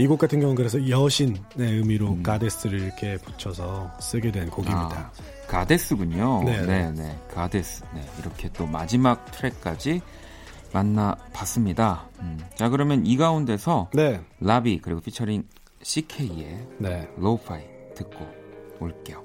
이 0.01 0.07
곡 0.07 0.19
같은 0.19 0.41
경우는 0.41 0.57
그래서 0.57 0.89
여신의 0.89 1.41
의미로 1.59 2.13
음. 2.13 2.23
Goddess를 2.23 2.81
이렇게 2.81 3.17
붙여서 3.19 3.93
쓰게 4.01 4.33
된 4.33 4.49
곡입니다. 4.51 5.13
아, 5.13 5.13
Goddess군요. 5.47 6.45
네, 6.45 6.61
네, 6.63 6.91
네. 6.91 6.93
네, 6.93 7.19
Goddess. 7.33 7.83
네, 7.95 8.05
이렇게 8.21 8.49
또 8.53 8.67
마지막 8.67 9.31
트랙까지 9.33 10.01
만나봤습니다. 10.73 12.09
음, 12.21 12.39
자, 12.55 12.69
그러면 12.69 13.05
이 13.05 13.17
가운데서 13.17 13.91
네. 13.95 14.21
라비 14.41 14.81
그리고 14.81 15.01
피처링 15.01 15.45
CK의 15.83 16.67
네. 16.79 17.09
lo-fi 17.17 17.63
듣고 17.97 18.27
올게요. 18.79 19.25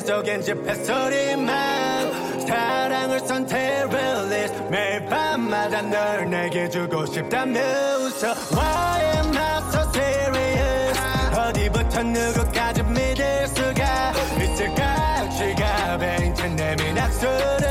속엔 0.00 0.42
집회 0.42 0.74
소리만 0.74 2.46
사랑을 2.46 3.20
선 3.20 3.46
테러리스트 3.46 4.62
매일 4.70 5.04
밤마다 5.06 5.82
널 5.82 6.28
내게 6.30 6.68
주고 6.68 6.98
웃어 7.00 8.34
Why 8.52 9.00
am 9.16 9.36
I 9.36 9.58
so 9.68 9.80
serious? 9.90 11.00
어디부터 11.36 12.02
누구까지 12.02 12.82
믿을 12.84 13.48
수가? 13.48 14.12
있을까 14.42 15.28
지갑에 15.30 16.16
인천 16.26 16.56
내민 16.56 16.98
악수를 16.98 17.65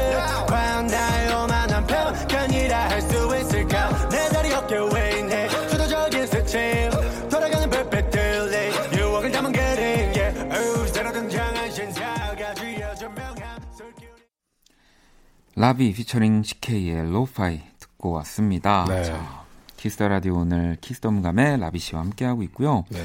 라비 15.65 15.93
피처링 15.93 16.43
CK의 16.43 17.09
lo-fi 17.11 17.59
듣고 17.79 18.11
왔습니다. 18.11 18.85
네. 18.87 19.03
자, 19.03 19.43
Kiss 19.77 19.94
the 19.94 20.07
라디오 20.07 20.35
오늘 20.35 20.77
Kiss 20.79 21.02
the 21.02 21.19
음감에 21.19 21.59
라비 21.59 21.79
씨와 21.79 22.01
함께하고 22.01 22.43
있고요. 22.43 22.85
네. 22.89 22.99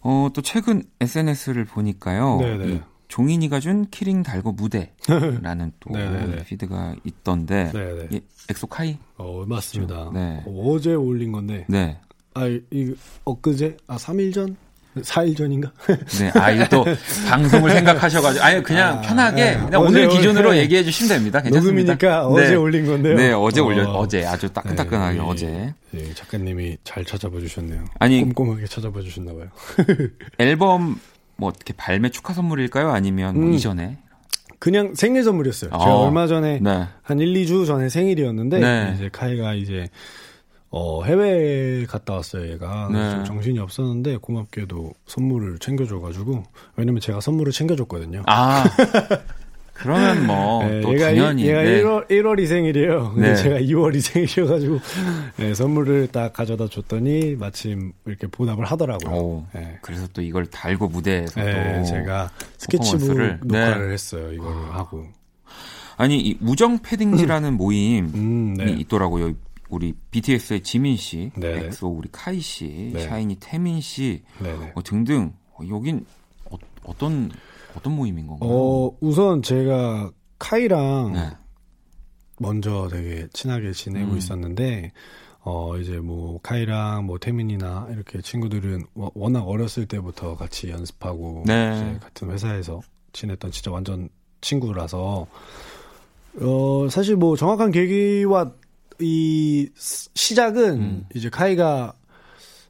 어, 0.00 0.30
또 0.32 0.40
최근 0.40 0.84
SNS를 1.02 1.66
보니까요. 1.66 2.38
네, 2.38 2.56
네. 2.56 2.72
이 2.72 2.80
종인이가 3.08 3.60
준 3.60 3.90
키링 3.90 4.22
달고 4.22 4.52
무대라는 4.52 5.72
또 5.80 5.90
네, 5.90 6.08
네, 6.08 6.26
네. 6.28 6.44
피드가 6.44 6.96
있던데 7.04 7.70
네, 7.74 7.94
네. 7.94 8.08
이 8.10 8.20
엑소카이? 8.48 8.96
어, 9.18 9.44
맞습니다. 9.46 10.12
네. 10.14 10.42
어, 10.46 10.70
어제 10.70 10.94
올린 10.94 11.30
건데. 11.30 11.66
네. 11.68 12.00
아, 12.32 12.46
이 12.46 12.94
엊그제? 13.24 13.76
아, 13.86 13.98
3일 13.98 14.32
전? 14.32 14.56
4일 14.96 15.36
전인가? 15.36 15.72
네, 16.18 16.30
아, 16.34 16.50
이거 16.50 16.66
또 16.68 16.84
방송을 17.28 17.70
생각하셔가지고, 17.70 18.44
아니, 18.44 18.62
그냥 18.62 18.98
아, 18.98 19.00
편하게, 19.00 19.52
네. 19.52 19.58
그냥 19.64 19.80
오늘 19.82 20.08
기준으로 20.08 20.50
어제 20.50 20.58
얘기해 20.58 20.84
주시면 20.84 21.08
됩니다. 21.08 21.40
괜찮습니다. 21.40 21.92
녹음이니까 21.94 22.26
어제 22.26 22.54
올린 22.54 22.86
건데요. 22.86 23.16
네, 23.16 23.32
어제 23.32 23.60
어. 23.60 23.64
올려, 23.64 23.84
어제 23.90 24.24
아주 24.26 24.50
따끈따끈하게 24.50 25.18
네, 25.18 25.24
어제. 25.24 25.74
예, 25.94 26.14
작가님이 26.14 26.76
잘 26.84 27.04
찾아봐 27.04 27.38
주셨네요. 27.40 27.84
아니, 27.98 28.20
꼼꼼하게 28.20 28.66
찾아봐 28.66 29.00
주셨나 29.00 29.32
봐요. 29.32 29.46
앨범, 30.38 31.00
뭐, 31.36 31.48
어떻게 31.48 31.72
발매 31.72 32.10
축하 32.10 32.34
선물일까요? 32.34 32.90
아니면 32.90 33.34
뭐 33.34 33.44
음. 33.44 33.54
이전에? 33.54 33.98
그냥 34.58 34.94
생일 34.94 35.24
선물이었어요. 35.24 35.70
어. 35.72 35.78
제가 35.78 35.98
얼마 35.98 36.28
전에 36.28 36.60
네. 36.60 36.86
한 37.02 37.18
1, 37.18 37.34
2주 37.34 37.66
전에 37.66 37.88
생일이었는데 37.88 38.60
네. 38.60 38.92
이제 38.94 39.08
카이가 39.10 39.54
이제 39.54 39.88
어, 40.74 41.04
해외 41.04 41.84
갔다 41.86 42.14
왔어요, 42.14 42.50
얘가. 42.50 42.88
네. 42.90 43.10
좀 43.10 43.24
정신이 43.26 43.58
없었는데 43.58 44.16
고맙게도 44.16 44.92
선물을 45.06 45.58
챙겨줘가지고 45.58 46.42
왜냐면 46.76 47.00
제가 47.00 47.20
선물을 47.20 47.52
챙겨줬거든요. 47.52 48.22
아. 48.26 48.64
그러면 49.74 50.26
뭐, 50.26 50.64
네, 50.68 50.80
또 50.80 50.94
얘가, 50.94 51.06
당연히. 51.08 51.42
일, 51.42 51.48
얘가 51.50 51.62
네. 51.62 51.82
1월, 51.82 52.08
1월이 52.08 52.46
생일이에요. 52.46 53.12
근데 53.12 53.28
네. 53.28 53.36
제가 53.36 53.56
2월이 53.58 54.00
생일이어가지고 54.00 54.78
네, 55.36 55.52
선물을 55.54 56.08
딱 56.08 56.32
가져다 56.32 56.68
줬더니 56.68 57.36
마침 57.36 57.92
이렇게 58.06 58.26
보답을 58.26 58.64
하더라고요. 58.64 59.14
오, 59.14 59.46
네. 59.54 59.76
그래서 59.82 60.06
또 60.14 60.22
이걸 60.22 60.46
달고 60.46 60.88
무대에서 60.88 61.38
네, 61.42 61.80
또. 61.80 61.84
제가 61.84 62.30
스케치북. 62.56 63.08
녹화를 63.44 63.88
네. 63.88 63.92
했어요. 63.92 64.32
이거를 64.32 64.72
하고. 64.72 65.04
아니, 65.98 66.18
이 66.18 66.38
우정 66.40 66.78
패딩즈라는 66.78 67.58
모임이 67.58 68.08
음, 68.14 68.54
네. 68.54 68.72
있더라고요. 68.78 69.34
우리 69.72 69.94
BTS의 70.10 70.62
지민 70.62 70.96
씨, 70.98 71.32
네. 71.34 71.64
엑소 71.66 71.88
우리 71.88 72.06
카이 72.12 72.38
씨, 72.40 72.90
네. 72.92 73.00
샤이니 73.08 73.36
태민 73.40 73.80
씨 73.80 74.22
네네. 74.38 74.72
어, 74.74 74.82
등등. 74.82 75.32
어, 75.54 75.60
여긴 75.66 76.04
어, 76.50 76.56
어떤 76.84 77.30
어떤 77.74 77.94
모임인 77.96 78.26
건가요? 78.26 78.50
어, 78.52 78.96
우선 79.00 79.40
제가 79.42 80.10
카이랑 80.38 81.12
네. 81.14 81.30
먼저 82.38 82.86
되게 82.90 83.26
친하게 83.32 83.72
지내고 83.72 84.12
음. 84.12 84.18
있었는데, 84.18 84.92
어, 85.40 85.78
이제 85.78 85.98
뭐, 86.00 86.38
카이랑 86.42 87.06
뭐, 87.06 87.16
태민이나 87.18 87.88
이렇게 87.92 88.20
친구들은 88.20 88.84
워- 88.94 89.10
워낙 89.14 89.40
어렸을 89.48 89.86
때부터 89.86 90.36
같이 90.36 90.68
연습하고, 90.68 91.44
네. 91.46 91.98
같은 92.02 92.30
회사에서 92.30 92.80
지냈던 93.14 93.50
진짜 93.52 93.70
완전 93.70 94.08
친구라서, 94.42 95.26
어, 96.40 96.88
사실 96.90 97.16
뭐 97.16 97.36
정확한 97.36 97.70
계기와 97.70 98.52
이 99.02 99.68
스- 99.74 100.08
시작은 100.14 100.80
음. 100.80 101.04
이제 101.14 101.28
카이가 101.28 101.94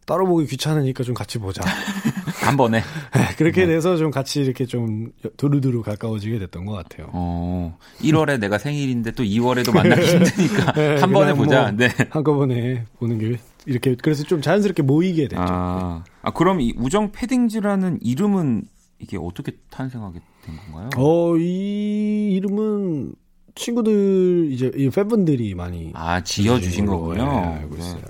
따로 0.05 0.27
보기 0.27 0.47
귀찮으니까 0.47 1.05
좀 1.05 1.15
같이 1.15 1.39
보자. 1.39 1.63
한 2.43 2.57
번에. 2.57 2.83
그렇게 3.39 3.67
돼서 3.67 3.97
좀 3.97 4.11
같이 4.11 4.41
이렇게 4.41 4.67
좀 4.67 5.13
두루두루 5.37 5.83
가까워지게 5.83 6.39
됐던 6.41 6.65
것 6.67 6.73
같아요. 6.73 7.09
어, 7.13 7.79
1월에 8.01 8.41
내가 8.41 8.59
생일인데 8.59 9.13
또 9.13 9.23
2월에도 9.23 9.73
만나기 9.73 10.03
힘드니까 10.07 10.73
네, 10.75 10.97
한 11.01 11.13
번에 11.13 11.35
보자. 11.35 11.63
뭐 11.63 11.73
네. 11.73 11.89
한꺼번에 12.11 12.85
보는 12.99 13.19
게 13.19 13.39
이렇게 13.67 13.95
그래서 13.95 14.25
좀 14.25 14.43
자연스럽게 14.43 14.83
모이게 14.83 15.29
됐죠. 15.29 15.41
아, 15.41 16.03
아, 16.23 16.31
그럼 16.33 16.61
이 16.61 16.75
우정 16.77 17.13
패딩지라는 17.13 18.01
이름은 18.03 18.65
이게 18.99 19.17
어떻게 19.21 19.53
탄생하게 19.71 20.21
된 20.45 20.57
건가요? 20.57 20.91
어, 20.97 21.37
이 21.37 22.33
이름은 22.37 23.15
친구들 23.55 24.49
이제 24.51 24.71
이 24.75 24.89
팬분들이 24.91 25.55
많이 25.55 25.91
아, 25.95 26.23
지어 26.23 26.59
주신 26.59 26.87
걸로, 26.87 27.01
거군요. 27.01 27.23
예, 27.23 27.61
알고 27.61 27.77
네. 27.77 27.83
있어요. 27.83 28.03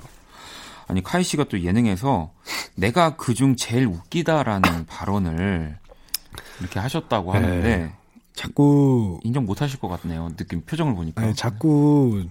아니 0.89 1.03
카이 1.03 1.23
씨가 1.25 1.45
또 1.45 1.61
예능에서 1.61 2.33
내가 2.75 3.17
그중 3.17 3.57
제일 3.57 3.87
웃기다라는 3.87 4.87
발언을 4.87 5.77
이렇게 6.61 6.79
하셨다고 6.79 7.33
하는데 7.33 7.77
네. 7.77 7.93
자꾸 8.35 9.21
인정 9.25 9.45
못 9.45 9.63
하실 9.63 9.79
것 9.79 9.89
같네요. 9.89 10.31
느낌 10.37 10.63
표정을 10.63 10.95
보니까. 10.95 11.23
아니, 11.23 11.35
자꾸 11.35 12.25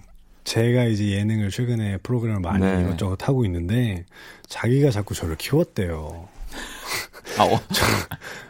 제가 0.44 0.84
이제 0.84 1.10
예능을 1.12 1.50
최근에 1.50 1.98
프로그램을 1.98 2.40
많이 2.40 2.64
네. 2.64 2.82
이것저것 2.82 3.28
하고 3.28 3.44
있는데 3.44 4.04
자기가 4.48 4.90
자꾸 4.90 5.14
저를 5.14 5.36
키웠대요. 5.36 6.28
아, 7.38 7.44
어, 7.44 7.60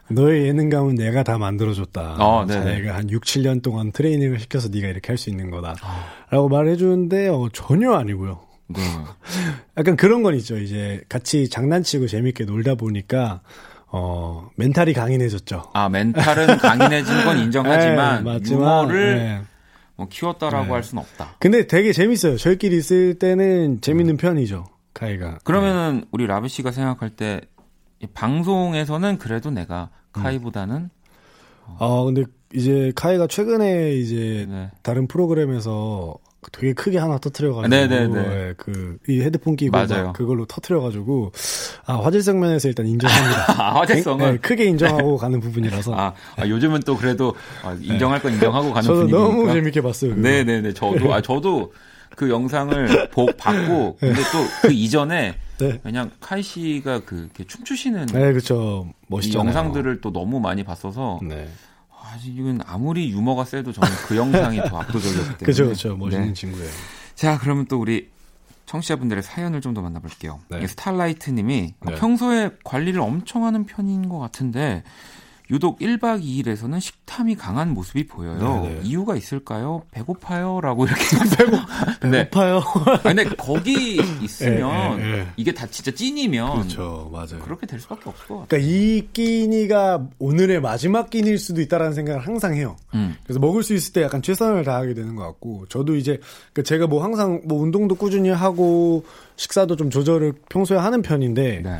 너의 0.09 0.47
예능감은 0.49 0.97
내가 0.97 1.23
다 1.23 1.39
만들어줬다. 1.39 2.17
어, 2.19 2.45
네네. 2.47 2.65
자기가 2.65 2.95
한 2.97 3.11
6, 3.11 3.23
7년 3.23 3.63
동안 3.63 3.93
트레이닝을 3.93 4.41
시켜서 4.41 4.69
네가 4.69 4.89
이렇게 4.89 5.09
할 5.09 5.17
수 5.19 5.31
있는 5.31 5.51
거다. 5.51 5.77
아. 5.83 6.05
라고 6.31 6.49
말해주는데 6.49 7.29
어, 7.29 7.49
전혀 7.53 7.93
아니고요. 7.93 8.41
네. 8.69 8.81
약간 9.79 9.97
그런 9.97 10.23
건 10.23 10.35
있죠. 10.37 10.59
이제 10.59 11.01
같이 11.09 11.49
장난치고 11.49 12.09
재밌게 12.09 12.45
놀다 12.45 12.75
보니까 12.75 13.41
어, 13.87 14.49
멘탈이 14.57 14.93
강인해졌죠. 14.95 15.71
아 15.75 15.89
멘탈은 15.89 16.59
강인해진 16.59 17.25
건 17.25 17.39
인정하지만 17.39 18.25
네, 18.25 18.33
맞지만, 18.33 18.61
유머를 18.85 19.17
네. 19.19 19.41
뭐 19.97 20.09
키웠다라고 20.09 20.65
네. 20.67 20.73
할 20.73 20.83
수는 20.83 21.03
없다. 21.03 21.37
근데 21.39 21.67
되게 21.67 21.93
재밌어요. 21.93 22.37
저희끼리 22.39 22.77
있을 22.79 23.19
때는 23.19 23.81
재밌는 23.83 24.17
편이죠. 24.17 24.67
카이가. 24.95 25.39
그러면은 25.45 26.05
우리 26.11 26.27
라비 26.27 26.49
씨가 26.49 26.71
생각할 26.73 27.11
때이 27.11 27.41
방송에서는 28.15 29.19
그래도 29.19 29.51
내가 29.51 29.91
음. 30.17 30.23
카이보다는 30.23 30.91
어, 31.79 32.05
근데 32.05 32.25
이제 32.55 32.93
카이가 32.95 33.27
최근에 33.29 33.93
이제 33.95 34.47
네. 34.49 34.71
다른 34.83 35.07
프로그램에서 35.07 36.17
되게 36.51 36.73
크게 36.73 36.99
하나 36.99 37.19
터트려가지고 37.19 37.69
네네네. 37.69 38.19
예, 38.19 38.55
그, 38.57 38.99
이 39.09 39.21
헤드폰 39.21 39.55
끼고 39.55 39.71
맞아요. 39.71 40.07
막 40.07 40.13
그걸로 40.13 40.45
터트려가지고 40.45 41.31
아 41.87 42.01
화질성 42.01 42.41
면에서 42.41 42.67
일단 42.69 42.85
인정합니다. 42.87 43.45
아, 43.63 43.79
화제성은 43.81 44.33
네, 44.33 44.39
크게 44.39 44.65
인정하고 44.65 45.17
가는 45.19 45.39
부분이라서 45.41 45.95
아, 45.95 46.13
아, 46.37 46.47
요즘은 46.47 46.81
또 46.81 46.97
그래도 46.97 47.35
아, 47.63 47.77
인정할 47.81 48.21
건 48.21 48.33
인정하고 48.35 48.73
가는 48.73 48.83
저도 48.83 49.07
분위기니까. 49.07 49.29
너무 49.29 49.53
재밌게 49.53 49.81
봤어요. 49.83 50.17
네네네. 50.17 50.73
저도 50.75 51.15
아 51.15 51.21
저도 51.23 51.73
그 52.17 52.29
영상을 52.29 53.09
보, 53.11 53.27
봤고 53.39 53.97
근데 54.01 54.21
또 54.33 54.39
그 54.63 54.73
이전에 54.73 55.37
네. 55.59 55.79
그냥 55.83 56.11
카이 56.21 56.43
씨가 56.43 57.01
그 57.05 57.17
이렇게 57.17 57.45
춤추시는 57.45 58.07
네, 58.07 58.33
그렇죠. 58.33 58.87
이 58.89 58.95
멋있잖아요. 59.09 59.47
영상들을 59.49 60.01
또 60.01 60.13
너무 60.13 60.41
많이 60.41 60.65
봤어서 60.65 61.21
네. 61.23 61.49
아, 61.91 62.17
이건 62.25 62.61
아무리 62.67 63.11
유머가 63.11 63.45
세도 63.45 63.73
저는 63.73 63.89
그 64.07 64.17
영상이 64.17 64.59
더 64.69 64.79
압도적이었기 64.81 65.39
때문에. 65.39 65.39
그렇죠, 65.39 65.65
그렇죠. 65.65 65.97
멋있는 65.97 66.29
네. 66.29 66.33
친구예요. 66.33 66.71
자, 67.15 67.39
그러면 67.39 67.67
또 67.67 67.79
우리 67.79 68.11
청취자분들의 68.67 69.23
사연을 69.23 69.61
좀 69.61 69.75
더 69.75 69.83
만나볼게요. 69.83 70.41
네. 70.49 70.67
스타라이트님이 70.67 71.75
네. 71.81 71.95
평소에 71.95 72.51
관리를 72.65 73.01
엄청 73.01 73.45
하는 73.45 73.65
편인 73.65 74.09
것 74.09 74.19
같은데 74.19 74.83
유독 75.51 75.79
1박 75.81 76.23
2일에서는 76.23 76.81
식탐이 76.81 77.35
강한 77.37 77.71
모습이 77.75 78.07
보여요. 78.07 78.63
네, 78.65 78.75
네. 78.75 78.81
이유가 78.85 79.17
있을까요? 79.17 79.83
배고파요? 79.91 80.61
라고 80.63 80.87
이렇게. 80.87 81.03
배고, 81.37 81.57
네. 82.09 82.29
배고파요. 82.31 82.59
아, 82.87 82.99
근데 83.03 83.25
거기 83.25 84.01
있으면 84.23 85.01
예, 85.01 85.05
예, 85.05 85.19
예. 85.19 85.27
이게 85.37 85.53
다 85.53 85.67
진짜 85.67 85.91
찐이면 85.91 86.53
그렇죠, 86.53 87.11
맞아요. 87.13 87.41
그렇게 87.43 87.67
될 87.67 87.81
수밖에 87.81 88.09
없을 88.09 88.27
것 88.27 88.35
같아요. 88.41 88.47
그러니까 88.49 88.69
이 88.71 89.09
끼니가 89.13 90.07
오늘의 90.19 90.61
마지막 90.61 91.11
끼니일 91.11 91.39
수도 91.39 91.61
있다라는 91.61 91.93
생각을 91.95 92.21
항상 92.27 92.55
해요. 92.55 92.77
음. 92.95 93.17
그래서 93.25 93.41
먹을 93.41 93.63
수 93.63 93.75
있을 93.75 93.93
때 93.93 94.03
약간 94.03 94.23
최선을 94.23 94.65
다하게 94.65 94.95
되는 94.95 95.17
것 95.17 95.25
같고, 95.25 95.67
저도 95.69 95.97
이제 95.97 96.19
그러니까 96.53 96.63
제가 96.69 96.87
뭐 96.87 97.03
항상 97.03 97.43
뭐 97.45 97.61
운동도 97.61 97.95
꾸준히 97.97 98.31
하고 98.31 99.05
식사도 99.37 99.77
좀 99.77 99.91
조절을 99.91 100.33
평소에 100.49 100.79
하는 100.79 101.03
편인데 101.03 101.61
네. 101.63 101.79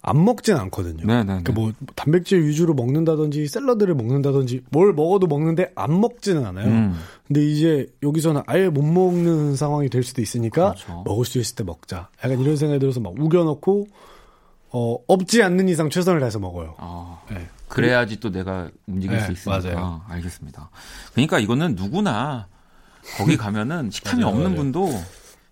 안 0.00 0.24
먹진 0.24 0.54
않거든요. 0.56 1.04
네, 1.06 1.18
네, 1.18 1.24
그러니까 1.24 1.52
뭐 1.52 1.72
단백질 1.96 2.46
위주로 2.46 2.72
먹는다든지 2.74 3.46
샐러드를 3.48 3.94
먹는다든지 3.94 4.62
뭘 4.70 4.92
먹어도 4.92 5.26
먹는데 5.26 5.72
안 5.74 6.00
먹지는 6.00 6.46
않아요. 6.46 6.66
음. 6.68 6.94
근데 7.26 7.44
이제 7.44 7.86
여기서는 8.02 8.42
아예 8.46 8.68
못 8.68 8.82
먹는 8.82 9.56
상황이 9.56 9.88
될 9.88 10.02
수도 10.04 10.22
있으니까 10.22 10.74
그렇죠. 10.74 11.02
먹을 11.04 11.24
수 11.24 11.38
있을 11.38 11.56
때 11.56 11.64
먹자. 11.64 12.08
약간 12.24 12.38
이런 12.40 12.56
생각이 12.56 12.78
들어서 12.78 13.00
막 13.00 13.14
우겨넣고 13.18 13.88
어, 14.70 14.96
없지 15.08 15.42
않는 15.42 15.68
이상 15.68 15.90
최선을 15.90 16.20
다해서 16.20 16.38
먹어요. 16.38 16.74
아, 16.78 17.20
네. 17.30 17.48
그래야지 17.68 18.20
또 18.20 18.30
내가 18.30 18.70
움직일 18.86 19.16
네, 19.18 19.24
수 19.24 19.32
있으니까. 19.32 19.60
맞아요. 19.60 20.02
알겠습니다. 20.08 20.70
그러니까 21.12 21.38
이거는 21.38 21.74
누구나 21.74 22.46
거기 23.16 23.36
가면은 23.36 23.90
식탐이 23.90 24.22
맞아요, 24.22 24.34
없는 24.34 24.50
맞아요. 24.50 24.56
분도 24.56 24.90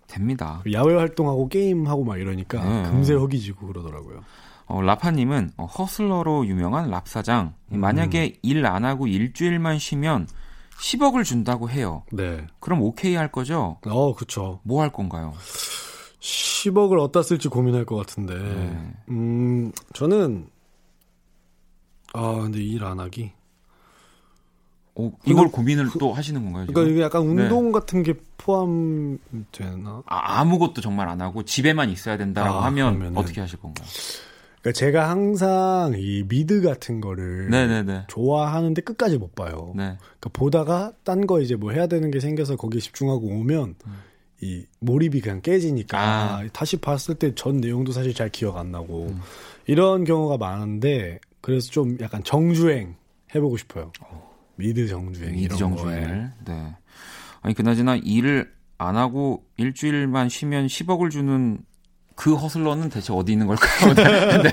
됩니다. 0.07 0.61
야외 0.71 0.95
활동하고 0.95 1.49
게임하고 1.49 2.03
막 2.03 2.17
이러니까 2.19 2.63
네. 2.63 2.89
금세 2.89 3.13
허기지고 3.13 3.67
그러더라고요. 3.67 4.21
어, 4.65 4.81
라파님은 4.81 5.51
어, 5.57 5.65
허슬러로 5.65 6.45
유명한 6.47 6.89
랍사장. 6.89 7.53
음. 7.73 7.79
만약에 7.79 8.37
일안 8.41 8.83
하고 8.85 9.07
일주일만 9.07 9.79
쉬면 9.79 10.27
10억을 10.81 11.23
준다고 11.23 11.69
해요. 11.69 12.03
네. 12.11 12.45
그럼 12.59 12.81
오케이 12.81 13.15
할 13.15 13.31
거죠? 13.31 13.77
어, 13.85 14.13
그쵸. 14.15 14.59
뭐할 14.63 14.91
건가요? 14.91 15.33
10억을 16.19 16.99
어디다 16.99 17.23
쓸지 17.23 17.47
고민할 17.47 17.85
것 17.85 17.95
같은데. 17.95 18.35
네. 18.35 18.93
음, 19.09 19.71
저는, 19.93 20.49
아, 22.13 22.33
근데 22.41 22.59
일 22.59 22.83
안 22.83 22.99
하기. 22.99 23.31
어, 24.99 25.11
이걸 25.25 25.49
고민을 25.51 25.89
또 25.99 26.11
하시는 26.11 26.43
건가요? 26.43 26.63
지금? 26.65 26.73
그러니까 26.73 26.93
이게 26.93 27.01
약간 27.03 27.35
네. 27.35 27.43
운동 27.43 27.71
같은 27.71 28.01
게 28.03 28.15
포함되나? 28.37 30.03
아, 30.05 30.39
아무것도 30.39 30.81
정말 30.81 31.07
안 31.07 31.21
하고 31.21 31.43
집에만 31.43 31.89
있어야 31.89 32.17
된다라고 32.17 32.57
아, 32.59 32.65
하면 32.65 32.93
그러면은. 32.97 33.17
어떻게 33.17 33.39
하실 33.41 33.59
건가요? 33.59 33.87
그러니까 34.61 34.79
제가 34.79 35.09
항상 35.09 35.93
이 35.97 36.23
미드 36.27 36.61
같은 36.61 36.99
거를 36.99 37.49
네네네. 37.51 38.05
좋아하는데 38.07 38.81
끝까지 38.81 39.17
못 39.17 39.35
봐요. 39.35 39.71
네. 39.75 39.97
그러니까 40.19 40.29
보다가 40.33 40.93
딴 41.03 41.27
거 41.27 41.41
이제 41.41 41.55
뭐 41.55 41.71
해야 41.71 41.87
되는 41.87 42.09
게 42.09 42.19
생겨서 42.19 42.55
거기에 42.55 42.81
집중하고 42.81 43.27
오면 43.27 43.75
이 44.41 44.65
몰입이 44.79 45.21
그냥 45.21 45.41
깨지니까 45.41 45.97
음. 45.97 46.45
아. 46.47 46.49
다시 46.53 46.77
봤을 46.77 47.15
때 47.15 47.33
전 47.35 47.57
내용도 47.57 47.91
사실 47.91 48.13
잘 48.15 48.29
기억 48.29 48.57
안 48.57 48.71
나고 48.71 49.07
음. 49.09 49.19
이런 49.67 50.03
경우가 50.05 50.37
많은데 50.37 51.19
그래서 51.41 51.69
좀 51.71 51.97
약간 52.01 52.23
정주행 52.23 52.95
해보고 53.35 53.57
싶어요. 53.57 53.91
미드 54.57 54.87
정주행 54.87 55.33
미드. 55.33 55.55
정주행을. 55.55 56.31
네. 56.45 56.75
아니 57.41 57.53
그나저나 57.53 57.95
일을 57.97 58.51
안 58.77 58.95
하고 58.95 59.45
일주일만 59.57 60.29
쉬면 60.29 60.67
10억을 60.67 61.09
주는 61.09 61.59
그 62.15 62.35
허슬러는 62.35 62.89
대체 62.89 63.13
어디 63.13 63.31
있는 63.31 63.47
걸까요? 63.47 63.93
네. 63.93 64.43
네. 64.43 64.51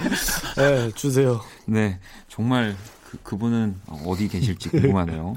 네, 0.56 0.90
주세요. 0.94 1.40
네, 1.66 1.98
정말 2.28 2.76
그, 3.04 3.18
그분은 3.22 3.80
어디 4.06 4.28
계실지 4.28 4.68
궁금하네요. 4.70 5.34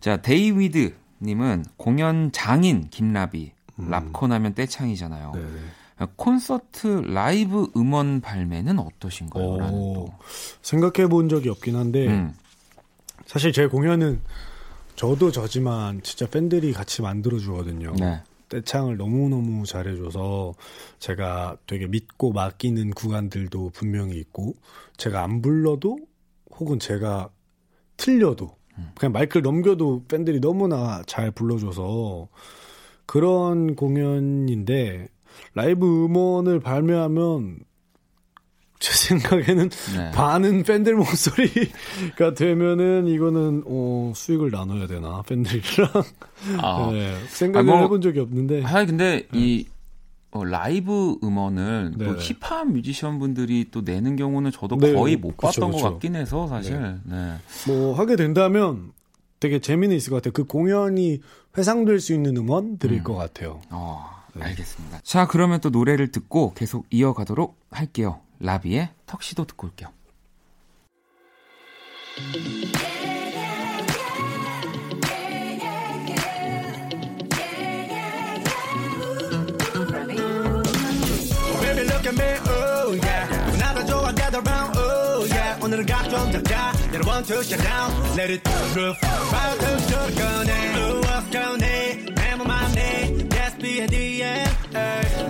자, 0.00 0.18
데이위드 0.18 0.94
님은 1.22 1.64
공연 1.76 2.30
장인 2.32 2.88
김라비. 2.90 3.52
랍콘 3.78 4.32
하면 4.32 4.54
떼창이잖아요. 4.54 5.32
음. 5.36 5.72
네. 6.00 6.06
콘서트 6.16 6.86
라이브 7.06 7.70
음원 7.76 8.20
발매는 8.20 8.78
어떠신가요? 8.78 9.44
또. 9.44 10.08
생각해 10.62 11.08
본 11.08 11.28
적이 11.28 11.48
없긴 11.50 11.76
한데 11.76 12.06
음, 12.06 12.34
사실 13.28 13.52
제 13.52 13.66
공연은 13.66 14.22
저도 14.96 15.30
저지만 15.30 16.02
진짜 16.02 16.26
팬들이 16.26 16.72
같이 16.72 17.02
만들어 17.02 17.38
주거든요. 17.38 17.92
네. 18.00 18.22
떼창을 18.48 18.96
너무너무 18.96 19.66
잘해줘서 19.66 20.54
제가 20.98 21.58
되게 21.66 21.86
믿고 21.86 22.32
맡기는 22.32 22.90
구간들도 22.92 23.72
분명히 23.74 24.16
있고 24.16 24.54
제가 24.96 25.22
안 25.22 25.42
불러도 25.42 25.98
혹은 26.58 26.78
제가 26.78 27.28
틀려도 27.98 28.56
그냥 28.96 29.12
마이크를 29.12 29.42
넘겨도 29.42 30.04
팬들이 30.08 30.40
너무나 30.40 31.02
잘 31.06 31.30
불러줘서 31.30 32.28
그런 33.04 33.76
공연인데 33.76 35.08
라이브 35.52 36.06
음원을 36.06 36.60
발매하면 36.60 37.58
제 38.78 38.92
생각에는 38.92 39.70
네. 39.96 40.10
반은 40.12 40.62
팬들 40.62 40.94
목소리가 40.94 42.34
되면은 42.34 43.08
이거는 43.08 43.64
어, 43.66 44.12
수익을 44.14 44.50
나눠야 44.50 44.86
되나 44.86 45.22
팬들이랑 45.22 45.90
아. 46.62 46.90
네, 46.92 47.18
생각을 47.28 47.72
아, 47.72 47.74
뭐, 47.74 47.82
해본 47.82 48.00
적이 48.00 48.20
없는데 48.20 48.62
아 48.64 48.86
근데 48.86 49.26
이 49.32 49.66
어, 50.30 50.44
라이브 50.44 51.16
음원을 51.24 51.94
또 51.98 52.04
네네. 52.04 52.18
힙합 52.18 52.68
뮤지션 52.68 53.18
분들이 53.18 53.66
또 53.70 53.80
내는 53.80 54.14
경우는 54.16 54.52
저도 54.52 54.76
네, 54.76 54.92
거의 54.92 55.16
못 55.16 55.36
그쵸, 55.36 55.46
봤던 55.46 55.70
것 55.70 55.76
그쵸. 55.78 55.90
같긴 55.90 56.16
해서 56.16 56.46
사실. 56.46 56.98
네. 57.04 57.34
뭐 57.66 57.94
하게 57.94 58.14
된다면 58.16 58.92
되게 59.40 59.58
재미는 59.58 59.96
있을 59.96 60.10
것 60.10 60.16
같아요. 60.16 60.32
그 60.32 60.44
공연이 60.44 61.20
회상될 61.56 61.98
수 62.00 62.12
있는 62.12 62.36
음원들일 62.36 62.98
음. 62.98 63.04
것 63.04 63.14
같아요. 63.14 63.60
어, 63.70 64.04
알겠습니다. 64.38 65.00
자, 65.02 65.26
그러면 65.26 65.60
또 65.60 65.70
노래를 65.70 66.12
듣고 66.12 66.52
계속 66.54 66.86
이어가도록 66.90 67.56
할게요. 67.70 68.20
라비의 68.40 68.90
턱시도 69.06 69.44
듣고 69.44 69.66
올게요. 69.68 69.92
Oh 82.50 82.64
oh 94.24 94.47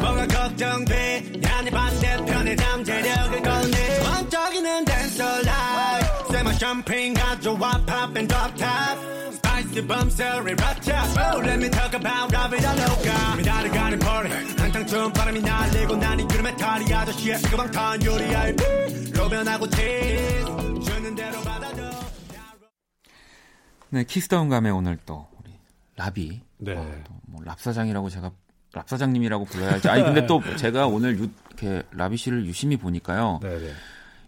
뭐가 0.01 0.27
걱정돼? 0.27 1.33
난네 1.41 1.71
반대편에 1.71 2.57
잠재력을 2.57 3.43
꺼내 3.43 4.01
번쩍이는 4.01 4.85
dancer 4.85 5.43
life. 5.47 6.33
새마 6.33 6.53
샴페인 6.53 7.15
가져와 7.15 7.85
drop 7.87 8.55
top. 8.57 9.19
Spicy 9.33 9.87
bum 9.87 10.09
rat 10.47 10.81
top 10.83 11.35
Oh 11.35 11.41
let 11.41 11.59
me 11.59 11.69
talk 11.69 11.95
about 11.95 12.33
love 12.33 12.57
it 12.57 12.65
all 12.65 12.81
over 12.91 13.37
미라를 13.37 13.71
가는 13.71 13.99
party. 13.99 14.57
한탕 14.59 14.87
추운 14.87 15.13
바람이 15.13 15.41
날리고 15.41 15.97
난이 15.97 16.29
구름에 16.29 16.57
타 16.57 16.69
파리 16.79 16.95
아저씨의 16.95 17.43
그방탄 17.43 18.05
요리할 18.05 18.55
로변하고 19.17 19.67
티 19.71 19.79
주는 20.85 21.15
대로 21.15 21.41
받아줘. 21.41 21.91
네, 23.89 24.05
키스다운 24.05 24.49
감에 24.49 24.71
오늘 24.71 24.99
또 25.07 25.27
우리 25.41 25.53
라비. 25.97 26.43
네. 26.59 26.77
어, 26.77 27.03
또뭐 27.05 27.43
랍사장이라고 27.45 28.11
제가 28.11 28.31
랍사장님이라고 28.73 29.45
불러야 29.47 29.73
할지. 29.73 29.89
아니 29.89 30.03
근데 30.03 30.25
또 30.29 30.41
제가 30.57 30.87
오늘 30.87 31.19
유, 31.19 31.29
이렇게 31.49 31.83
라비 31.93 32.17
씨를 32.17 32.47
유심히 32.47 32.77
보니까요. 32.77 33.41
네, 33.43 33.59
네. 33.59 33.73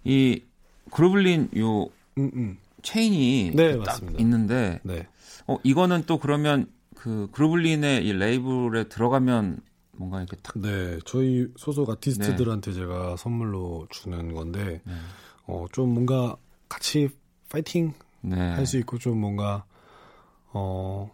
이 0.04 0.42
그로블린 0.90 1.50
요 1.58 1.84
음, 2.18 2.30
음. 2.34 2.58
체인이 2.82 3.52
네, 3.54 3.72
딱 3.72 3.84
맞습니다. 3.84 4.18
있는데 4.20 4.80
네. 4.82 5.06
어 5.46 5.58
이거는 5.62 6.04
또 6.06 6.18
그러면 6.18 6.66
그 6.94 7.28
그로블린의 7.32 8.06
이 8.06 8.12
레이블에 8.12 8.84
들어가면 8.84 9.60
뭔가 10.00 10.18
이렇게 10.18 10.36
탁 10.42 10.58
네, 10.58 10.98
저희 11.04 11.46
소속 11.56 11.90
아티스트들한테 11.90 12.72
제가 12.72 13.16
선물로 13.18 13.86
주는 13.90 14.32
건데, 14.32 14.80
네. 14.82 14.92
어, 15.46 15.66
좀 15.72 15.90
뭔가 15.90 16.36
같이 16.70 17.10
파이팅 17.50 17.92
네. 18.22 18.36
할수 18.36 18.78
있고, 18.78 18.96
좀 18.96 19.18
뭔가, 19.20 19.64
어, 20.54 21.10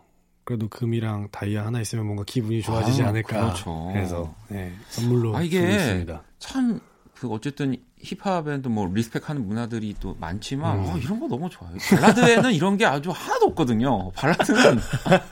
그래도 0.46 0.68
금이랑 0.68 1.28
다이아 1.30 1.66
하나 1.66 1.82
있으면 1.82 2.06
뭔가 2.06 2.24
기분이 2.24 2.62
좋아지지 2.62 3.02
아, 3.02 3.08
않을까. 3.08 3.40
그렇죠. 3.40 3.90
그래서, 3.92 4.34
네, 4.48 4.72
선물로 4.88 5.36
아, 5.36 5.42
이게. 5.42 6.06
참 6.38 6.80
그 7.18 7.28
어쨌든 7.30 7.76
힙합에도 8.02 8.68
뭐 8.68 8.90
리스펙하는 8.92 9.46
문화들이 9.46 9.96
또 10.00 10.16
많지만 10.20 10.78
음. 10.78 10.84
어, 10.86 10.98
이런 10.98 11.18
거 11.18 11.26
너무 11.26 11.48
좋아요. 11.48 11.72
발라드에는 11.90 12.52
이런 12.52 12.76
게 12.76 12.84
아주 12.84 13.10
하나도 13.10 13.46
없거든요. 13.46 14.10
발라드는 14.12 14.78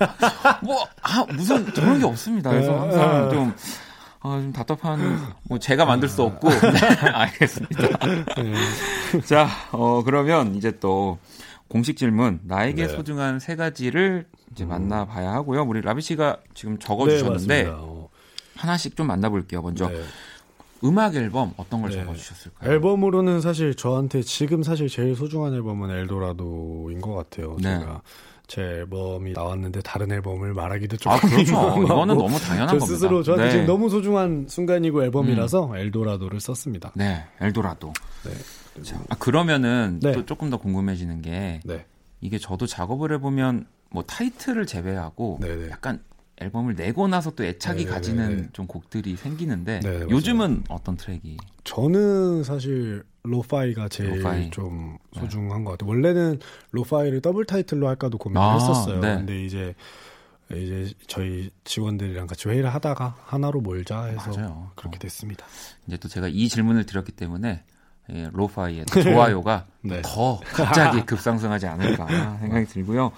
뭐 0.64 0.86
아, 1.02 1.24
무슨 1.34 1.72
저런 1.74 1.98
게 1.98 2.06
없습니다. 2.06 2.50
그래서 2.50 2.72
네. 2.72 2.78
항상 2.78 3.30
좀 3.30 3.54
아, 4.20 4.40
좀 4.40 4.52
답답한 4.52 5.34
뭐 5.42 5.58
제가 5.58 5.84
만들 5.84 6.08
수 6.08 6.22
없고 6.22 6.48
네, 6.48 6.78
알겠습니다. 7.12 7.88
자, 9.26 9.48
어 9.72 10.02
그러면 10.02 10.54
이제 10.54 10.78
또 10.80 11.18
공식 11.68 11.98
질문 11.98 12.40
나에게 12.44 12.86
네. 12.86 12.96
소중한 12.96 13.40
세 13.40 13.56
가지를 13.56 14.26
이제 14.54 14.64
만나봐야 14.64 15.32
하고요. 15.32 15.62
우리 15.62 15.80
라비 15.80 16.00
씨가 16.00 16.38
지금 16.54 16.78
네, 16.78 16.86
적어주셨는데. 16.86 17.66
어, 17.70 18.08
하나씩 18.56 18.96
좀 18.96 19.08
만나볼게요. 19.08 19.62
먼저 19.62 19.88
네. 19.88 20.00
음악 20.84 21.16
앨범 21.16 21.52
어떤 21.56 21.82
걸 21.82 21.90
네. 21.90 21.96
적어주셨을까요? 21.98 22.72
앨범으로는 22.72 23.40
사실 23.40 23.74
저한테 23.74 24.22
지금 24.22 24.62
사실 24.62 24.88
제일 24.88 25.16
소중한 25.16 25.54
앨범은 25.54 25.90
엘도라도인 25.90 27.00
것 27.00 27.14
같아요. 27.14 27.56
네. 27.60 27.78
제가 27.80 28.02
제 28.46 28.62
앨범이 28.62 29.32
나왔는데 29.32 29.80
다른 29.80 30.12
앨범을 30.12 30.52
말하기도 30.54 30.98
좀 30.98 31.12
아, 31.12 31.18
그렇죠. 31.18 31.42
이거는 31.82 32.16
너무 32.16 32.38
당연한 32.38 32.68
저 32.68 32.78
겁니다. 32.78 32.86
스스로 32.86 33.22
저한테 33.22 33.44
네. 33.44 33.50
음. 33.50 33.52
지금 33.52 33.66
너무 33.66 33.88
소중한 33.88 34.46
순간이고 34.48 35.02
앨범이라서 35.04 35.72
엘도라도를 35.76 36.40
썼습니다. 36.40 36.92
네, 36.94 37.24
엘도라도. 37.40 37.92
네. 38.24 38.82
자, 38.82 39.00
아, 39.08 39.16
그러면은 39.16 39.98
네. 40.02 40.12
또 40.12 40.26
조금 40.26 40.50
더 40.50 40.58
궁금해지는 40.58 41.22
게 41.22 41.60
네. 41.64 41.86
이게 42.20 42.38
저도 42.38 42.66
작업을 42.66 43.12
해보면 43.14 43.66
뭐 43.94 44.02
타이틀을 44.02 44.66
제외하고 44.66 45.38
네, 45.40 45.54
네. 45.54 45.70
약간 45.70 46.02
앨범을 46.38 46.74
내고 46.74 47.06
나서 47.06 47.30
또 47.30 47.44
애착이 47.44 47.84
네, 47.84 47.90
가지는 47.90 48.28
네, 48.28 48.42
네. 48.42 48.48
좀 48.52 48.66
곡들이 48.66 49.14
생기는데 49.14 49.78
네, 49.80 49.88
맞아요. 49.88 50.08
요즘은 50.10 50.64
어떤 50.68 50.96
트랙이? 50.96 51.36
저는 51.62 52.42
사실 52.42 53.04
lo-fi가 53.22 53.88
제일 53.88 54.18
lo-fi. 54.18 54.50
좀 54.50 54.98
소중한 55.12 55.64
것 55.64 55.70
같아요. 55.72 55.88
원래는 55.88 56.40
lo-fi를 56.72 57.20
더블 57.20 57.44
타이틀로 57.44 57.86
할까도 57.86 58.18
고민을 58.18 58.42
아, 58.42 58.54
했었어요. 58.54 59.00
네. 59.00 59.14
근데 59.14 59.44
이제 59.44 59.74
이제 60.52 60.92
저희 61.06 61.50
직원들이랑 61.62 62.26
같이 62.26 62.48
회의를 62.48 62.74
하다가 62.74 63.16
하나로 63.24 63.60
몰자 63.60 64.06
해서 64.06 64.32
맞아요. 64.32 64.72
그렇게 64.74 64.98
됐습니다. 64.98 65.46
이제 65.86 65.96
또 65.98 66.08
제가 66.08 66.26
이 66.26 66.48
질문을 66.48 66.84
드렸기 66.84 67.12
때문에 67.12 67.62
예, 68.12 68.28
로파이의 68.32 68.86
또 68.86 69.02
좋아요가 69.02 69.66
네. 69.82 70.02
더 70.04 70.38
갑자기 70.52 71.06
급상승하지 71.06 71.66
않을까 71.68 72.06
생각이 72.40 72.66
들고요. 72.66 73.12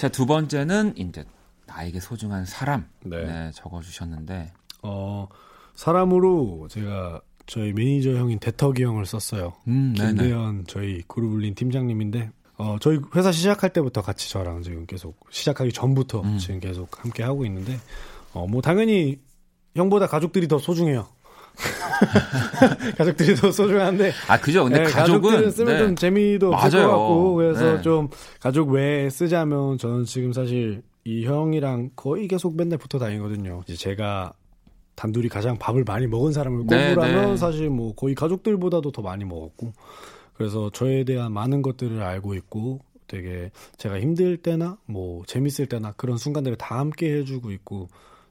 자, 0.00 0.08
두 0.08 0.24
번째는 0.24 0.94
이제 0.96 1.26
나에게 1.66 2.00
소중한 2.00 2.46
사람 2.46 2.88
네. 3.04 3.22
네, 3.22 3.50
적어주셨는데 3.52 4.50
어, 4.82 5.28
사람으로 5.74 6.68
제가 6.70 7.20
저희 7.44 7.74
매니저 7.74 8.12
형인 8.12 8.38
대턱이 8.38 8.82
형을 8.82 9.04
썼어요. 9.04 9.52
음. 9.68 9.92
김대현 9.94 10.64
저희 10.66 11.02
그룹울린 11.06 11.54
팀장님인데 11.54 12.30
어, 12.56 12.78
저희 12.80 12.98
회사 13.14 13.30
시작할 13.30 13.74
때부터 13.74 14.00
같이 14.00 14.30
저랑 14.30 14.62
지금 14.62 14.86
계속 14.86 15.20
시작하기 15.28 15.70
전부터 15.70 16.22
음. 16.22 16.38
지금 16.38 16.60
계속 16.60 17.04
함께 17.04 17.22
하고 17.22 17.44
있는데 17.44 17.78
어, 18.32 18.46
뭐 18.46 18.62
당연히 18.62 19.20
형보다 19.76 20.06
가족들이 20.06 20.48
더 20.48 20.56
소중해요. 20.56 21.08
가족들이 22.96 23.34
더 23.34 23.52
소중한데 23.52 24.12
아 24.28 24.40
그죠. 24.40 24.64
근데 24.64 24.84
네, 24.84 24.90
가족은 24.90 25.50
쓰면 25.50 25.72
네. 25.74 25.78
좀 25.78 25.96
재미도 25.96 26.52
없을 26.52 26.78
맞아요. 26.78 26.90
것 26.90 26.98
같고 26.98 27.34
그래서 27.34 27.76
네. 27.76 27.82
좀 27.82 28.08
가족 28.40 28.70
외에 28.70 29.10
쓰자면 29.10 29.78
저는 29.78 30.04
지금 30.04 30.32
사실 30.32 30.82
이 31.04 31.26
형이랑 31.26 31.90
거의 31.96 32.28
계속 32.28 32.56
맨날 32.56 32.78
붙어 32.78 32.98
다니거든요. 32.98 33.62
이제 33.66 33.74
제가 33.74 34.32
단둘이 34.94 35.28
가장 35.28 35.56
밥을 35.56 35.84
많이 35.84 36.06
먹은 36.06 36.32
사람을 36.32 36.66
네, 36.66 36.94
꼽으라면 36.94 37.30
네. 37.30 37.36
사실 37.36 37.70
뭐 37.70 37.94
거의 37.94 38.14
가족들보다도 38.14 38.92
더 38.92 39.02
많이 39.02 39.24
먹었고 39.24 39.72
그래서 40.34 40.70
저에 40.70 41.04
대한 41.04 41.32
많은 41.32 41.62
것들을 41.62 42.02
알고 42.02 42.34
있고 42.34 42.80
되게 43.06 43.50
제가 43.76 43.98
힘들 43.98 44.36
때나 44.36 44.78
뭐 44.86 45.24
재밌을 45.26 45.66
때나 45.66 45.92
그런 45.92 46.16
순간들을 46.16 46.56
다 46.58 46.78
함께 46.78 47.12
해주고 47.16 47.50
있고 47.50 47.88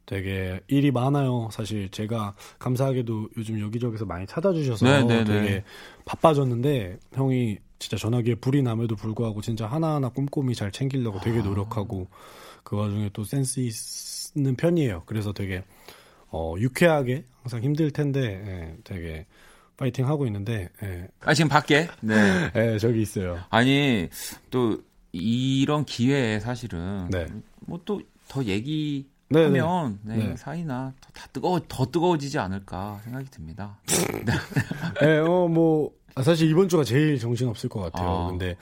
되게 0.09 0.59
일이 0.65 0.89
많아요. 0.89 1.49
사실 1.51 1.87
제가 1.89 2.33
감사하게도 2.57 3.29
요즘 3.37 3.59
여기저기서 3.59 4.05
많이 4.05 4.25
찾아주셔서 4.25 4.83
네, 4.83 5.03
네, 5.03 5.23
되게 5.23 5.49
네. 5.49 5.63
바빠졌는데 6.03 6.97
형이 7.13 7.59
진짜 7.77 7.95
전화기에 7.95 8.35
불이 8.35 8.63
남에도 8.63 8.95
불구하고 8.95 9.41
진짜 9.41 9.67
하나하나 9.67 10.09
꼼꼼히 10.09 10.55
잘 10.55 10.71
챙기려고 10.71 11.19
되게 11.19 11.43
노력하고 11.43 12.07
그 12.63 12.75
와중에 12.75 13.11
또 13.13 13.23
센스 13.23 13.59
있는 14.35 14.55
편이에요. 14.55 15.03
그래서 15.05 15.31
되게 15.31 15.63
어, 16.29 16.55
유쾌하게 16.57 17.25
항상 17.43 17.61
힘들 17.61 17.91
텐데 17.91 18.19
예, 18.19 18.77
되게 18.83 19.27
파이팅 19.77 20.07
하고 20.07 20.25
있는데 20.25 20.69
예. 20.81 21.07
아 21.19 21.35
지금 21.35 21.49
밖에 21.49 21.87
네. 22.01 22.49
예, 22.57 22.79
저기 22.79 23.03
있어요. 23.03 23.41
아니 23.51 24.09
또 24.49 24.79
이런 25.11 25.85
기회에 25.85 26.39
사실은 26.39 27.09
네. 27.11 27.27
뭐또 27.59 28.01
더 28.27 28.43
얘기 28.45 29.07
네, 29.29 29.43
하면 29.43 29.99
네, 30.03 30.17
네. 30.17 30.35
사이나 30.37 30.93
더, 30.99 31.09
다 31.13 31.27
뜨거워 31.31 31.61
더 31.67 31.85
뜨거워지지 31.85 32.39
않을까 32.39 32.99
생각이 33.03 33.29
듭니다. 33.29 33.77
예, 35.03 35.19
어, 35.21 35.47
뭐, 35.47 35.91
아, 36.15 36.23
사실 36.23 36.49
이번 36.49 36.67
주가 36.67 36.83
제일 36.83 37.19
정신 37.19 37.47
없을 37.47 37.69
것 37.69 37.79
같아요. 37.79 38.09
아. 38.09 38.27
근데 38.27 38.55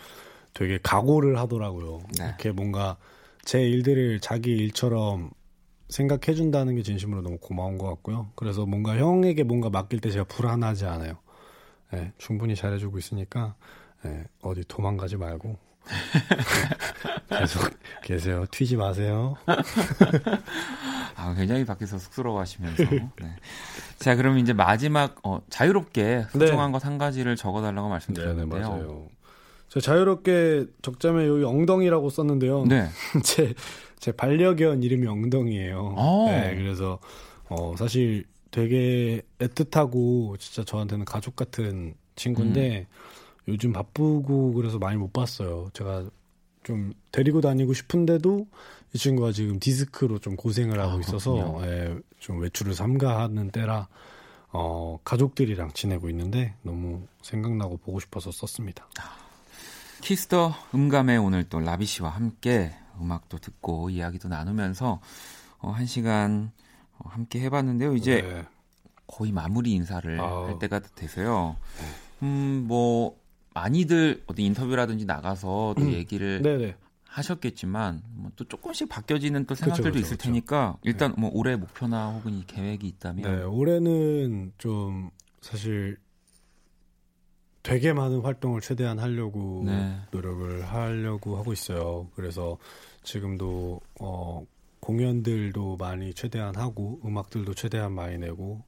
되게 0.54 0.78
각오를 0.84 1.40
하더라고요. 1.40 2.02
네. 2.20 2.26
이렇게 2.26 2.52
뭔가 2.52 2.98
제 3.46 3.62
일들을 3.62 4.20
자기 4.20 4.52
일처럼 4.52 5.30
생각해 5.88 6.36
준다는 6.36 6.76
게 6.76 6.84
진심으로 6.84 7.22
너무 7.22 7.38
고마운 7.38 7.78
것 7.78 7.88
같고요. 7.88 8.32
그래서 8.36 8.66
뭔가 8.66 8.98
형에게 8.98 9.44
뭔가 9.44 9.70
맡길 9.70 10.02
때 10.02 10.10
제가 10.10 10.26
불안하지 10.26 10.86
않아요. 10.86 11.18
예, 11.94 12.12
충분히 12.18 12.56
잘해주고 12.56 12.98
있으니까, 12.98 13.56
예, 14.06 14.26
어디 14.42 14.66
도망가지 14.68 15.16
말고. 15.16 15.58
계속 17.30 17.70
계세요. 18.04 18.46
튀지 18.52 18.76
마세요. 18.78 19.36
아 21.16 21.34
굉장히 21.36 21.66
밖에서 21.66 21.98
쑥스러워하시면서. 21.98 22.84
네. 22.84 23.36
자 23.98 24.16
그럼 24.16 24.38
이제 24.38 24.54
마지막 24.54 25.16
어, 25.24 25.42
자유롭게 25.50 26.26
소중한 26.32 26.72
것한 26.72 26.98
가지를 26.98 27.36
적어달라고 27.36 27.88
네, 27.88 27.90
네, 27.90 27.90
말씀드렸는데요. 27.90 28.70
맞아요. 28.70 29.08
저 29.70 29.80
자유롭게 29.80 30.66
적자면 30.82 31.28
여기 31.28 31.44
엉덩이라고 31.44 32.10
썼는데요. 32.10 32.66
네. 32.66 32.88
제, 33.24 33.54
제 34.00 34.12
반려견 34.12 34.84
이름이 34.84 35.08
엉덩이에요. 35.08 35.94
어. 35.98 36.26
네, 36.30 36.56
그래서, 36.56 37.00
어, 37.50 37.76
사실 37.78 38.26
되게 38.52 39.22
애틋하고 39.40 40.40
진짜 40.40 40.64
저한테는 40.64 41.06
가족 41.06 41.36
같은 41.36 41.96
친구인데 42.16 42.80
음. 42.80 42.86
요즘 43.48 43.74
바쁘고 43.74 44.54
그래서 44.54 44.78
많이 44.78 44.98
못 44.98 45.14
봤어요. 45.14 45.70
제가 45.74 46.06
좀 46.64 46.94
데리고 47.12 47.42
다니고 47.42 47.74
싶은데도 47.74 48.46
이 48.94 48.98
친구가 48.98 49.32
지금 49.32 49.60
디스크로 49.60 50.20
좀 50.20 50.36
고생을 50.36 50.80
하고 50.80 50.98
아, 50.98 51.00
있어서. 51.00 51.60
예, 51.66 51.98
좀 52.20 52.40
외출을 52.42 52.74
삼가하는 52.74 53.52
때라 53.52 53.88
어, 54.52 55.00
가족들이랑 55.04 55.72
지내고 55.74 56.10
있는데 56.10 56.56
너무 56.64 57.06
생각나고 57.22 57.78
보고 57.78 58.00
싶어서 58.00 58.32
썼습니다. 58.32 58.88
Kiss 60.02 60.31
the 60.31 60.54
음감에 60.74 61.18
오늘 61.18 61.44
또 61.46 61.60
라비 61.60 61.86
씨와 61.86 62.10
함께 62.10 62.74
음악도 63.00 63.38
듣고 63.38 63.90
이야기도 63.90 64.28
나누면서 64.30 65.00
어, 65.60 65.72
한 65.72 65.86
시간 65.86 66.52
어, 66.98 67.10
함께 67.10 67.40
해봤는데요. 67.42 67.96
이제 67.96 68.22
네. 68.22 68.46
거의 69.06 69.32
마무리 69.32 69.72
인사를 69.72 70.20
아우. 70.20 70.48
할 70.48 70.60
때가 70.60 70.80
돼서요. 70.80 71.56
음, 72.24 72.66
뭐 72.68 73.18
많이들 73.58 74.24
어디 74.28 74.44
인터뷰라든지 74.44 75.06
나가서 75.06 75.76
또 75.78 75.92
얘기를 75.92 76.42
네네. 76.44 76.76
하셨겠지만 77.06 78.04
뭐 78.10 78.32
또 78.36 78.46
조금씩 78.46 78.88
바뀌어지는 78.88 79.46
또 79.46 79.56
그쵸, 79.56 79.66
생각들도 79.66 79.98
그쵸, 79.98 80.06
있을 80.06 80.18
그쵸. 80.18 80.28
테니까 80.30 80.78
일단 80.84 81.16
뭐 81.18 81.32
올해 81.34 81.56
목표나 81.56 82.12
혹은 82.12 82.34
이 82.34 82.46
계획이 82.46 82.88
있다면 82.88 83.24
네, 83.40 83.44
올해는 83.44 84.54
좀 84.60 85.10
사실 85.42 85.98
되게 87.64 87.94
많은 87.94 88.22
활동을 88.22 88.62
최대한 88.62 89.00
하려고 89.00 89.64
네. 89.66 89.96
노력을 90.12 90.64
하려고 90.68 91.38
하고 91.38 91.52
있어요. 91.52 92.08
그래서 92.16 92.58
지금도 93.04 93.82
어 94.00 94.46
공연들도 94.80 95.78
많이 95.78 96.14
최대한 96.14 96.56
하고 96.56 97.02
음악들도 97.04 97.56
최대한 97.56 97.94
많이 97.94 98.18
내고 98.20 98.62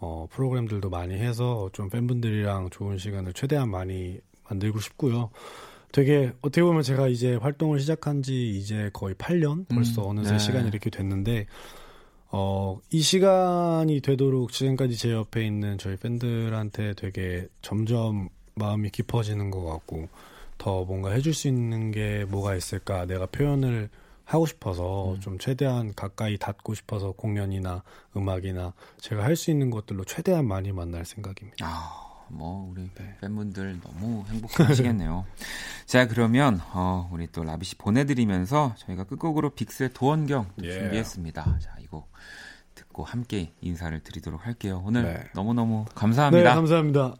어 0.00 0.26
프로그램들도 0.30 0.90
많이 0.90 1.14
해서 1.14 1.70
좀 1.72 1.88
팬분들이랑 1.88 2.70
좋은 2.70 2.98
시간을 2.98 3.32
최대한 3.34 3.70
많이 3.70 4.20
만들고 4.52 4.80
싶고요. 4.80 5.30
되게 5.92 6.32
어떻게 6.40 6.62
보면 6.62 6.82
제가 6.82 7.08
이제 7.08 7.34
활동을 7.34 7.78
시작한 7.80 8.22
지 8.22 8.56
이제 8.56 8.88
거의 8.92 9.14
8년 9.14 9.68
벌써 9.68 10.02
음, 10.04 10.18
어느새 10.18 10.32
네. 10.32 10.38
시간이 10.38 10.68
이렇게 10.68 10.88
됐는데 10.88 11.46
어, 12.30 12.80
이 12.90 13.00
시간이 13.02 14.00
되도록 14.00 14.52
지금까지 14.52 14.96
제 14.96 15.12
옆에 15.12 15.44
있는 15.46 15.76
저희 15.76 15.96
팬들한테 15.96 16.94
되게 16.94 17.46
점점 17.60 18.30
마음이 18.54 18.88
깊어지는 18.90 19.50
것 19.50 19.64
같고 19.64 20.08
더 20.56 20.84
뭔가 20.84 21.10
해줄 21.10 21.34
수 21.34 21.48
있는 21.48 21.90
게 21.90 22.24
뭐가 22.26 22.54
있을까 22.56 23.04
내가 23.04 23.26
표현을 23.26 23.90
하고 24.24 24.46
싶어서 24.46 25.16
좀 25.20 25.38
최대한 25.38 25.92
가까이 25.94 26.38
닿고 26.38 26.72
싶어서 26.74 27.12
공연이나 27.12 27.82
음악이나 28.16 28.72
제가 28.98 29.24
할 29.24 29.36
수 29.36 29.50
있는 29.50 29.68
것들로 29.68 30.04
최대한 30.04 30.46
많이 30.46 30.72
만날 30.72 31.04
생각입니다. 31.04 31.66
아, 31.66 32.11
뭐 32.32 32.70
우리 32.70 32.90
팬분들 33.20 33.80
너무 33.80 34.24
행복하시겠네요. 34.28 35.26
자, 35.86 36.08
그러면 36.08 36.60
어, 36.72 37.08
우리 37.12 37.26
또 37.30 37.44
라비 37.44 37.64
씨 37.66 37.76
보내드리면서 37.76 38.74
저희가 38.78 39.04
끝곡으로 39.04 39.50
빅스의 39.50 39.90
도원경 39.92 40.50
예. 40.62 40.72
준비했습니다. 40.72 41.58
자, 41.60 41.76
이거 41.80 42.06
듣고 42.74 43.04
함께 43.04 43.52
인사를 43.60 43.98
드리도록 44.00 44.46
할게요. 44.46 44.82
오늘 44.84 45.02
네. 45.02 45.24
너무너무 45.34 45.84
네, 45.86 45.94
감사합니다. 45.94 46.54
감사합니다. 46.54 47.16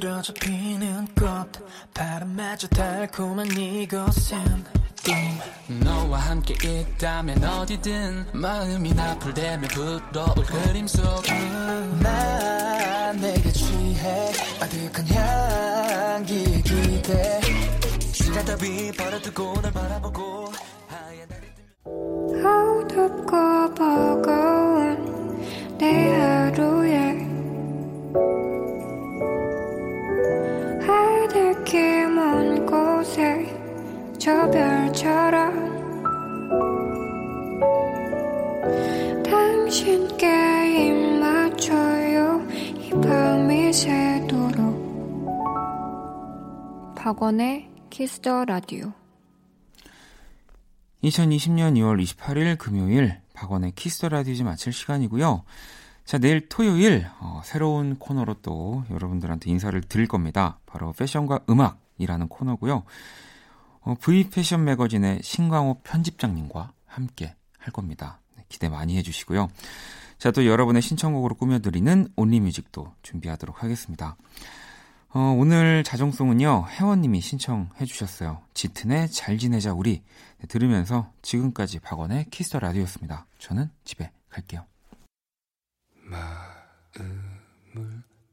들어져 0.00 0.32
피는 0.32 1.06
꽃 1.08 1.52
바람마저 1.92 2.66
달콤한 2.68 3.46
이곳은 3.50 4.64
꿈 5.04 5.14
너와 5.80 6.18
함께 6.18 6.54
있다면 6.80 7.44
어디든 7.44 8.28
마음이 8.32 8.94
나풀대면 8.94 9.68
불어올 9.68 10.46
그림 10.46 10.86
속난 10.86 12.00
내게 13.20 13.52
취해 13.52 14.32
아득한 14.62 15.06
향기에 15.08 16.62
기대. 16.62 17.40
시간 18.12 18.46
따위 18.46 18.90
버려두고 18.92 19.60
널 19.60 19.72
바라보고 19.72 20.52
하얀 20.88 21.28
어둡고 22.46 23.74
버거 23.74 24.51
저 34.22 34.48
별처럼 34.52 35.82
당신께 39.24 40.86
입 40.86 41.18
맞춰요 41.18 42.40
이 42.78 42.90
밤이 43.02 43.72
새도록 43.72 44.54
박원의 46.94 47.68
Kiss 47.90 48.21
the 48.21 48.44
라디오 48.44 48.92
2020년 51.02 51.74
2월 51.78 52.00
28일 52.00 52.56
금요일 52.58 53.20
박원의 53.34 53.72
Kiss 53.72 53.93
the 53.93 54.08
라디오 54.08 54.34
이제 54.34 54.44
마칠 54.44 54.72
시간이고요. 54.72 55.42
자, 56.04 56.18
내일 56.18 56.48
토요일 56.48 57.08
어, 57.18 57.40
새로운 57.44 57.96
코너로 57.98 58.34
또 58.34 58.84
여러분들한테 58.88 59.50
인사를 59.50 59.80
드릴 59.80 60.06
겁니다. 60.06 60.60
바로 60.64 60.92
패션과 60.92 61.40
음악이라는 61.50 62.28
코너고요. 62.28 62.84
어, 63.82 63.94
V 64.00 64.30
패션 64.30 64.64
매거진의 64.64 65.20
신광호 65.22 65.80
편집장님과 65.82 66.72
함께 66.86 67.34
할 67.58 67.72
겁니다. 67.72 68.20
네, 68.36 68.44
기대 68.48 68.68
많이 68.68 68.96
해주시고요. 68.98 69.48
자, 70.18 70.30
또 70.30 70.46
여러분의 70.46 70.82
신청곡으로 70.82 71.34
꾸며드리는 71.34 72.08
only 72.14 72.43
music도 72.43 72.94
준비하도록 73.02 73.62
하겠습니다. 73.62 74.16
어, 75.14 75.34
오늘 75.36 75.84
자정송은요, 75.84 76.66
혜원님이 76.70 77.20
신청해 77.20 77.84
주셨어요. 77.84 78.40
짙은의 78.54 79.10
잘 79.10 79.36
지내자 79.36 79.74
우리. 79.74 80.02
네, 80.38 80.46
들으면서 80.46 81.12
지금까지 81.22 81.80
박원의 81.80 82.26
Kiss 82.30 82.47
the 82.47 82.60
라디오였습니다. 82.60 83.26
저는 83.38 83.68
집에 83.84 84.10
갈게요. 84.30 84.64
마음을 86.04 86.22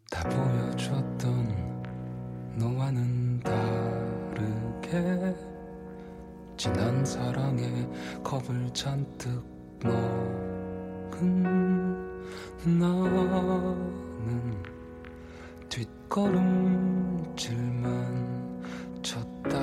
다 0.10 0.24
보여줬던 0.30 1.80
너와는 2.58 3.40
다르게 3.42 5.36
지난 6.58 7.06
사랑에 7.06 7.88
겁을 8.24 8.74
잔뜩 8.74 9.44
먹은 9.84 11.44
나는 12.66 14.64
뒷걸음질만 15.70 16.50
쳤다. 19.04 19.60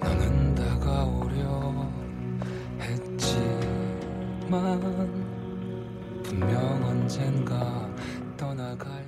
너는 0.00 0.54
다가오려 0.54 1.88
했지만 2.80 4.50
분명 6.22 6.84
언젠가 6.84 7.95
떠나갈 8.56 8.78
것이 8.78 9.05